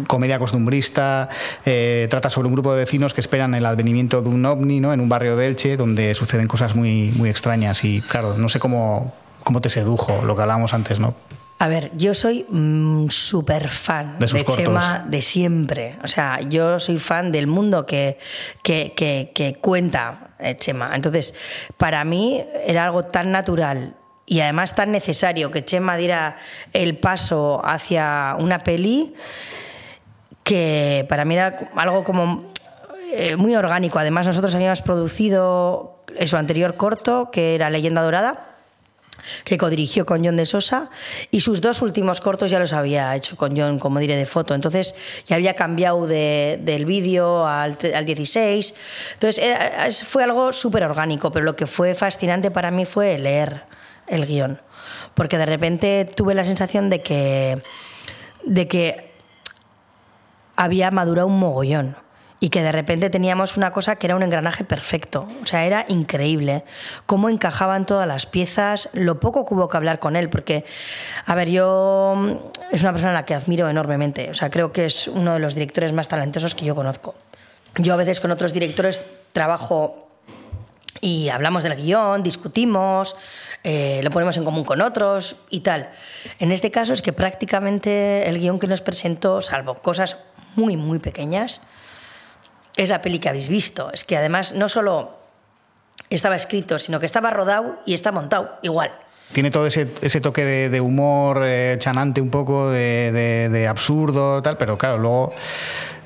comedia 0.06 0.38
costumbrista, 0.38 1.28
eh, 1.64 2.06
trata 2.10 2.30
sobre 2.30 2.48
un 2.48 2.54
grupo 2.54 2.72
de 2.72 2.78
vecinos 2.78 3.14
que 3.14 3.20
esperan 3.20 3.54
el 3.54 3.66
advenimiento 3.66 4.22
de 4.22 4.28
un 4.28 4.44
ovni, 4.44 4.80
¿no? 4.80 4.92
En 4.92 5.00
un 5.00 5.08
barrio 5.08 5.36
de 5.36 5.46
Elche 5.46 5.76
donde 5.76 6.14
suceden 6.14 6.46
cosas 6.46 6.74
muy, 6.74 7.12
muy 7.16 7.30
extrañas 7.30 7.84
y, 7.84 8.00
claro, 8.00 8.36
no 8.36 8.48
sé 8.48 8.58
cómo, 8.58 9.14
cómo 9.44 9.60
te 9.60 9.70
sedujo 9.70 10.22
lo 10.22 10.34
que 10.36 10.42
hablábamos 10.42 10.74
antes, 10.74 10.98
¿no? 11.00 11.14
A 11.60 11.66
ver, 11.66 11.90
yo 11.96 12.14
soy 12.14 12.46
mmm, 12.48 13.08
súper 13.08 13.68
fan 13.68 14.16
de, 14.20 14.26
de. 14.26 14.44
Chema 14.44 15.04
de 15.08 15.22
siempre. 15.22 15.98
O 16.04 16.06
sea, 16.06 16.40
yo 16.40 16.78
soy 16.78 16.98
fan 16.98 17.32
del 17.32 17.48
mundo 17.48 17.84
que, 17.84 18.18
que, 18.62 18.92
que, 18.94 19.32
que 19.34 19.54
cuenta 19.54 20.30
eh, 20.38 20.56
Chema. 20.56 20.94
Entonces, 20.94 21.34
para 21.76 22.04
mí 22.04 22.44
era 22.64 22.84
algo 22.84 23.06
tan 23.06 23.32
natural 23.32 23.96
y 24.28 24.40
además 24.40 24.74
tan 24.74 24.92
necesario 24.92 25.50
que 25.50 25.64
Chema 25.64 25.96
diera 25.96 26.36
el 26.74 26.98
paso 26.98 27.60
hacia 27.64 28.36
una 28.38 28.58
peli 28.58 29.14
que 30.44 31.06
para 31.08 31.24
mí 31.24 31.34
era 31.34 31.70
algo 31.76 32.04
como 32.04 32.52
eh, 33.12 33.36
muy 33.36 33.56
orgánico. 33.56 33.98
Además, 33.98 34.26
nosotros 34.26 34.54
habíamos 34.54 34.82
producido 34.82 36.04
su 36.26 36.36
anterior 36.36 36.76
corto, 36.76 37.30
que 37.30 37.54
era 37.54 37.70
Leyenda 37.70 38.02
Dorada 38.02 38.44
que 39.42 39.58
codirigió 39.58 40.06
con 40.06 40.24
John 40.24 40.36
de 40.36 40.46
Sosa 40.46 40.90
y 41.32 41.40
sus 41.40 41.60
dos 41.60 41.82
últimos 41.82 42.20
cortos 42.20 42.52
ya 42.52 42.60
los 42.60 42.72
había 42.72 43.16
hecho 43.16 43.36
con 43.36 43.56
John, 43.56 43.80
como 43.80 43.98
diré, 43.98 44.14
de 44.14 44.26
foto. 44.26 44.54
Entonces 44.54 44.94
ya 45.26 45.34
había 45.34 45.54
cambiado 45.54 46.06
de, 46.06 46.60
del 46.62 46.84
vídeo 46.86 47.44
al, 47.44 47.76
al, 47.94 48.06
16. 48.06 48.74
Entonces 49.14 50.04
fue 50.04 50.22
algo 50.22 50.52
súper 50.52 50.84
orgánico, 50.84 51.32
pero 51.32 51.44
lo 51.44 51.56
que 51.56 51.66
fue 51.66 51.96
fascinante 51.96 52.52
para 52.52 52.70
mí 52.70 52.84
fue 52.84 53.18
leer 53.18 53.64
el 54.10 54.26
guion. 54.26 54.60
Porque 55.14 55.38
de 55.38 55.46
repente 55.46 56.04
tuve 56.04 56.34
la 56.34 56.44
sensación 56.44 56.90
de 56.90 57.02
que, 57.02 57.62
de 58.44 58.68
que 58.68 59.12
había 60.56 60.90
madurado 60.90 61.26
un 61.26 61.38
mogollón 61.38 61.96
y 62.40 62.50
que 62.50 62.62
de 62.62 62.72
repente 62.72 63.10
teníamos 63.10 63.56
una 63.56 63.72
cosa 63.72 63.96
que 63.96 64.06
era 64.06 64.16
un 64.16 64.22
engranaje 64.22 64.64
perfecto. 64.64 65.28
O 65.42 65.46
sea, 65.46 65.64
era 65.64 65.84
increíble 65.88 66.64
cómo 67.06 67.28
encajaban 67.28 67.86
todas 67.86 68.06
las 68.06 68.26
piezas, 68.26 68.88
lo 68.92 69.18
poco 69.18 69.44
que 69.44 69.54
hubo 69.54 69.68
que 69.68 69.76
hablar 69.76 69.98
con 69.98 70.14
él, 70.16 70.28
porque, 70.28 70.64
a 71.26 71.34
ver, 71.34 71.50
yo 71.50 72.52
es 72.70 72.82
una 72.82 72.92
persona 72.92 73.10
a 73.10 73.14
la 73.14 73.24
que 73.24 73.34
admiro 73.34 73.68
enormemente. 73.68 74.30
O 74.30 74.34
sea, 74.34 74.50
creo 74.50 74.72
que 74.72 74.86
es 74.86 75.08
uno 75.08 75.34
de 75.34 75.40
los 75.40 75.54
directores 75.54 75.92
más 75.92 76.08
talentosos 76.08 76.54
que 76.54 76.64
yo 76.64 76.74
conozco. 76.74 77.14
Yo 77.76 77.94
a 77.94 77.96
veces 77.96 78.20
con 78.20 78.30
otros 78.30 78.52
directores 78.52 79.04
trabajo 79.32 80.08
y 81.00 81.28
hablamos 81.28 81.62
del 81.62 81.76
guion, 81.76 82.22
discutimos, 82.22 83.16
eh, 83.64 84.00
lo 84.02 84.10
ponemos 84.10 84.36
en 84.36 84.44
común 84.44 84.64
con 84.64 84.80
otros 84.80 85.36
y 85.50 85.60
tal. 85.60 85.90
En 86.38 86.52
este 86.52 86.70
caso 86.70 86.92
es 86.92 87.02
que 87.02 87.12
prácticamente 87.12 88.28
el 88.28 88.38
guion 88.38 88.58
que 88.58 88.66
nos 88.66 88.80
presentó, 88.80 89.42
salvo 89.42 89.74
cosas 89.74 90.18
muy, 90.56 90.76
muy 90.76 90.98
pequeñas, 90.98 91.62
es 92.76 92.90
la 92.90 93.02
peli 93.02 93.18
que 93.18 93.28
habéis 93.28 93.48
visto. 93.48 93.90
Es 93.92 94.04
que 94.04 94.16
además 94.16 94.54
no 94.54 94.68
solo 94.68 95.18
estaba 96.10 96.36
escrito, 96.36 96.78
sino 96.78 97.00
que 97.00 97.06
estaba 97.06 97.30
rodado 97.30 97.80
y 97.84 97.94
está 97.94 98.12
montado 98.12 98.58
igual. 98.62 98.92
Tiene 99.32 99.50
todo 99.50 99.66
ese, 99.66 99.88
ese 100.00 100.20
toque 100.20 100.44
de, 100.44 100.70
de 100.70 100.80
humor 100.80 101.40
eh, 101.42 101.76
chanante 101.78 102.22
un 102.22 102.30
poco, 102.30 102.70
de, 102.70 103.12
de, 103.12 103.48
de, 103.50 103.68
absurdo, 103.68 104.40
tal, 104.40 104.56
pero 104.56 104.78
claro, 104.78 104.96
luego 104.96 105.34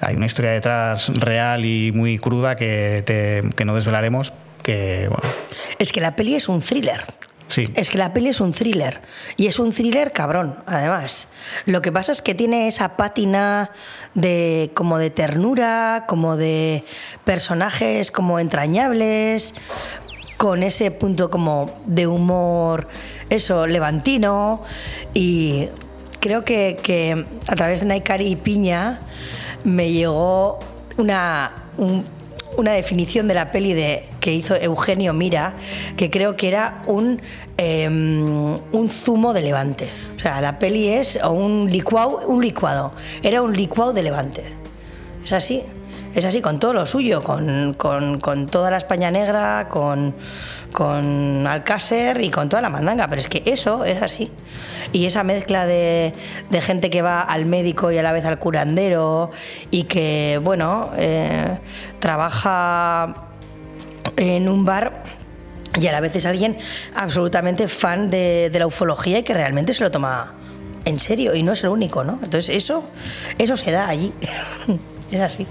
hay 0.00 0.16
una 0.16 0.26
historia 0.26 0.50
detrás 0.50 1.08
real 1.20 1.64
y 1.64 1.92
muy 1.92 2.18
cruda 2.18 2.56
que, 2.56 3.04
te, 3.06 3.48
que 3.54 3.64
no 3.64 3.76
desvelaremos. 3.76 4.32
Que, 4.62 5.06
bueno. 5.08 5.34
Es 5.78 5.92
que 5.92 6.00
la 6.00 6.16
peli 6.16 6.34
es 6.34 6.48
un 6.48 6.60
thriller. 6.60 7.04
Es 7.74 7.90
que 7.90 7.98
la 7.98 8.12
peli 8.12 8.28
es 8.28 8.40
un 8.40 8.52
thriller. 8.52 9.00
Y 9.36 9.46
es 9.46 9.58
un 9.58 9.72
thriller 9.72 10.12
cabrón, 10.12 10.56
además. 10.66 11.28
Lo 11.66 11.82
que 11.82 11.92
pasa 11.92 12.12
es 12.12 12.22
que 12.22 12.34
tiene 12.34 12.68
esa 12.68 12.96
pátina 12.96 13.70
de 14.14 14.70
como 14.74 14.98
de 14.98 15.10
ternura, 15.10 16.04
como 16.08 16.36
de 16.36 16.84
personajes 17.24 18.10
como 18.10 18.38
entrañables, 18.38 19.54
con 20.36 20.62
ese 20.62 20.90
punto 20.90 21.30
como 21.30 21.82
de 21.86 22.06
humor, 22.06 22.88
eso, 23.30 23.66
levantino. 23.66 24.62
Y 25.14 25.68
creo 26.20 26.44
que, 26.44 27.26
a 27.46 27.54
través 27.54 27.80
de 27.80 27.86
Naikari 27.86 28.26
y 28.26 28.36
Piña 28.36 29.00
me 29.64 29.92
llegó 29.92 30.58
una. 30.96 31.52
Un, 31.76 32.04
una 32.56 32.72
definición 32.72 33.28
de 33.28 33.34
la 33.34 33.50
peli 33.50 33.72
de, 33.72 34.04
que 34.20 34.32
hizo 34.32 34.54
Eugenio 34.54 35.12
Mira, 35.12 35.54
que 35.96 36.10
creo 36.10 36.36
que 36.36 36.48
era 36.48 36.82
un, 36.86 37.20
em, 37.56 38.54
un 38.72 38.88
zumo 38.88 39.32
de 39.32 39.42
levante. 39.42 39.88
O 40.16 40.18
sea, 40.18 40.40
la 40.40 40.58
peli 40.58 40.88
es 40.88 41.18
un 41.22 41.68
licuado, 41.70 42.22
un 42.26 42.42
licuado. 42.42 42.92
Era 43.22 43.42
un 43.42 43.56
licuado 43.56 43.92
de 43.92 44.02
levante. 44.02 44.44
Es 45.24 45.32
así. 45.32 45.62
Es 46.14 46.26
así, 46.26 46.42
con 46.42 46.58
todo 46.58 46.74
lo 46.74 46.84
suyo, 46.84 47.22
con, 47.22 47.74
con, 47.74 48.46
toda 48.46 48.70
la 48.70 48.76
España 48.76 49.10
negra, 49.10 49.68
con, 49.70 50.14
con 50.70 51.46
Alcácer 51.46 52.20
y 52.20 52.30
con 52.30 52.50
toda 52.50 52.60
la 52.60 52.68
mandanga. 52.68 53.08
Pero 53.08 53.20
es 53.20 53.28
que 53.28 53.42
eso 53.46 53.84
es 53.86 54.02
así. 54.02 54.30
Y 54.92 55.06
esa 55.06 55.22
mezcla 55.22 55.64
de, 55.64 56.12
de 56.50 56.60
gente 56.60 56.90
que 56.90 57.00
va 57.00 57.22
al 57.22 57.46
médico 57.46 57.90
y 57.90 57.96
a 57.96 58.02
la 58.02 58.12
vez 58.12 58.26
al 58.26 58.38
curandero 58.38 59.30
y 59.70 59.84
que, 59.84 60.38
bueno, 60.42 60.90
eh, 60.98 61.58
trabaja 61.98 63.14
en 64.16 64.48
un 64.50 64.66
bar 64.66 65.21
y 65.80 65.86
a 65.86 65.92
la 65.92 66.00
vez 66.00 66.14
es 66.16 66.26
alguien 66.26 66.58
absolutamente 66.94 67.68
fan 67.68 68.10
de, 68.10 68.50
de 68.50 68.58
la 68.58 68.66
ufología 68.66 69.18
y 69.18 69.22
que 69.22 69.34
realmente 69.34 69.72
se 69.72 69.84
lo 69.84 69.90
toma 69.90 70.34
en 70.84 70.98
serio 70.98 71.34
y 71.34 71.42
no 71.42 71.52
es 71.52 71.62
el 71.64 71.70
único, 71.70 72.04
¿no? 72.04 72.18
Entonces 72.22 72.54
eso, 72.54 72.84
eso 73.38 73.56
se 73.56 73.70
da 73.70 73.88
allí. 73.88 74.12
es 75.10 75.20
así. 75.20 75.46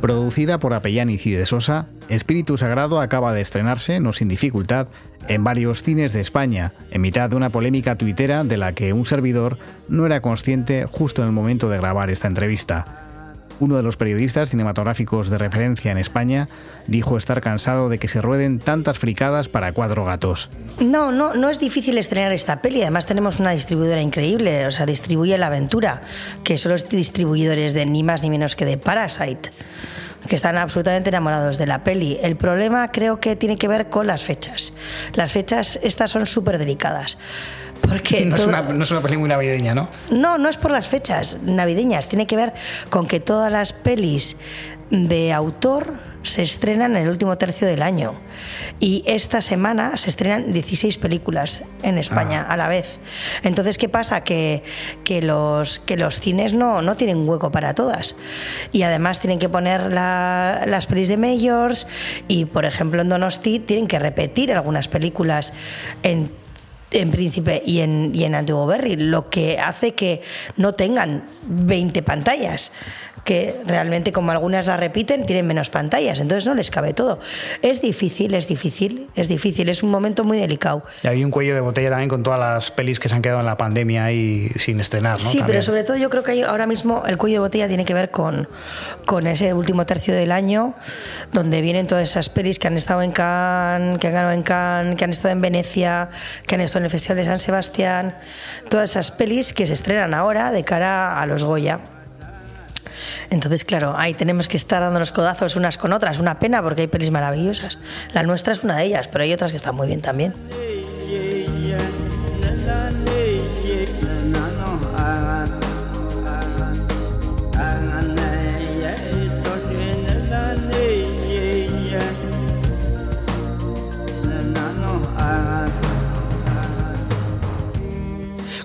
Producida 0.00 0.58
por 0.60 0.74
Apellán 0.74 1.10
y 1.10 1.18
de 1.18 1.44
Sosa, 1.44 1.88
Espíritu 2.08 2.56
Sagrado 2.56 3.00
acaba 3.00 3.32
de 3.32 3.40
estrenarse, 3.40 3.98
no 3.98 4.12
sin 4.12 4.28
dificultad, 4.28 4.86
en 5.26 5.42
varios 5.42 5.82
cines 5.82 6.12
de 6.12 6.20
España, 6.20 6.72
en 6.92 7.00
mitad 7.00 7.28
de 7.30 7.36
una 7.36 7.50
polémica 7.50 7.96
tuitera 7.96 8.44
de 8.44 8.56
la 8.56 8.72
que 8.72 8.92
un 8.92 9.04
servidor 9.04 9.58
no 9.88 10.06
era 10.06 10.22
consciente 10.22 10.86
justo 10.88 11.22
en 11.22 11.28
el 11.28 11.34
momento 11.34 11.68
de 11.68 11.78
grabar 11.78 12.10
esta 12.10 12.28
entrevista. 12.28 13.07
Uno 13.60 13.76
de 13.76 13.82
los 13.82 13.96
periodistas 13.96 14.50
cinematográficos 14.50 15.30
de 15.30 15.38
referencia 15.38 15.90
en 15.90 15.98
España 15.98 16.48
dijo 16.86 17.16
estar 17.16 17.40
cansado 17.40 17.88
de 17.88 17.98
que 17.98 18.08
se 18.08 18.20
rueden 18.20 18.60
tantas 18.60 18.98
fricadas 18.98 19.48
para 19.48 19.72
cuatro 19.72 20.04
gatos. 20.04 20.48
No, 20.80 21.10
no, 21.10 21.34
no 21.34 21.50
es 21.50 21.58
difícil 21.58 21.98
estrenar 21.98 22.32
esta 22.32 22.62
peli. 22.62 22.82
Además 22.82 23.06
tenemos 23.06 23.40
una 23.40 23.50
distribuidora 23.50 24.00
increíble, 24.00 24.66
o 24.66 24.70
sea, 24.70 24.86
distribuye 24.86 25.36
La 25.38 25.48
Aventura, 25.48 26.02
que 26.44 26.56
son 26.56 26.72
los 26.72 26.88
distribuidores 26.88 27.74
de 27.74 27.86
ni 27.86 28.02
más 28.02 28.22
ni 28.22 28.30
menos 28.30 28.54
que 28.54 28.64
de 28.64 28.78
Parasite 28.78 29.50
que 30.28 30.36
están 30.36 30.56
absolutamente 30.58 31.08
enamorados 31.08 31.58
de 31.58 31.66
la 31.66 31.84
peli. 31.84 32.18
El 32.22 32.36
problema 32.36 32.90
creo 32.92 33.20
que 33.20 33.36
tiene 33.36 33.56
que 33.56 33.68
ver 33.68 33.88
con 33.88 34.06
las 34.06 34.22
fechas. 34.22 34.72
Las 35.14 35.32
fechas 35.32 35.78
estas 35.82 36.10
son 36.10 36.26
súper 36.26 36.58
delicadas. 36.58 37.18
Porque 37.80 38.24
No 38.24 38.36
es, 38.36 38.44
una, 38.46 38.62
no 38.62 38.84
es 38.84 38.90
una 38.90 39.00
peli 39.00 39.16
muy 39.16 39.28
navideña, 39.28 39.74
¿no? 39.74 39.88
no, 40.10 40.38
no 40.38 40.48
es 40.48 40.56
por 40.56 40.70
las 40.70 40.86
fechas 40.88 41.38
navideñas, 41.42 42.08
tiene 42.08 42.26
que 42.26 42.36
ver 42.36 42.52
con 42.90 43.06
que 43.06 43.20
todas 43.20 43.50
las 43.52 43.72
pelis 43.72 44.36
de 44.90 45.32
autor 45.32 45.94
se 46.22 46.42
estrenan 46.42 46.96
en 46.96 47.02
el 47.04 47.08
último 47.08 47.36
tercio 47.38 47.66
del 47.68 47.82
año. 47.82 48.14
Y 48.80 49.02
esta 49.06 49.40
semana 49.42 49.96
se 49.96 50.10
estrenan 50.10 50.52
16 50.52 50.98
películas 50.98 51.62
en 51.82 51.96
España 51.98 52.42
a 52.42 52.56
la 52.56 52.68
vez. 52.68 52.98
Entonces, 53.42 53.78
¿qué 53.78 53.88
pasa? 53.88 54.22
Que, 54.24 54.62
que, 55.04 55.22
los, 55.22 55.78
que 55.78 55.96
los 55.96 56.20
cines 56.20 56.54
no, 56.54 56.82
no 56.82 56.96
tienen 56.96 57.26
hueco 57.28 57.50
para 57.50 57.74
todas. 57.74 58.16
Y 58.72 58.82
además 58.82 59.20
tienen 59.20 59.38
que 59.38 59.48
poner 59.48 59.92
la- 59.92 60.64
las 60.66 60.86
pelis 60.86 61.08
de 61.08 61.16
Majors 61.16 61.86
y, 62.26 62.46
por 62.46 62.64
ejemplo, 62.64 63.00
en 63.02 63.08
Donosti 63.08 63.60
tienen 63.60 63.86
que 63.86 63.98
repetir 63.98 64.52
algunas 64.52 64.88
películas 64.88 65.52
en 66.02 66.30
en 66.90 67.10
Príncipe 67.10 67.62
y 67.64 67.80
en, 67.80 68.12
y 68.14 68.24
en 68.24 68.34
Antiguo 68.34 68.66
Berry, 68.66 68.96
lo 68.96 69.28
que 69.30 69.58
hace 69.58 69.94
que 69.94 70.22
no 70.56 70.74
tengan 70.74 71.24
20 71.42 72.02
pantallas, 72.02 72.72
que 73.28 73.54
realmente 73.66 74.10
como 74.10 74.32
algunas 74.32 74.68
las 74.68 74.80
repiten, 74.80 75.26
tienen 75.26 75.46
menos 75.46 75.68
pantallas, 75.68 76.18
entonces 76.20 76.46
no 76.46 76.54
les 76.54 76.70
cabe 76.70 76.94
todo. 76.94 77.20
Es 77.60 77.82
difícil, 77.82 78.32
es 78.32 78.48
difícil, 78.48 79.10
es 79.14 79.28
difícil, 79.28 79.68
es 79.68 79.82
un 79.82 79.90
momento 79.90 80.24
muy 80.24 80.38
delicado. 80.38 80.82
Y 81.02 81.08
había 81.08 81.26
un 81.26 81.30
cuello 81.30 81.54
de 81.54 81.60
botella 81.60 81.90
también 81.90 82.08
con 82.08 82.22
todas 82.22 82.40
las 82.40 82.70
pelis 82.70 82.98
que 82.98 83.10
se 83.10 83.14
han 83.14 83.20
quedado 83.20 83.40
en 83.40 83.44
la 83.44 83.58
pandemia 83.58 84.06
ahí 84.06 84.48
sin 84.56 84.80
estrenar, 84.80 85.22
¿no? 85.22 85.28
Sí, 85.28 85.42
pero 85.46 85.60
sobre 85.60 85.84
todo 85.84 85.98
yo 85.98 86.08
creo 86.08 86.22
que 86.22 86.30
hay- 86.30 86.40
ahora 86.42 86.66
mismo 86.66 87.02
el 87.06 87.18
cuello 87.18 87.34
de 87.34 87.40
botella 87.40 87.68
tiene 87.68 87.84
que 87.84 87.92
ver 87.92 88.10
con, 88.10 88.48
con 89.04 89.26
ese 89.26 89.52
último 89.52 89.84
tercio 89.84 90.14
del 90.14 90.32
año, 90.32 90.72
donde 91.30 91.60
vienen 91.60 91.86
todas 91.86 92.04
esas 92.08 92.30
pelis 92.30 92.58
que 92.58 92.68
han 92.68 92.78
estado 92.78 93.02
en 93.02 93.12
Cannes, 93.12 93.98
que 93.98 94.06
han 94.06 94.14
ganado 94.14 94.32
en 94.32 94.42
Cannes, 94.42 94.96
que 94.96 95.04
han 95.04 95.10
estado 95.10 95.32
en 95.32 95.42
Venecia, 95.42 96.08
que 96.46 96.54
han 96.54 96.62
estado 96.62 96.78
en 96.78 96.84
el 96.86 96.90
Festival 96.90 97.18
de 97.18 97.24
San 97.26 97.40
Sebastián, 97.40 98.16
todas 98.70 98.88
esas 98.88 99.10
pelis 99.10 99.52
que 99.52 99.66
se 99.66 99.74
estrenan 99.74 100.14
ahora 100.14 100.50
de 100.50 100.64
cara 100.64 101.20
a 101.20 101.26
los 101.26 101.44
Goya. 101.44 101.80
Entonces, 103.30 103.64
claro, 103.64 103.94
ahí 103.96 104.14
tenemos 104.14 104.48
que 104.48 104.56
estar 104.56 104.80
dando 104.80 104.98
los 104.98 105.12
codazos 105.12 105.56
unas 105.56 105.76
con 105.76 105.92
otras. 105.92 106.18
Una 106.18 106.38
pena 106.38 106.62
porque 106.62 106.82
hay 106.82 106.88
pelis 106.88 107.10
maravillosas. 107.10 107.78
La 108.12 108.22
nuestra 108.22 108.52
es 108.52 108.64
una 108.64 108.76
de 108.78 108.84
ellas, 108.84 109.08
pero 109.08 109.24
hay 109.24 109.32
otras 109.32 109.50
que 109.50 109.56
están 109.56 109.74
muy 109.74 109.86
bien 109.86 110.00
también. 110.00 110.34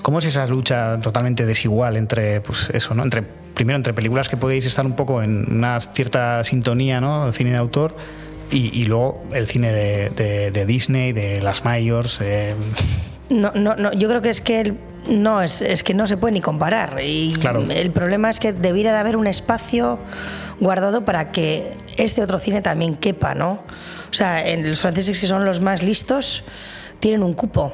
¿Cómo 0.02 0.20
es 0.20 0.26
esa 0.26 0.46
lucha 0.46 1.00
totalmente 1.00 1.46
desigual 1.46 1.96
entre, 1.96 2.42
pues 2.42 2.70
eso, 2.72 2.94
¿no? 2.94 3.04
Entre, 3.04 3.24
primero, 3.54 3.78
entre 3.78 3.94
películas 3.94 4.30
que 4.30 4.38
podéis 4.38 4.66
estar 4.66 4.86
un 4.86 4.96
poco 4.96 5.22
en 5.24 5.46
una 5.52 5.80
cierta 5.80 6.44
sintonía, 6.44 7.00
¿no? 7.02 7.28
El 7.28 7.34
cine 7.34 7.52
de 7.52 7.58
autor. 7.58 7.96
Y, 8.52 8.78
y 8.80 8.86
luego 8.86 9.24
el 9.34 9.48
cine 9.48 9.72
de, 9.72 10.10
de- 10.12 10.52
de 10.52 10.66
Disney, 10.66 11.12
de 11.12 11.42
las 11.42 11.66
Mayors. 11.66 12.20
eh, 12.22 12.54
No, 13.30 13.52
no, 13.56 13.76
no, 13.76 13.94
yo 13.94 14.08
creo 14.10 14.22
que 14.22 14.30
es 14.30 14.42
que 14.42 14.62
el- 14.62 14.78
no, 15.10 15.42
es, 15.42 15.62
es 15.62 15.84
que 15.84 15.94
no 15.94 16.06
se 16.08 16.18
puede 16.18 16.34
ni 16.34 16.42
comparar. 16.42 17.00
Y 17.04 17.34
Claro. 17.40 17.62
el 17.70 17.92
problema 17.92 18.30
es 18.30 18.40
que 18.40 18.54
debiera 18.54 18.92
de 18.94 19.00
haber 19.00 19.18
un 19.18 19.28
espacio 19.28 19.98
guardado 20.60 21.04
para 21.04 21.32
que 21.32 21.74
este 21.98 22.22
otro 22.22 22.38
cine 22.40 22.62
también 22.62 22.96
quepa, 22.96 23.34
¿no? 23.34 23.60
O 24.12 24.14
sea, 24.14 24.48
en 24.48 24.68
los 24.70 24.82
franceses 24.82 25.20
que 25.20 25.26
son 25.28 25.46
los 25.46 25.60
más 25.60 25.82
listos 25.82 26.44
tienen 27.00 27.24
un 27.24 27.34
cupo. 27.34 27.74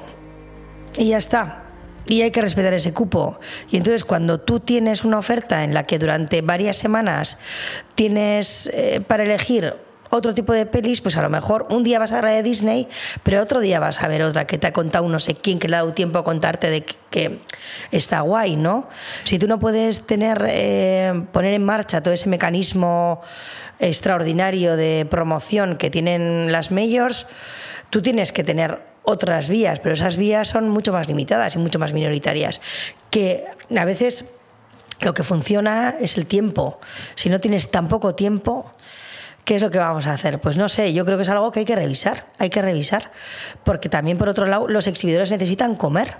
Y 0.97 1.09
ya 1.09 1.17
está. 1.17 1.63
Y 2.09 2.23
hay 2.23 2.31
que 2.31 2.41
respetar 2.41 2.73
ese 2.73 2.91
cupo. 2.91 3.39
Y 3.69 3.77
entonces 3.77 4.03
cuando 4.03 4.39
tú 4.39 4.59
tienes 4.59 5.05
una 5.05 5.19
oferta 5.19 5.63
en 5.63 5.73
la 5.73 5.83
que 5.83 5.99
durante 5.99 6.41
varias 6.41 6.75
semanas 6.75 7.37
tienes 7.93 8.69
eh, 8.73 8.99
para 8.99 9.23
elegir 9.23 9.75
otro 10.09 10.33
tipo 10.33 10.53
de 10.53 10.65
pelis, 10.65 11.01
pues 11.01 11.17
a 11.17 11.21
lo 11.21 11.29
mejor 11.29 11.67
un 11.69 11.83
día 11.83 11.99
vas 11.99 12.11
a 12.11 12.15
ver 12.15 12.23
la 12.23 12.31
de 12.31 12.41
Disney, 12.41 12.87
pero 13.21 13.41
otro 13.41 13.59
día 13.59 13.79
vas 13.79 14.01
a 14.01 14.07
ver 14.07 14.23
otra 14.23 14.47
que 14.47 14.57
te 14.57 14.65
ha 14.65 14.73
contado 14.73 15.07
no 15.07 15.19
sé 15.19 15.35
quién, 15.35 15.59
que 15.59 15.67
le 15.67 15.75
ha 15.75 15.79
dado 15.79 15.93
tiempo 15.93 16.17
a 16.17 16.23
contarte 16.23 16.71
de 16.71 16.83
que, 16.83 17.39
está 17.91 18.21
guay, 18.21 18.55
¿no? 18.55 18.89
Si 19.23 19.37
tú 19.37 19.47
no 19.47 19.59
puedes 19.59 20.07
tener, 20.07 20.43
eh, 20.49 21.25
poner 21.31 21.53
en 21.53 21.63
marcha 21.63 22.01
todo 22.01 22.13
ese 22.13 22.27
mecanismo 22.27 23.21
extraordinario 23.79 24.75
de 24.75 25.07
promoción 25.09 25.77
que 25.77 25.91
tienen 25.91 26.51
las 26.51 26.71
majors, 26.71 27.27
tú 27.91 28.01
tienes 28.01 28.33
que 28.33 28.43
tener 28.43 28.88
otras 29.03 29.49
vías, 29.49 29.79
pero 29.79 29.93
esas 29.93 30.17
vías 30.17 30.47
son 30.47 30.69
mucho 30.69 30.93
más 30.93 31.07
limitadas 31.07 31.55
y 31.55 31.59
mucho 31.59 31.79
más 31.79 31.93
minoritarias, 31.93 32.61
que 33.09 33.45
a 33.75 33.85
veces 33.85 34.25
lo 35.01 35.13
que 35.13 35.23
funciona 35.23 35.95
es 35.99 36.17
el 36.17 36.25
tiempo. 36.25 36.79
Si 37.15 37.29
no 37.29 37.39
tienes 37.39 37.71
tan 37.71 37.87
poco 37.87 38.15
tiempo, 38.15 38.69
¿qué 39.45 39.55
es 39.55 39.61
lo 39.61 39.69
que 39.69 39.79
vamos 39.79 40.07
a 40.07 40.13
hacer? 40.13 40.39
Pues 40.41 40.57
no 40.57 40.69
sé, 40.69 40.93
yo 40.93 41.05
creo 41.05 41.17
que 41.17 41.23
es 41.23 41.29
algo 41.29 41.51
que 41.51 41.59
hay 41.59 41.65
que 41.65 41.75
revisar, 41.75 42.27
hay 42.37 42.49
que 42.49 42.61
revisar, 42.61 43.11
porque 43.63 43.89
también 43.89 44.17
por 44.17 44.29
otro 44.29 44.45
lado 44.45 44.67
los 44.67 44.87
exhibidores 44.87 45.31
necesitan 45.31 45.75
comer. 45.75 46.17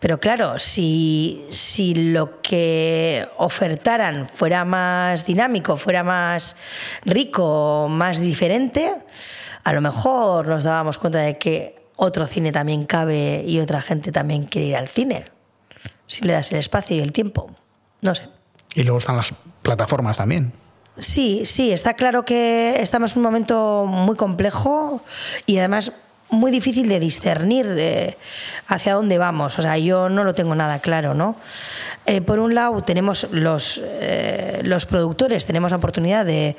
Pero 0.00 0.18
claro, 0.20 0.58
si, 0.58 1.46
si 1.48 1.94
lo 1.94 2.42
que 2.42 3.26
ofertaran 3.38 4.28
fuera 4.28 4.64
más 4.64 5.24
dinámico, 5.24 5.76
fuera 5.78 6.04
más 6.04 6.56
rico, 7.06 7.86
más 7.88 8.20
diferente, 8.20 8.96
a 9.64 9.72
lo 9.72 9.80
mejor 9.80 10.46
nos 10.46 10.64
dábamos 10.64 10.98
cuenta 10.98 11.20
de 11.20 11.38
que 11.38 11.82
otro 11.96 12.26
cine 12.26 12.52
también 12.52 12.84
cabe 12.84 13.44
y 13.46 13.60
otra 13.60 13.80
gente 13.80 14.12
también 14.12 14.44
quiere 14.44 14.68
ir 14.68 14.76
al 14.76 14.88
cine. 14.88 15.24
Si 16.06 16.24
le 16.24 16.34
das 16.34 16.52
el 16.52 16.58
espacio 16.58 16.96
y 16.96 17.00
el 17.00 17.12
tiempo. 17.12 17.50
No 18.02 18.14
sé. 18.14 18.28
y 18.74 18.82
luego 18.82 18.98
están 18.98 19.16
las 19.16 19.32
plataformas 19.62 20.18
también. 20.18 20.52
Sí, 20.98 21.42
sí, 21.44 21.72
está 21.72 21.94
claro 21.94 22.24
que 22.24 22.76
estamos 22.80 23.12
en 23.12 23.18
un 23.18 23.22
momento 23.24 23.84
muy 23.86 24.14
complejo 24.14 25.02
y 25.46 25.58
además 25.58 25.92
muy 26.30 26.50
difícil 26.50 26.88
de 26.88 27.00
discernir 27.00 27.66
eh, 27.78 28.16
hacia 28.66 28.94
dónde 28.94 29.18
vamos. 29.18 29.58
O 29.58 29.62
sea, 29.62 29.78
yo 29.78 30.08
no 30.08 30.24
lo 30.24 30.34
tengo 30.34 30.54
nada 30.54 30.80
claro, 30.80 31.14
¿no? 31.14 31.36
Eh, 32.06 32.20
por 32.20 32.38
un 32.38 32.54
lado, 32.54 32.82
tenemos 32.82 33.26
los, 33.30 33.80
eh, 33.82 34.60
los 34.62 34.84
productores, 34.84 35.46
tenemos 35.46 35.70
la 35.70 35.78
oportunidad 35.78 36.26
de, 36.26 36.54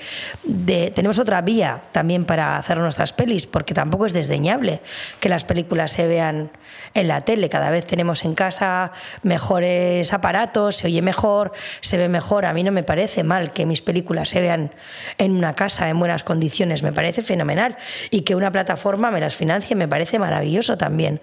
Tenemos 0.95 1.19
otra 1.19 1.41
vía 1.41 1.83
también 1.91 2.25
para 2.25 2.57
hacer 2.57 2.77
nuestras 2.77 3.13
pelis, 3.13 3.45
porque 3.45 3.73
tampoco 3.73 4.07
es 4.07 4.13
desdeñable 4.13 4.81
que 5.19 5.29
las 5.29 5.43
películas 5.43 5.91
se 5.91 6.07
vean 6.07 6.49
en 6.95 7.07
la 7.07 7.21
tele. 7.21 7.49
Cada 7.49 7.69
vez 7.69 7.85
tenemos 7.85 8.25
en 8.25 8.33
casa 8.33 8.91
mejores 9.21 10.13
aparatos, 10.13 10.77
se 10.77 10.87
oye 10.87 11.01
mejor, 11.01 11.51
se 11.81 11.97
ve 11.97 12.09
mejor. 12.09 12.45
A 12.45 12.53
mí 12.53 12.63
no 12.63 12.71
me 12.71 12.83
parece 12.83 13.23
mal 13.23 13.53
que 13.53 13.65
mis 13.65 13.81
películas 13.81 14.29
se 14.29 14.41
vean 14.41 14.71
en 15.19 15.31
una 15.33 15.53
casa 15.53 15.89
en 15.89 15.99
buenas 15.99 16.23
condiciones, 16.23 16.81
me 16.81 16.91
parece 16.91 17.21
fenomenal. 17.21 17.77
Y 18.09 18.21
que 18.21 18.35
una 18.35 18.51
plataforma 18.51 19.11
me 19.11 19.19
las 19.19 19.35
financie 19.35 19.75
me 19.75 19.87
parece 19.87 20.17
maravilloso 20.17 20.77
también. 20.77 21.21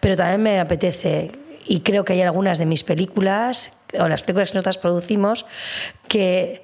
Pero 0.00 0.16
también 0.16 0.42
me 0.42 0.60
apetece 0.60 1.43
y 1.64 1.80
creo 1.80 2.04
que 2.04 2.12
hay 2.12 2.22
algunas 2.22 2.58
de 2.58 2.66
mis 2.66 2.84
películas 2.84 3.72
o 3.98 4.08
las 4.08 4.22
películas 4.22 4.50
que 4.50 4.56
nosotras 4.56 4.78
producimos 4.78 5.46
que 6.08 6.62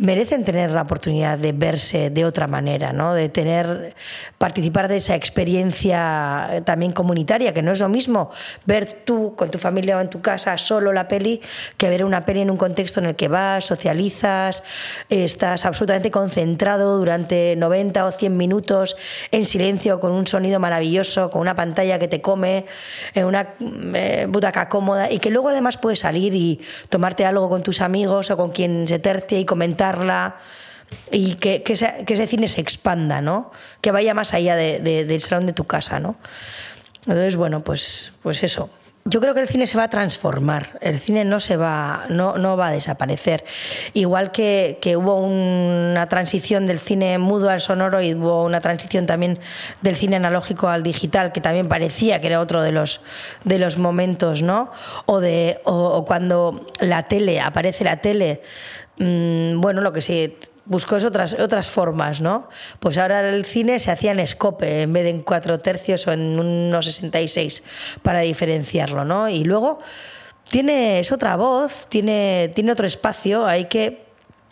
merecen 0.00 0.44
tener 0.44 0.70
la 0.70 0.82
oportunidad 0.82 1.36
de 1.38 1.52
verse 1.52 2.08
de 2.08 2.24
otra 2.24 2.46
manera, 2.46 2.92
¿no? 2.92 3.12
de 3.12 3.28
tener, 3.28 3.94
participar 4.38 4.88
de 4.88 4.96
esa 4.96 5.14
experiencia 5.14 6.62
también 6.64 6.92
comunitaria, 6.92 7.52
que 7.52 7.62
no 7.62 7.72
es 7.72 7.80
lo 7.80 7.88
mismo 7.88 8.30
ver 8.64 9.02
tú 9.04 9.34
con 9.36 9.50
tu 9.50 9.58
familia 9.58 9.98
o 9.98 10.00
en 10.00 10.08
tu 10.08 10.22
casa 10.22 10.56
solo 10.56 10.92
la 10.92 11.06
peli 11.06 11.42
que 11.76 11.90
ver 11.90 12.04
una 12.04 12.24
peli 12.24 12.40
en 12.40 12.50
un 12.50 12.56
contexto 12.56 13.00
en 13.00 13.06
el 13.06 13.14
que 13.14 13.28
vas, 13.28 13.66
socializas, 13.66 14.62
estás 15.10 15.66
absolutamente 15.66 16.10
concentrado 16.10 16.96
durante 16.96 17.54
90 17.56 18.06
o 18.06 18.10
100 18.10 18.36
minutos 18.36 18.96
en 19.30 19.44
silencio, 19.44 20.00
con 20.00 20.12
un 20.12 20.26
sonido 20.26 20.60
maravilloso, 20.60 21.30
con 21.30 21.42
una 21.42 21.54
pantalla 21.54 21.98
que 21.98 22.08
te 22.08 22.22
come, 22.22 22.64
en 23.14 23.26
una 23.26 23.54
eh, 23.94 24.26
butaca 24.30 24.70
cómoda 24.70 25.10
y 25.10 25.18
que 25.18 25.30
luego 25.30 25.50
además 25.50 25.76
puedes 25.76 25.98
salir 25.98 26.34
y 26.34 26.58
tomarte 26.88 27.26
algo 27.26 27.50
con 27.50 27.62
tus 27.62 27.82
amigos 27.82 28.30
o 28.30 28.38
con 28.38 28.50
quien 28.50 28.88
se 28.88 28.98
tercie 28.98 29.38
y 29.38 29.44
comentar 29.44 29.89
y 31.12 31.34
que, 31.34 31.62
que, 31.62 31.72
ese, 31.72 32.26
cine 32.26 32.48
se 32.48 32.60
expanda, 32.60 33.20
¿no? 33.20 33.50
Que 33.80 33.90
vaya 33.90 34.14
más 34.14 34.34
allá 34.34 34.56
del 34.56 35.20
salón 35.20 35.46
de 35.46 35.52
tu 35.52 35.64
casa, 35.64 36.00
¿no? 36.00 36.16
Entonces, 37.02 37.36
bueno, 37.36 37.62
pues, 37.64 38.12
pues 38.22 38.42
eso. 38.42 38.70
Yo 39.06 39.20
creo 39.20 39.32
que 39.32 39.40
el 39.40 39.48
cine 39.48 39.66
se 39.66 39.78
va 39.78 39.84
a 39.84 39.90
transformar, 39.90 40.78
el 40.82 41.00
cine 41.00 41.24
no 41.24 41.40
se 41.40 41.56
va, 41.56 42.04
no, 42.10 42.36
no 42.36 42.56
va 42.56 42.68
a 42.68 42.72
desaparecer. 42.72 43.44
Igual 43.94 44.30
que, 44.30 44.78
que, 44.82 44.96
hubo 44.96 45.16
una 45.16 46.06
transición 46.08 46.66
del 46.66 46.78
cine 46.78 47.16
mudo 47.16 47.48
al 47.48 47.62
sonoro 47.62 48.02
y 48.02 48.14
hubo 48.14 48.44
una 48.44 48.60
transición 48.60 49.06
también 49.06 49.38
del 49.80 49.96
cine 49.96 50.16
analógico 50.16 50.68
al 50.68 50.82
digital, 50.82 51.32
que 51.32 51.40
también 51.40 51.66
parecía 51.66 52.20
que 52.20 52.26
era 52.26 52.40
otro 52.40 52.62
de 52.62 52.72
los, 52.72 53.00
de 53.44 53.58
los 53.58 53.78
momentos, 53.78 54.42
¿no? 54.42 54.70
O, 55.06 55.20
de, 55.20 55.60
o 55.64 56.04
cuando 56.04 56.66
la 56.80 57.04
tele, 57.08 57.40
aparece 57.40 57.84
la 57.84 57.96
tele 58.02 58.42
Mm, 59.00 59.62
bueno, 59.62 59.80
lo 59.80 59.94
que 59.94 60.02
se 60.02 60.36
buscó 60.70 60.94
otras, 60.94 61.34
otras 61.34 61.68
formas, 61.68 62.20
¿no? 62.20 62.48
Pues 62.78 62.96
ahora 62.96 63.28
el 63.28 63.44
cine 63.44 63.80
se 63.80 63.90
hacía 63.90 64.12
en 64.12 64.20
escope 64.20 64.82
en 64.82 64.92
vez 64.92 65.02
de 65.02 65.10
en 65.10 65.20
cuatro 65.20 65.58
tercios 65.58 66.06
o 66.06 66.12
en 66.12 66.38
unos 66.38 66.84
66 66.84 67.64
para 68.02 68.20
diferenciarlo, 68.20 69.04
¿no? 69.04 69.28
Y 69.28 69.42
luego 69.42 69.80
tiene 70.48 71.02
otra 71.10 71.34
voz, 71.34 71.88
tiene, 71.88 72.52
tiene 72.54 72.70
otro 72.70 72.86
espacio, 72.86 73.46
hay 73.46 73.64
que 73.64 74.06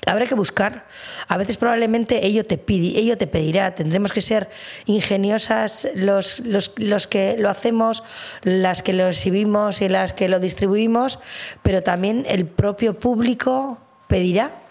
habrá 0.07 0.27
que 0.27 0.35
buscar. 0.35 0.87
A 1.29 1.37
veces 1.37 1.57
probablemente 1.57 2.27
ello 2.27 2.45
te, 2.45 2.59
pide, 2.59 2.99
ello 2.99 3.17
te 3.17 3.29
pedirá. 3.29 3.77
Tendremos 3.77 4.13
que 4.13 4.21
ser 4.21 4.51
ingeniosas 4.87 5.89
los, 5.95 6.41
los, 6.41 6.73
los, 6.79 7.07
que 7.07 7.37
lo 7.39 7.49
hacemos, 7.49 8.03
las 8.43 8.83
que 8.83 8.93
lo 8.93 9.07
exhibimos 9.07 9.83
y 9.83 9.89
las 9.89 10.15
que 10.15 10.29
lo 10.29 10.41
distribuimos, 10.41 11.21
pero 11.63 11.85
también 11.85 12.25
el 12.27 12.47
propio 12.47 12.99
público 12.99 13.79
pedirá 14.09 14.63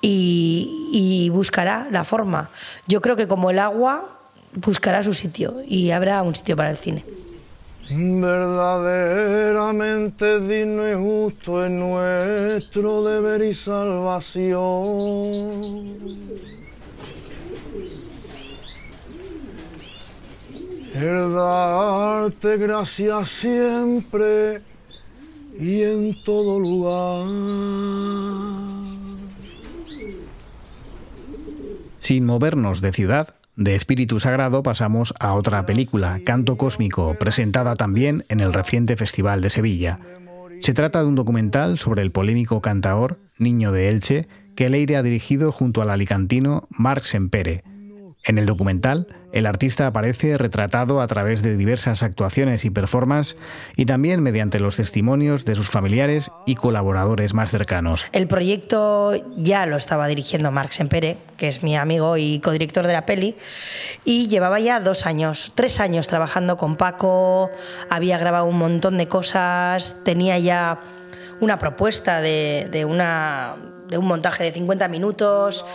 y, 0.00 1.30
buscará 1.32 1.88
la 1.90 2.04
forma. 2.04 2.50
Yo 2.86 3.00
creo 3.00 3.16
que 3.16 3.26
como 3.26 3.50
el 3.50 3.58
agua 3.58 4.20
buscará 4.54 5.02
su 5.02 5.14
sitio 5.14 5.62
y 5.66 5.90
habrá 5.90 6.22
un 6.22 6.34
sitio 6.34 6.56
para 6.56 6.70
el 6.70 6.76
cine. 6.76 7.02
Verdaderamente 7.90 10.40
digno 10.40 10.90
y 10.90 10.94
justo 10.94 11.64
es 11.64 11.70
nuestro 11.70 13.02
deber 13.02 13.42
y 13.42 13.54
salvación. 13.54 14.54
El 20.94 21.34
darte 21.34 22.56
gracias 22.56 23.28
siempre 23.28 24.62
y 25.58 25.82
en 25.82 26.22
todo 26.22 26.60
lugar. 26.60 27.26
Sin 32.04 32.26
movernos 32.26 32.82
de 32.82 32.92
ciudad, 32.92 33.28
de 33.56 33.74
espíritu 33.74 34.20
sagrado 34.20 34.62
pasamos 34.62 35.14
a 35.20 35.32
otra 35.32 35.64
película, 35.64 36.20
Canto 36.22 36.58
Cósmico, 36.58 37.14
presentada 37.14 37.76
también 37.76 38.26
en 38.28 38.40
el 38.40 38.52
reciente 38.52 38.98
Festival 38.98 39.40
de 39.40 39.48
Sevilla. 39.48 40.00
Se 40.60 40.74
trata 40.74 41.00
de 41.00 41.08
un 41.08 41.14
documental 41.14 41.78
sobre 41.78 42.02
el 42.02 42.10
polémico 42.10 42.60
cantaor, 42.60 43.20
Niño 43.38 43.72
de 43.72 43.88
Elche, 43.88 44.28
que 44.54 44.68
Leire 44.68 44.98
ha 44.98 45.02
dirigido 45.02 45.50
junto 45.50 45.80
al 45.80 45.88
alicantino 45.88 46.68
Marc 46.68 47.04
Sempere. 47.04 47.64
En 48.26 48.38
el 48.38 48.46
documental, 48.46 49.06
el 49.32 49.44
artista 49.44 49.86
aparece 49.86 50.38
retratado 50.38 51.02
a 51.02 51.06
través 51.06 51.42
de 51.42 51.58
diversas 51.58 52.02
actuaciones 52.02 52.64
y 52.64 52.70
performances 52.70 53.36
y 53.76 53.84
también 53.84 54.22
mediante 54.22 54.60
los 54.60 54.76
testimonios 54.76 55.44
de 55.44 55.54
sus 55.54 55.68
familiares 55.68 56.30
y 56.46 56.54
colaboradores 56.54 57.34
más 57.34 57.50
cercanos. 57.50 58.06
El 58.12 58.26
proyecto 58.26 59.12
ya 59.36 59.66
lo 59.66 59.76
estaba 59.76 60.06
dirigiendo 60.06 60.50
Marc 60.50 60.70
Sempere, 60.70 61.18
que 61.36 61.48
es 61.48 61.62
mi 61.62 61.76
amigo 61.76 62.16
y 62.16 62.40
codirector 62.40 62.86
de 62.86 62.94
la 62.94 63.04
peli, 63.04 63.36
y 64.06 64.28
llevaba 64.28 64.58
ya 64.58 64.80
dos 64.80 65.04
años, 65.04 65.52
tres 65.54 65.78
años 65.78 66.08
trabajando 66.08 66.56
con 66.56 66.76
Paco, 66.76 67.50
había 67.90 68.16
grabado 68.16 68.46
un 68.46 68.56
montón 68.56 68.96
de 68.96 69.06
cosas, 69.06 69.96
tenía 70.02 70.38
ya 70.38 70.80
una 71.40 71.58
propuesta 71.58 72.22
de, 72.22 72.68
de, 72.70 72.86
una, 72.86 73.56
de 73.88 73.98
un 73.98 74.06
montaje 74.06 74.44
de 74.44 74.52
50 74.52 74.88
minutos 74.88 75.66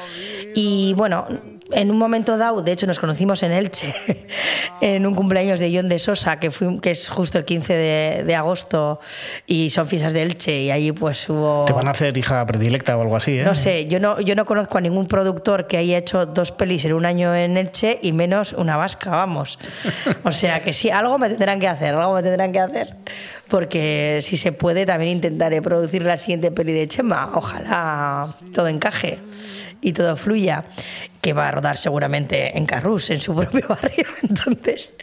y 0.55 0.95
bueno, 0.95 1.27
en 1.72 1.91
un 1.91 1.97
momento 1.97 2.38
dado, 2.38 2.61
de 2.61 2.72
hecho 2.72 2.88
nos 2.88 2.99
conocimos 2.99 3.43
en 3.43 3.51
Elche, 3.51 3.93
en 4.82 5.05
un 5.05 5.15
cumpleaños 5.15 5.59
de 5.59 5.72
John 5.76 5.89
de 5.89 5.99
Sosa, 5.99 6.39
que, 6.39 6.51
fue, 6.51 6.80
que 6.82 6.91
es 6.91 7.09
justo 7.09 7.38
el 7.38 7.45
15 7.45 7.74
de, 8.24 8.36
agosto, 8.36 8.99
y 9.45 9.70
son 9.70 9.88
fiestas 9.88 10.13
de 10.13 10.22
Elche, 10.24 10.61
y 10.61 10.72
allí 10.72 10.91
pues 10.91 11.30
hubo... 11.30 11.65
Te 11.65 11.74
van 11.74 11.88
a 11.88 11.91
hacer 11.91 12.17
hija 12.17 12.45
predilecta 12.45 12.97
o 12.97 13.01
algo 13.01 13.15
así, 13.15 13.39
¿eh? 13.39 13.43
No 13.43 13.55
sé, 13.55 13.86
yo 13.88 13.99
no, 13.99 14.20
yo 14.22 14.36
no 14.36 14.45
conozco 14.45 14.78
a 14.78 14.82
ningún 14.82 15.07
productor 15.07 15.67
que 15.67 15.78
haya 15.78 15.97
hecho 15.97 16.26
dos 16.26 16.51
pelis 16.51 16.86
en 16.86 16.93
un 16.93 17.05
año 17.05 17.36
en 17.36 17.57
Elche 17.57 17.99
y 18.01 18.13
menos 18.13 18.53
una 18.53 18.78
vasca, 18.78 19.11
vamos. 19.11 19.59
O 20.24 20.32
sea 20.32 20.61
que 20.61 20.74
sí, 20.74 20.89
algo 20.89 21.17
me 21.20 21.30
tendrán 21.30 21.59
que 21.59 21.67
hacer, 21.67 21.93
algo 21.93 22.13
me 22.13 22.24
tendrán 22.24 22.51
que 22.51 22.59
hacer, 22.59 22.95
porque 23.47 24.20
si 24.22 24.38
se 24.38 24.51
puede 24.51 24.86
también 24.86 25.11
intentaré 25.11 25.61
producir 25.61 26.03
la 26.03 26.17
siguiente 26.17 26.51
peli 26.51 26.74
de 26.74 26.88
Chema, 26.88 27.32
ojalá 27.34 28.36
todo 28.53 28.67
encaje 28.67 29.20
y 29.82 29.93
todo 29.93 30.15
fluya, 30.15 30.65
que 31.21 31.34
va 31.34 31.47
a 31.47 31.51
rodar 31.51 31.77
seguramente 31.77 32.57
en 32.57 32.65
Carrús, 32.65 33.09
en 33.09 33.19
su 33.19 33.36
propio 33.36 33.67
barrio. 33.67 34.05
Entonces. 34.23 34.95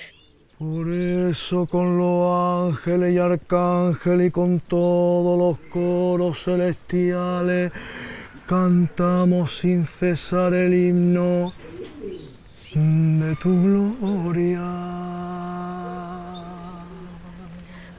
Por 0.59 0.91
eso 0.91 1.67
con 1.67 1.99
los 1.99 2.73
ángeles 2.73 3.13
y 3.13 3.19
arcángeles 3.19 4.29
y 4.29 4.31
con 4.31 4.61
todos 4.61 5.39
los 5.39 5.59
coros 5.71 6.45
celestiales 6.45 7.73
cantamos 8.47 9.59
sin 9.59 9.85
cesar 9.85 10.55
el 10.55 10.73
himno 10.73 11.53
de 12.73 13.37
tu 13.37 13.63
gloria. 13.63 14.63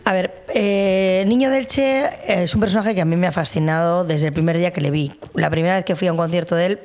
A 0.08 0.14
ver, 0.14 0.45
eh, 0.53 1.26
Niño 1.28 1.49
del 1.49 1.68
Che 1.68 2.10
es 2.26 2.55
un 2.55 2.62
personaje 2.62 2.95
que 2.95 3.01
a 3.01 3.05
mí 3.05 3.18
me 3.18 3.28
ha 3.28 3.34
fascinado 3.34 4.05
desde 4.05 4.28
el 4.28 4.34
primer 4.34 4.58
día 4.58 4.72
que 4.72 4.80
le 4.80 4.89
vi. 4.89 5.12
La 5.34 5.49
primera 5.49 5.76
vez 5.76 5.84
que 5.84 5.97
fui 5.97 6.08
a 6.08 6.14
un 6.14 6.18
concierto 6.18 6.55
de 6.55 6.66
él, 6.66 6.80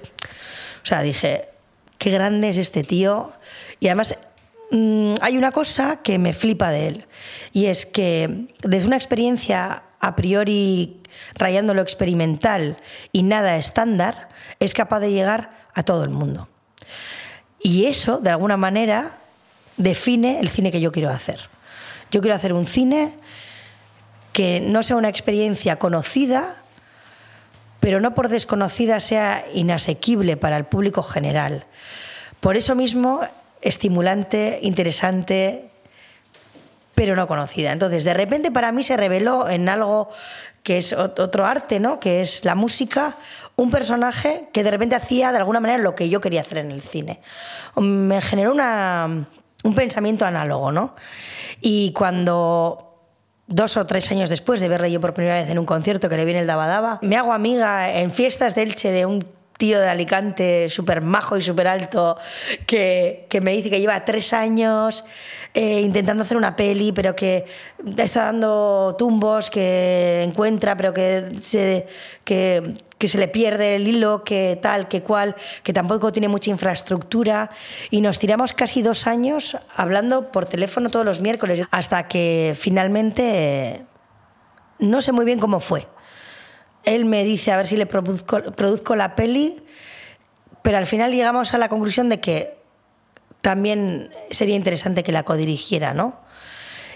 o 0.83 0.85
sea, 0.85 1.03
dije, 1.03 1.49
qué 1.99 2.11
grande 2.11 2.49
es 2.49 2.57
este 2.57 2.83
tío. 2.83 3.31
Y 3.79 3.87
además 3.87 4.19
mm, 4.73 5.15
hay 5.21 5.39
una 5.39 5.53
cosa 5.53 6.01
que 6.03 6.19
me 6.19 6.33
flipa 6.33 6.73
de 6.73 6.89
él, 6.89 7.07
y 7.53 7.67
es 7.67 7.87
que 7.87 8.49
desde 8.65 8.89
una 8.89 8.97
experiencia 8.97 9.85
a 10.01 10.17
priori 10.17 11.01
rayando 11.35 11.75
lo 11.75 11.83
experimental 11.83 12.77
y 13.13 13.23
nada 13.23 13.57
estándar, 13.57 14.31
es 14.59 14.75
capaz 14.75 14.99
de 14.99 15.13
llegar 15.13 15.53
a 15.75 15.85
todo 15.85 16.03
el 16.03 16.11
mundo. 16.11 16.49
Y 17.61 17.85
eso, 17.85 18.19
de 18.19 18.31
alguna 18.31 18.57
manera, 18.57 19.21
define 19.77 20.41
el 20.41 20.49
cine 20.49 20.73
que 20.73 20.81
yo 20.81 20.91
quiero 20.91 21.11
hacer. 21.11 21.53
Yo 22.13 22.21
quiero 22.21 22.37
hacer 22.37 22.53
un 22.53 22.67
cine 22.67 23.15
que 24.33 24.61
no 24.61 24.83
sea 24.83 24.97
una 24.97 25.09
experiencia 25.09 25.79
conocida, 25.79 26.57
pero 27.81 28.01
no 28.01 28.15
por 28.15 28.29
desconocida 28.29 29.01
sea 29.01 29.47
inasequible 29.55 30.37
para 30.37 30.59
el 30.59 30.65
público 30.65 31.03
general. 31.03 31.65
Por 32.41 32.57
eso 32.57 32.75
mismo 32.75 33.23
estimulante, 33.63 34.59
interesante, 34.63 35.71
pero 36.95 37.17
no 37.17 37.27
conocida. 37.27 37.73
Entonces, 37.73 38.05
de 38.05 38.13
repente 38.13 38.51
para 38.51 38.73
mí 38.73 38.83
se 38.83 38.97
reveló 38.97 39.49
en 39.49 39.71
algo 39.71 40.11
que 40.63 40.79
es 40.79 40.93
otro 40.93 41.47
arte, 41.47 41.81
¿no? 41.81 41.99
Que 41.99 42.21
es 42.21 42.45
la 42.45 42.55
música, 42.55 43.17
un 43.57 43.71
personaje 43.71 44.49
que 44.53 44.63
de 44.63 44.71
repente 44.71 44.97
hacía 44.97 45.33
de 45.33 45.39
alguna 45.39 45.61
manera 45.61 45.83
lo 45.83 45.95
que 45.95 46.09
yo 46.09 46.21
quería 46.21 46.43
hacer 46.43 46.59
en 46.59 46.71
el 46.71 46.83
cine. 46.83 47.21
Me 47.77 48.21
generó 48.21 48.53
una, 48.53 49.27
un 49.63 49.75
pensamiento 49.75 50.25
análogo, 50.25 50.73
¿no? 50.73 50.95
Y 51.61 51.93
cuando 51.93 52.93
dos 53.47 53.77
o 53.77 53.87
tres 53.87 54.11
años 54.11 54.31
después 54.31 54.61
de 54.61 54.69
verle 54.69 54.91
yo 54.91 55.01
por 55.01 55.15
primera 55.15 55.37
vez 55.37 55.51
en 55.51 55.59
un 55.59 55.67
concierto 55.67 56.09
que 56.09 56.17
le 56.17 56.25
viene 56.25 56.41
el 56.41 56.47
Daba 56.47 56.67
Daba, 56.67 56.99
me 57.03 57.17
hago 57.17 57.33
amiga 57.33 57.99
en 57.99 58.11
fiestas 58.11 58.55
de 58.55 58.63
Elche 58.63 58.91
de 58.91 59.07
un 59.07 59.25
tío 59.59 59.79
de 59.79 59.89
Alicante 59.89 60.69
súper 60.69 61.03
majo 61.03 61.37
y 61.37 61.43
súper 61.43 61.69
alto 61.69 62.19
que, 62.67 63.27
que, 63.29 63.41
me 63.41 63.53
dice 63.53 63.71
que 63.71 63.81
lleva 63.81 64.05
tres 64.05 64.33
años 64.33 65.05
eh, 65.55 65.81
intentando 65.81 66.23
hacer 66.23 66.37
una 66.37 66.57
peli, 66.57 66.93
pero 66.93 67.15
que 67.15 67.45
está 67.97 68.25
dando 68.25 68.95
tumbos, 68.99 69.51
que 69.51 70.23
encuentra, 70.23 70.77
pero 70.77 70.95
que 70.95 71.29
se, 71.43 71.87
que, 72.25 72.77
se 73.01 73.19
le 73.19 73.29
pierde 73.29 73.77
el 73.77 73.87
hilo, 73.87 74.25
que 74.25 74.59
tal, 74.61 74.89
que 74.89 75.03
cual, 75.03 75.35
que 75.63 75.73
tampoco 75.73 76.13
tiene 76.13 76.29
mucha 76.29 76.51
infraestructura. 76.51 77.51
Y 77.91 78.01
nos 78.01 78.19
tiramos 78.19 78.53
casi 78.53 78.83
dos 78.83 79.07
años 79.07 79.57
hablando 79.77 80.31
por 80.33 80.47
teléfono 80.47 80.91
todos 80.91 81.05
los 81.05 81.21
miércoles, 81.21 81.67
hasta 81.71 82.09
que 82.09 82.55
finalmente 82.59 83.85
no 84.79 85.01
sé 85.01 85.13
muy 85.13 85.25
bien 85.25 85.39
cómo 85.39 85.61
fue 85.61 85.87
él 86.85 87.05
me 87.05 87.25
dice 87.25 87.53
a 87.53 87.57
ver 87.57 87.67
si 87.67 87.77
le 87.77 87.87
produzco, 87.87 88.97
la 88.97 89.15
peli, 89.15 89.63
pero 90.63 90.79
al 90.79 90.87
final 90.87 91.13
llegamos 91.13 91.55
a 91.55 91.59
la 91.59 91.69
conclusión 91.69 92.09
de 92.09 92.21
que 92.21 92.62
también 93.43 94.11
sería 94.31 94.57
interesante 94.57 95.03
que 95.03 95.13
la 95.13 95.25
codirigiera, 95.25 95.93
¿no? 95.93 96.23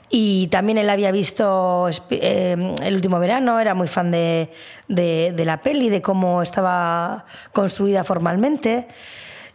Y 0.09 0.47
también 0.49 0.79
él 0.79 0.89
había 0.89 1.11
visto 1.11 1.89
eh, 2.11 2.75
el 2.83 2.95
último 2.95 3.19
verano, 3.19 3.59
era 3.59 3.75
muy 3.75 3.89
fan 3.89 4.13
de, 4.13 4.51
de, 4.87 5.45
la 5.45 5.61
peli, 5.61 5.89
de 5.89 6.01
cómo 6.01 6.43
estaba 6.43 7.25
construida 7.53 8.05
formalmente. 8.05 8.87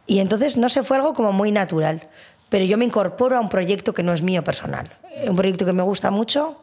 Y 0.06 0.20
entonces 0.20 0.58
no 0.58 0.68
se 0.68 0.84
fue 0.84 0.98
algo 0.98 1.14
como 1.14 1.32
muy 1.32 1.52
natural. 1.52 2.10
Pero 2.50 2.66
yo 2.66 2.78
me 2.78 2.84
incorporo 2.84 3.38
a 3.38 3.40
un 3.40 3.48
proyecto 3.48 3.94
que 3.94 4.04
no 4.04 4.12
es 4.14 4.22
mío 4.22 4.44
personal. 4.44 4.92
Un 5.26 5.38
proyecto 5.38 5.66
que 5.66 5.72
me 5.72 5.84
gusta 5.84 6.12
mucho. 6.12 6.62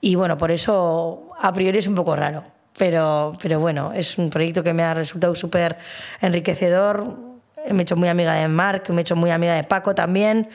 Y 0.00 0.14
bueno, 0.14 0.38
por 0.38 0.50
eso 0.50 1.30
a 1.38 1.52
priori 1.52 1.78
es 1.78 1.86
un 1.86 1.94
poco 1.94 2.16
raro. 2.16 2.44
Pero, 2.78 3.34
pero 3.42 3.60
bueno, 3.60 3.92
es 3.94 4.16
un 4.16 4.30
proyecto 4.30 4.62
que 4.62 4.72
me 4.72 4.82
ha 4.82 4.94
resultado 4.94 5.34
súper 5.34 5.76
enriquecedor. 6.22 7.31
Me 7.70 7.78
he 7.78 7.82
hecho 7.82 7.96
muy 7.96 8.08
amiga 8.08 8.34
de 8.34 8.48
Marc, 8.48 8.88
me 8.90 8.98
he 8.98 9.00
hecho 9.02 9.16
muy 9.16 9.30
amiga 9.30 9.54
de 9.54 9.64
Paco 9.64 9.94
también 9.94 10.48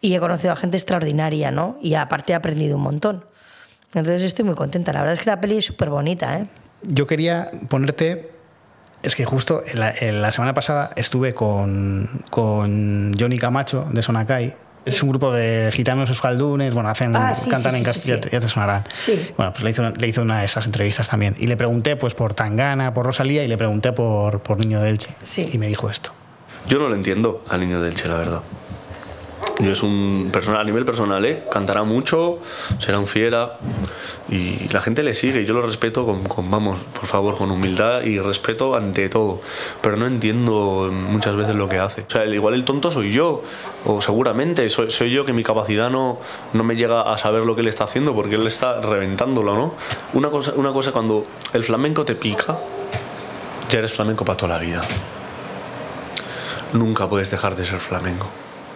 y 0.00 0.14
he 0.14 0.20
conocido 0.20 0.52
a 0.52 0.56
gente 0.56 0.76
extraordinaria, 0.76 1.50
¿no? 1.50 1.78
Y 1.80 1.94
aparte 1.94 2.32
he 2.32 2.36
aprendido 2.36 2.76
un 2.76 2.82
montón. 2.82 3.24
Entonces 3.94 4.22
estoy 4.22 4.44
muy 4.44 4.54
contenta. 4.54 4.92
La 4.92 5.00
verdad 5.00 5.14
es 5.14 5.20
que 5.20 5.30
la 5.30 5.40
peli 5.40 5.58
es 5.58 5.66
súper 5.66 5.90
bonita, 5.90 6.38
¿eh? 6.38 6.46
Yo 6.82 7.06
quería 7.06 7.50
ponerte 7.68 8.30
es 9.02 9.16
que 9.16 9.24
justo 9.24 9.62
la, 9.74 9.92
la, 10.00 10.32
semana 10.32 10.54
pasada 10.54 10.92
estuve 10.94 11.34
con, 11.34 12.24
con 12.30 13.12
Johnny 13.18 13.38
Camacho 13.38 13.88
de 13.90 14.00
Sonakai 14.00 14.54
es 14.84 15.02
un 15.02 15.10
grupo 15.10 15.32
de 15.32 15.70
gitanos 15.72 16.08
euskaldunes, 16.08 16.74
bueno, 16.74 16.88
hacen, 16.88 17.14
ah, 17.14 17.34
cantan 17.48 17.74
en 17.76 17.84
castellano, 17.84 18.22
ya 18.30 18.40
te 18.40 18.48
sonarán. 18.48 18.84
Sí. 18.94 19.30
Bueno, 19.36 19.52
pues 19.52 19.64
le 19.64 19.70
hizo, 19.70 19.90
le 19.90 20.08
hizo 20.08 20.22
una 20.22 20.40
de 20.40 20.46
esas 20.46 20.66
entrevistas 20.66 21.08
también. 21.08 21.36
Y 21.38 21.46
le 21.46 21.56
pregunté 21.56 21.96
pues 21.96 22.14
por 22.14 22.34
Tangana, 22.34 22.92
por 22.92 23.06
Rosalía 23.06 23.44
y 23.44 23.48
le 23.48 23.56
pregunté 23.56 23.92
por, 23.92 24.40
por 24.42 24.58
Niño 24.58 24.80
de 24.80 24.90
Elche. 24.90 25.14
Sí. 25.22 25.48
Y 25.52 25.58
me 25.58 25.68
dijo 25.68 25.88
esto. 25.88 26.12
Yo 26.66 26.78
no 26.78 26.88
lo 26.88 26.94
entiendo 26.94 27.42
al 27.48 27.60
Niño 27.60 27.80
de 27.80 27.88
Elche, 27.88 28.08
la 28.08 28.16
verdad. 28.16 28.42
Yo 29.58 29.70
es 29.70 29.82
un 29.82 30.30
personal, 30.32 30.60
a 30.60 30.64
nivel 30.64 30.84
personal, 30.84 31.24
¿eh? 31.24 31.44
cantará 31.50 31.84
mucho, 31.84 32.36
será 32.78 32.98
un 32.98 33.06
fiera 33.06 33.58
y 34.28 34.68
la 34.68 34.80
gente 34.80 35.02
le 35.02 35.14
sigue 35.14 35.42
y 35.42 35.44
yo 35.44 35.54
lo 35.54 35.60
respeto 35.60 36.04
con, 36.06 36.50
vamos, 36.50 36.80
por 36.98 37.06
favor, 37.06 37.36
con 37.36 37.50
humildad 37.50 38.02
y 38.02 38.18
respeto 38.18 38.74
ante 38.74 39.08
todo. 39.08 39.40
Pero 39.80 39.96
no 39.96 40.06
entiendo 40.06 40.90
muchas 40.90 41.36
veces 41.36 41.54
lo 41.54 41.68
que 41.68 41.78
hace. 41.78 42.02
O 42.02 42.10
sea, 42.10 42.24
igual 42.26 42.54
el 42.54 42.64
tonto 42.64 42.90
soy 42.90 43.12
yo, 43.12 43.42
o 43.84 44.00
seguramente 44.00 44.68
soy, 44.68 44.90
soy 44.90 45.10
yo 45.10 45.24
que 45.24 45.32
mi 45.32 45.44
capacidad 45.44 45.90
no, 45.90 46.18
no 46.52 46.64
me 46.64 46.74
llega 46.74 47.02
a 47.02 47.18
saber 47.18 47.42
lo 47.42 47.54
que 47.54 47.60
él 47.60 47.68
está 47.68 47.84
haciendo 47.84 48.14
porque 48.14 48.36
él 48.36 48.46
está 48.46 48.80
reventándolo, 48.80 49.54
¿no? 49.54 49.74
Una 50.14 50.30
cosa, 50.30 50.52
una 50.56 50.72
cosa 50.72 50.92
cuando 50.92 51.26
el 51.52 51.62
flamenco 51.62 52.04
te 52.04 52.14
pica, 52.14 52.58
ya 53.68 53.78
eres 53.78 53.92
flamenco 53.92 54.24
para 54.24 54.36
toda 54.36 54.58
la 54.58 54.64
vida. 54.64 54.82
Nunca 56.72 57.08
puedes 57.08 57.30
dejar 57.30 57.56
de 57.56 57.64
ser 57.64 57.80
flamenco. 57.80 58.28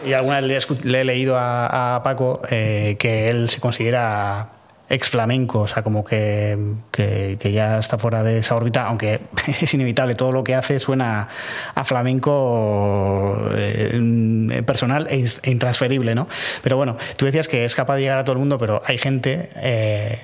Y 0.04 0.12
alguna 0.12 0.40
vez 0.40 0.68
le, 0.84 1.00
he 1.00 1.04
leído 1.04 1.36
a, 1.38 2.00
Paco 2.04 2.40
eh, 2.50 2.96
que 2.98 3.28
él 3.28 3.48
se 3.48 3.60
considera 3.60 4.50
ex 4.88 5.08
flamenco, 5.08 5.62
o 5.62 5.66
sea, 5.66 5.82
como 5.82 6.04
que, 6.04 6.56
que, 6.92 7.52
ya 7.52 7.78
está 7.78 7.98
fuera 7.98 8.22
de 8.22 8.38
esa 8.38 8.54
órbita, 8.54 8.84
aunque 8.86 9.20
es 9.48 9.74
inevitable, 9.74 10.14
todo 10.14 10.32
lo 10.32 10.44
que 10.44 10.54
hace 10.54 10.78
suena 10.78 11.28
a 11.74 11.84
flamenco 11.84 13.36
eh, 13.54 14.62
personal 14.64 15.06
e, 15.10 15.24
e, 15.42 15.50
intransferible, 15.50 16.14
¿no? 16.14 16.28
Pero 16.62 16.76
bueno, 16.76 16.96
tú 17.16 17.24
decías 17.26 17.48
que 17.48 17.64
es 17.64 17.74
capaz 17.74 17.96
de 17.96 18.02
llegar 18.02 18.18
a 18.18 18.24
todo 18.24 18.34
el 18.34 18.38
mundo, 18.38 18.58
pero 18.58 18.82
hay 18.86 18.98
gente... 18.98 19.50
Eh, 19.56 20.18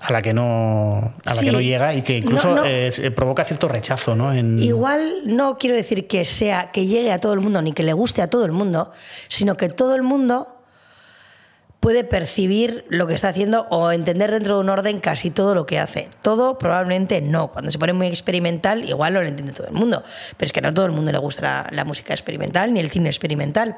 a 0.00 0.12
la 0.12 0.22
que 0.22 0.34
no 0.34 1.14
a 1.24 1.34
la 1.34 1.40
que 1.40 1.52
no 1.52 1.60
llega 1.60 1.94
y 1.94 2.02
que 2.02 2.18
incluso 2.18 2.64
eh, 2.64 3.10
provoca 3.14 3.44
cierto 3.44 3.68
rechazo 3.68 4.14
¿no? 4.14 4.34
igual 4.34 5.22
no 5.24 5.56
quiero 5.58 5.76
decir 5.76 6.06
que 6.06 6.24
sea 6.24 6.70
que 6.70 6.86
llegue 6.86 7.12
a 7.12 7.20
todo 7.20 7.32
el 7.32 7.40
mundo 7.40 7.62
ni 7.62 7.72
que 7.72 7.82
le 7.82 7.92
guste 7.92 8.22
a 8.22 8.28
todo 8.28 8.44
el 8.44 8.52
mundo 8.52 8.92
sino 9.28 9.56
que 9.56 9.68
todo 9.68 9.94
el 9.94 10.02
mundo 10.02 10.56
puede 11.80 12.02
percibir 12.04 12.84
lo 12.88 13.06
que 13.06 13.14
está 13.14 13.28
haciendo 13.28 13.66
o 13.70 13.92
entender 13.92 14.32
dentro 14.32 14.56
de 14.56 14.60
un 14.60 14.68
orden 14.70 14.98
casi 14.98 15.30
todo 15.30 15.54
lo 15.54 15.66
que 15.66 15.78
hace. 15.78 16.08
Todo 16.20 16.58
probablemente 16.58 17.20
no. 17.20 17.52
Cuando 17.52 17.70
se 17.70 17.78
pone 17.78 17.92
muy 17.92 18.08
experimental, 18.08 18.88
igual 18.88 19.14
no 19.14 19.22
lo 19.22 19.28
entiende 19.28 19.52
todo 19.52 19.68
el 19.68 19.72
mundo. 19.72 20.02
Pero 20.36 20.46
es 20.46 20.52
que 20.52 20.60
no 20.60 20.70
a 20.70 20.74
todo 20.74 20.86
el 20.86 20.90
mundo 20.90 21.12
le 21.12 21.18
gusta 21.18 21.68
la 21.70 21.84
música 21.84 22.12
experimental 22.12 22.72
ni 22.74 22.80
el 22.80 22.90
cine 22.90 23.08
experimental. 23.08 23.76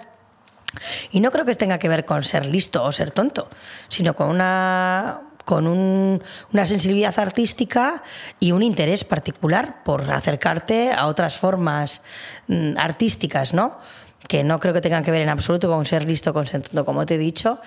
Y 1.11 1.21
no 1.21 1.31
creo 1.31 1.45
que 1.45 1.55
tenga 1.55 1.79
que 1.79 1.91
ver 1.91 2.07
con 2.07 2.23
ser 2.23 2.47
listo 2.47 2.83
o 2.83 2.93
ser 2.93 3.11
tonto, 3.11 3.51
sino 3.89 4.15
con 4.15 4.29
una, 4.31 5.28
con 5.49 5.67
una 5.67 6.67
sensibilidad 6.67 7.19
artística 7.19 8.03
y 8.39 8.53
un 8.53 8.63
interés 8.63 9.05
particular 9.05 9.83
por 9.83 10.11
acercarte 10.11 10.93
a 10.93 11.07
otras 11.07 11.39
formas 11.39 12.03
mm, 12.49 12.77
artísticas, 12.77 13.55
¿no? 13.55 13.79
que 14.27 14.45
no 14.45 14.61
creo 14.61 14.75
que 14.75 14.83
tengan 14.83 15.03
que 15.03 15.11
ver 15.11 15.23
en 15.23 15.31
absoluto 15.31 15.71
con 15.71 15.87
ser 15.87 16.05
listo 16.05 16.35
con 16.35 16.47
ser 16.47 16.61
tonto, 16.61 16.85
como 16.85 17.07
te 17.07 17.15
he 17.15 17.19
dicho. 17.19 17.63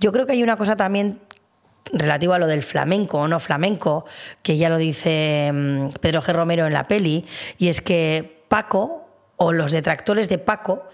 Yo 0.00 0.10
creo 0.10 0.24
que 0.24 0.32
hay 0.32 0.42
una 0.42 0.56
cosa 0.56 0.74
también 0.74 1.20
relativa 1.92 2.36
a 2.36 2.38
lo 2.38 2.46
del 2.46 2.62
flamenco 2.62 3.18
o 3.18 3.28
no 3.28 3.38
flamenco, 3.40 4.06
que 4.40 4.56
ya 4.56 4.70
lo 4.70 4.78
dice 4.78 5.50
mm, 5.52 5.88
Pedro 6.00 6.22
G. 6.22 6.32
Romero 6.32 6.66
en 6.66 6.72
la 6.72 6.84
peli, 6.84 7.26
y 7.58 7.68
es 7.68 7.82
que 7.82 8.42
Paco 8.48 9.06
o 9.36 9.52
los 9.52 9.72
detractores 9.72 10.30
de 10.30 10.38
Paco 10.38 10.84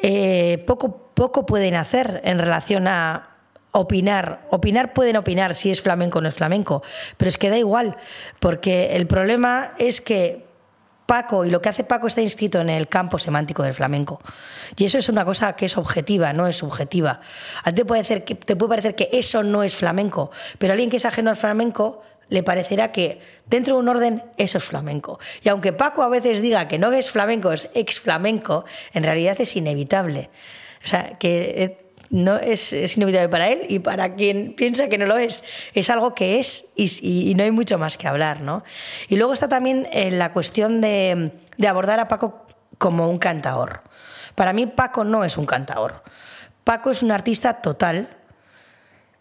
eh, 0.00 0.64
poco, 0.66 1.12
poco 1.14 1.46
pueden 1.46 1.76
hacer 1.76 2.20
en 2.24 2.40
relación 2.40 2.88
a 2.88 3.29
opinar. 3.72 4.46
Opinar 4.50 4.92
pueden 4.92 5.16
opinar 5.16 5.54
si 5.54 5.70
es 5.70 5.82
flamenco 5.82 6.18
o 6.18 6.22
no 6.22 6.28
es 6.28 6.34
flamenco, 6.34 6.82
pero 7.16 7.28
es 7.28 7.38
que 7.38 7.50
da 7.50 7.58
igual, 7.58 7.96
porque 8.38 8.96
el 8.96 9.06
problema 9.06 9.74
es 9.78 10.00
que 10.00 10.50
Paco 11.10 11.44
y 11.44 11.50
lo 11.50 11.60
que 11.60 11.68
hace 11.68 11.82
Paco 11.82 12.06
está 12.06 12.20
inscrito 12.20 12.60
en 12.60 12.70
el 12.70 12.86
campo 12.86 13.18
semántico 13.18 13.64
del 13.64 13.74
flamenco. 13.74 14.20
Y 14.76 14.84
eso 14.84 14.96
es 14.96 15.08
una 15.08 15.24
cosa 15.24 15.56
que 15.56 15.66
es 15.66 15.76
objetiva, 15.76 16.32
no 16.32 16.46
es 16.46 16.58
subjetiva. 16.58 17.20
A 17.64 17.70
ti 17.70 17.78
te 17.78 17.84
puede, 17.84 18.02
parecer 18.02 18.24
que, 18.24 18.36
te 18.36 18.54
puede 18.54 18.68
parecer 18.68 18.94
que 18.94 19.10
eso 19.12 19.42
no 19.42 19.64
es 19.64 19.74
flamenco, 19.74 20.30
pero 20.58 20.70
a 20.70 20.74
alguien 20.74 20.88
que 20.88 20.98
es 20.98 21.04
ajeno 21.04 21.30
al 21.30 21.36
flamenco 21.36 22.02
le 22.28 22.44
parecerá 22.44 22.92
que 22.92 23.18
dentro 23.46 23.74
de 23.74 23.80
un 23.80 23.88
orden 23.88 24.22
eso 24.36 24.58
es 24.58 24.64
flamenco. 24.64 25.18
Y 25.42 25.48
aunque 25.48 25.72
Paco 25.72 26.04
a 26.04 26.08
veces 26.08 26.42
diga 26.42 26.68
que 26.68 26.78
no 26.78 26.92
es 26.92 27.10
flamenco, 27.10 27.50
es 27.50 27.70
ex 27.74 27.98
flamenco, 27.98 28.64
en 28.92 29.02
realidad 29.02 29.34
es 29.40 29.56
inevitable. 29.56 30.30
O 30.84 30.86
sea, 30.86 31.18
que 31.18 31.89
no 32.10 32.36
es, 32.36 32.72
inevitable 32.96 33.28
para 33.28 33.48
él 33.48 33.66
y 33.68 33.78
para 33.78 34.14
quien 34.14 34.54
piensa 34.54 34.88
que 34.88 34.98
no 34.98 35.06
lo 35.06 35.16
es. 35.16 35.44
Es 35.74 35.90
algo 35.90 36.14
que 36.14 36.40
es 36.40 36.66
y, 36.76 37.32
no 37.36 37.44
hay 37.44 37.52
mucho 37.52 37.78
más 37.78 37.96
que 37.96 38.08
hablar. 38.08 38.42
¿no? 38.42 38.64
Y 39.08 39.16
luego 39.16 39.32
está 39.32 39.48
también 39.48 39.88
eh, 39.92 40.10
la 40.10 40.32
cuestión 40.32 40.80
de, 40.80 41.32
abordar 41.66 42.00
a 42.00 42.08
Paco 42.08 42.46
como 42.78 43.08
un 43.08 43.18
cantador. 43.18 43.82
Para 44.34 44.52
mí 44.52 44.66
Paco 44.66 45.04
no 45.04 45.24
es 45.24 45.38
un 45.38 45.46
cantador. 45.46 46.02
Paco 46.64 46.90
es 46.90 47.02
un 47.02 47.12
artista 47.12 47.62
total 47.62 48.16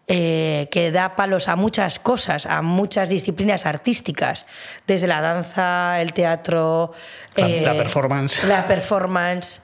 eh, 0.07 0.67
que 0.71 0.91
da 0.91 1.15
palos 1.15 1.47
a 1.47 1.55
muchas 1.55 1.99
cosas, 1.99 2.47
a 2.47 2.63
muchas 2.63 3.09
disciplinas 3.09 3.67
artísticas, 3.67 4.47
desde 4.87 5.05
la 5.05 5.21
danza, 5.21 6.01
el 6.01 6.13
teatro, 6.13 6.93
la, 7.35 7.47
la 7.47 7.73
eh, 7.73 7.77
performance, 7.77 8.43
la 8.45 8.65
performance 8.65 9.61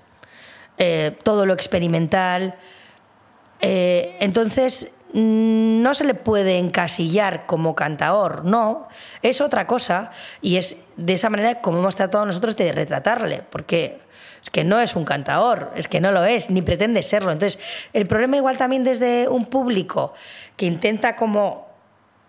todo 1.24 1.46
lo 1.46 1.54
experimental. 1.54 2.56
Eh, 3.62 4.18
entonces, 4.20 4.92
no 5.16 5.94
se 5.94 6.04
le 6.04 6.14
puede 6.14 6.58
encasillar 6.58 7.46
como 7.46 7.74
cantaor, 7.74 8.44
no, 8.44 8.90
es 9.22 9.40
otra 9.40 9.66
cosa 9.66 10.12
y 10.42 10.58
es 10.58 10.78
de 10.98 11.14
esa 11.14 11.30
manera 11.30 11.62
como 11.62 11.80
hemos 11.80 11.96
tratado 11.96 12.26
nosotros 12.26 12.58
de 12.58 12.74
retratarle, 12.74 13.44
porque 13.50 14.02
Es 14.42 14.52
que 14.52 14.64
no 14.64 14.80
es 14.80 14.96
un 14.96 15.06
cantador, 15.06 15.72
es 15.76 15.88
que 15.88 16.00
no 16.00 16.12
lo 16.12 16.24
es, 16.24 16.52
ni 16.52 16.62
pretende 16.62 17.02
serlo. 17.02 17.32
Entonces, 17.32 17.60
el 17.94 18.06
problema 18.06 18.38
igual 18.38 18.58
también 18.58 18.84
desde 18.84 19.28
un 19.28 19.46
público 19.46 20.14
que 20.56 20.68
intenta 20.68 21.16
como 21.16 21.66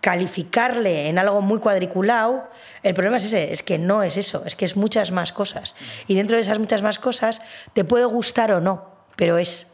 calificarle 0.01 1.09
en 1.09 1.19
algo 1.19 1.41
muy 1.41 1.59
cuadriculado, 1.59 2.49
el 2.81 2.95
problema 2.95 3.17
es 3.17 3.25
ese, 3.25 3.51
es 3.51 3.61
que 3.61 3.77
no 3.77 4.01
es 4.01 4.17
eso, 4.17 4.43
es 4.45 4.55
que 4.55 4.65
es 4.65 4.75
muchas 4.75 5.11
más 5.11 5.31
cosas. 5.31 5.75
Y 6.07 6.15
dentro 6.15 6.37
de 6.37 6.41
esas 6.41 6.57
muchas 6.57 6.81
más 6.81 6.97
cosas 6.97 7.41
te 7.73 7.83
puede 7.83 8.05
gustar 8.05 8.51
o 8.51 8.61
no, 8.61 8.85
pero 9.15 9.37
es. 9.37 9.67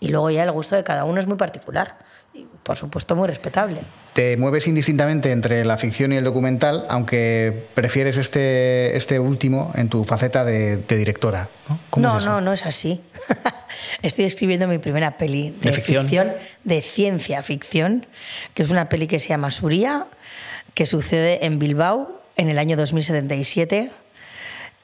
Y 0.00 0.08
luego 0.08 0.30
ya 0.30 0.42
el 0.42 0.52
gusto 0.52 0.76
de 0.76 0.84
cada 0.84 1.04
uno 1.04 1.20
es 1.20 1.26
muy 1.26 1.36
particular 1.36 1.96
y 2.34 2.46
por 2.62 2.76
supuesto 2.76 3.16
muy 3.16 3.28
respetable. 3.28 3.80
Te 4.12 4.36
mueves 4.36 4.66
indistintamente 4.66 5.32
entre 5.32 5.64
la 5.64 5.78
ficción 5.78 6.12
y 6.12 6.16
el 6.16 6.24
documental, 6.24 6.84
aunque 6.88 7.66
prefieres 7.74 8.16
este, 8.16 8.96
este 8.96 9.18
último 9.18 9.72
en 9.74 9.88
tu 9.88 10.04
faceta 10.04 10.44
de, 10.44 10.78
de 10.78 10.96
directora. 10.96 11.48
¿no? 11.68 11.78
¿Cómo 11.90 12.08
No, 12.08 12.18
es 12.18 12.24
no, 12.26 12.40
no 12.40 12.52
es 12.52 12.66
así. 12.66 13.00
Estoy 14.02 14.24
escribiendo 14.24 14.68
mi 14.68 14.78
primera 14.78 15.16
peli 15.16 15.50
de, 15.62 15.70
¿De 15.70 15.72
ficción? 15.72 16.34
de 16.64 16.82
ciencia 16.82 17.42
ficción, 17.42 18.06
que 18.54 18.62
es 18.62 18.70
una 18.70 18.88
peli 18.88 19.06
que 19.06 19.18
se 19.18 19.28
llama 19.28 19.50
Suría, 19.50 20.06
que 20.74 20.86
sucede 20.86 21.46
en 21.46 21.58
Bilbao 21.58 22.20
en 22.36 22.48
el 22.48 22.58
año 22.58 22.76
2077 22.76 23.90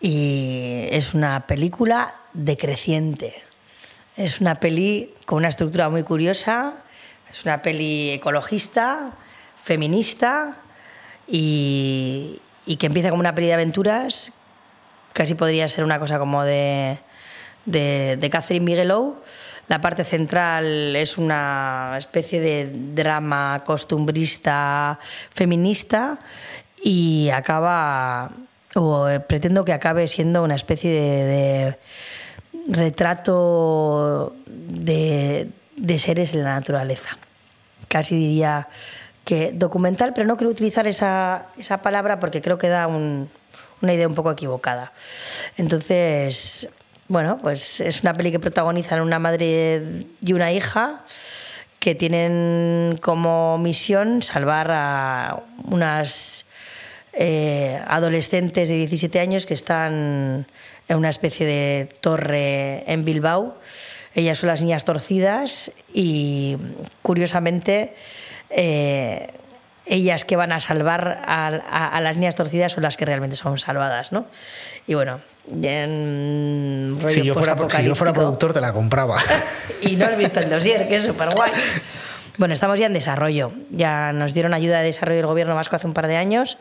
y 0.01 0.89
es 0.91 1.15
una 1.15 1.47
película 1.47 2.15
decreciente. 2.33 3.35
Es 4.23 4.41
una 4.41 4.55
peli 4.55 5.13
con 5.27 5.39
una 5.39 5.49
estructura 5.49 5.89
muy 5.89 6.05
curiosa, 6.05 6.75
es 7.29 7.45
una 7.45 7.61
peli 7.61 8.11
ecologista, 8.11 9.15
feminista 9.65 10.59
y, 11.27 12.41
que 12.79 12.87
empieza 12.87 13.11
como 13.11 13.19
una 13.19 13.35
peli 13.35 13.49
de 13.49 13.55
aventuras, 13.55 14.33
casi 15.13 15.35
podría 15.35 15.67
ser 15.67 15.83
una 15.83 15.99
cosa 15.99 16.21
como 16.21 16.45
de, 16.45 16.99
de, 17.67 18.29
Catherine 18.31 18.65
Bigelow. 18.65 19.17
La 19.67 19.81
parte 19.81 20.05
central 20.05 20.95
es 20.95 21.19
una 21.19 21.97
especie 21.99 22.41
de 22.41 22.71
drama 22.95 23.65
costumbrista 23.67 25.01
feminista 25.33 26.21
y 26.81 27.29
acaba, 27.31 28.31
o 28.77 29.09
eh, 29.09 29.19
pretendo 29.19 29.65
que 29.65 29.73
acabe 29.73 30.07
siendo 30.07 30.45
una 30.45 30.55
especie 30.55 30.93
de 30.93 31.77
retrato 32.69 34.35
de, 34.47 35.49
de 35.77 35.99
seres 35.99 36.33
de 36.33 36.43
la 36.43 36.55
naturaleza. 36.55 37.17
Casi 37.89 38.17
diría 38.17 38.69
que 39.25 39.53
documental, 39.53 40.13
pero 40.15 40.27
no 40.27 40.37
quiero 40.37 40.51
utilizar 40.51 40.87
esa, 40.87 41.47
esa 41.59 41.83
palabra 41.83 42.19
porque 42.21 42.43
creo 42.43 42.59
que 42.59 42.69
da 42.69 42.87
un- 42.87 43.29
una 43.81 43.95
idea 43.95 44.07
un 44.09 44.15
poco 44.15 44.31
equivocada. 44.31 44.93
Entonces, 45.57 46.69
bueno, 47.09 47.39
pues 47.43 47.81
es 47.81 48.03
una 48.03 48.15
peli 48.15 48.31
que 48.31 48.39
protagonizan 48.41 49.01
una 49.01 49.19
madre 49.19 49.83
y 50.25 50.33
una 50.33 50.53
hija 50.53 51.03
que 51.81 51.95
tienen 51.97 52.99
como 53.03 53.59
misión 53.59 54.23
salvar 54.23 54.71
a 54.71 55.41
unas 55.65 56.47
eh, 57.13 57.83
adolescentes 57.89 58.69
de 58.69 58.77
17 58.77 59.19
años 59.21 59.47
que 59.47 59.55
están 59.55 60.47
en 60.93 60.99
una 60.99 61.09
especie 61.09 61.47
de 61.47 61.89
torre 62.01 62.85
en 62.91 63.05
Bilbao. 63.05 63.57
Ellas 64.15 64.39
son 64.39 64.49
las 64.49 64.61
niñas 64.61 64.85
torcidas 64.85 65.73
y 65.95 66.57
curiosamente 67.01 67.95
eh, 68.51 69.31
ellas 69.87 70.25
que 70.25 70.37
van 70.37 70.53
a 70.53 70.61
salvar 70.61 71.23
a, 71.25 71.47
a- 71.47 71.89
a 71.89 72.01
las 72.03 72.17
niñas 72.17 72.35
torcidas 72.37 72.73
son 72.73 72.83
las 72.83 72.97
que 72.97 73.05
realmente 73.07 73.37
son 73.37 73.59
salvadas, 73.59 74.13
¿no? 74.13 74.27
Y 74.87 74.95
bueno, 74.95 75.21
en 75.51 76.99
rollo 77.01 77.15
Si 77.15 77.23
yo, 77.23 77.35
fuera, 77.35 77.57
si 77.71 77.85
yo 77.85 77.95
fuera 77.95 78.13
productor, 78.13 78.53
te 78.53 78.61
la 78.61 78.73
compraba. 78.73 79.17
y 79.83 79.97
no 79.97 80.05
has 80.07 80.17
visto 80.17 80.41
el 80.41 80.51
dossier, 80.51 80.87
que 80.89 80.97
es 80.97 81.05
súper 81.05 81.31
guay. 81.35 81.51
Bueno, 82.39 82.55
estamos 82.55 82.79
ya 82.79 82.87
en 82.87 82.93
desarrollo. 82.93 83.53
Ya 83.71 84.13
nos 84.13 84.35
dieron 84.35 84.55
ayuda 84.55 84.79
de 84.81 84.87
desarrollo 84.87 85.17
del 85.19 85.27
gobierno 85.27 85.55
vasco 85.55 85.77
hace 85.77 85.87
un 85.87 85.95
par 85.95 86.07
de 86.07 86.17
años. 86.17 86.59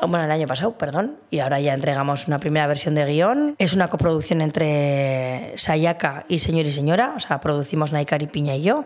Bueno, 0.00 0.24
el 0.24 0.30
año 0.30 0.46
pasado, 0.46 0.72
perdón. 0.78 1.16
Y 1.30 1.40
ahora 1.40 1.60
ya 1.60 1.74
entregamos 1.74 2.28
una 2.28 2.38
primera 2.38 2.66
versión 2.66 2.94
de 2.94 3.04
guion. 3.04 3.56
Es 3.58 3.72
una 3.72 3.88
coproducción 3.88 4.40
entre 4.40 5.52
Sayaka 5.56 6.24
y 6.28 6.38
Señor 6.38 6.66
y 6.66 6.72
Señora. 6.72 7.14
O 7.16 7.20
sea, 7.20 7.40
producimos 7.40 7.92
Naikari 7.92 8.26
Piña 8.28 8.54
y 8.54 8.62
yo. 8.62 8.84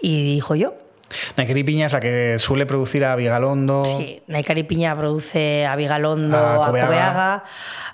Y 0.00 0.24
dirijo 0.24 0.54
yo. 0.54 0.74
Naikari 1.36 1.64
Piña 1.64 1.86
es 1.86 1.92
la 1.92 2.00
que 2.00 2.38
suele 2.38 2.66
producir 2.66 3.04
a 3.04 3.16
Vigalondo. 3.16 3.84
Sí, 3.84 4.22
Naikari 4.26 4.64
Piña 4.64 4.94
produce 4.96 5.64
a 5.64 5.76
Vigalondo, 5.76 6.36
A 6.36 6.54
a 6.54 6.66
Cobeaga. 6.66 6.86
Cobeaga, 6.88 7.44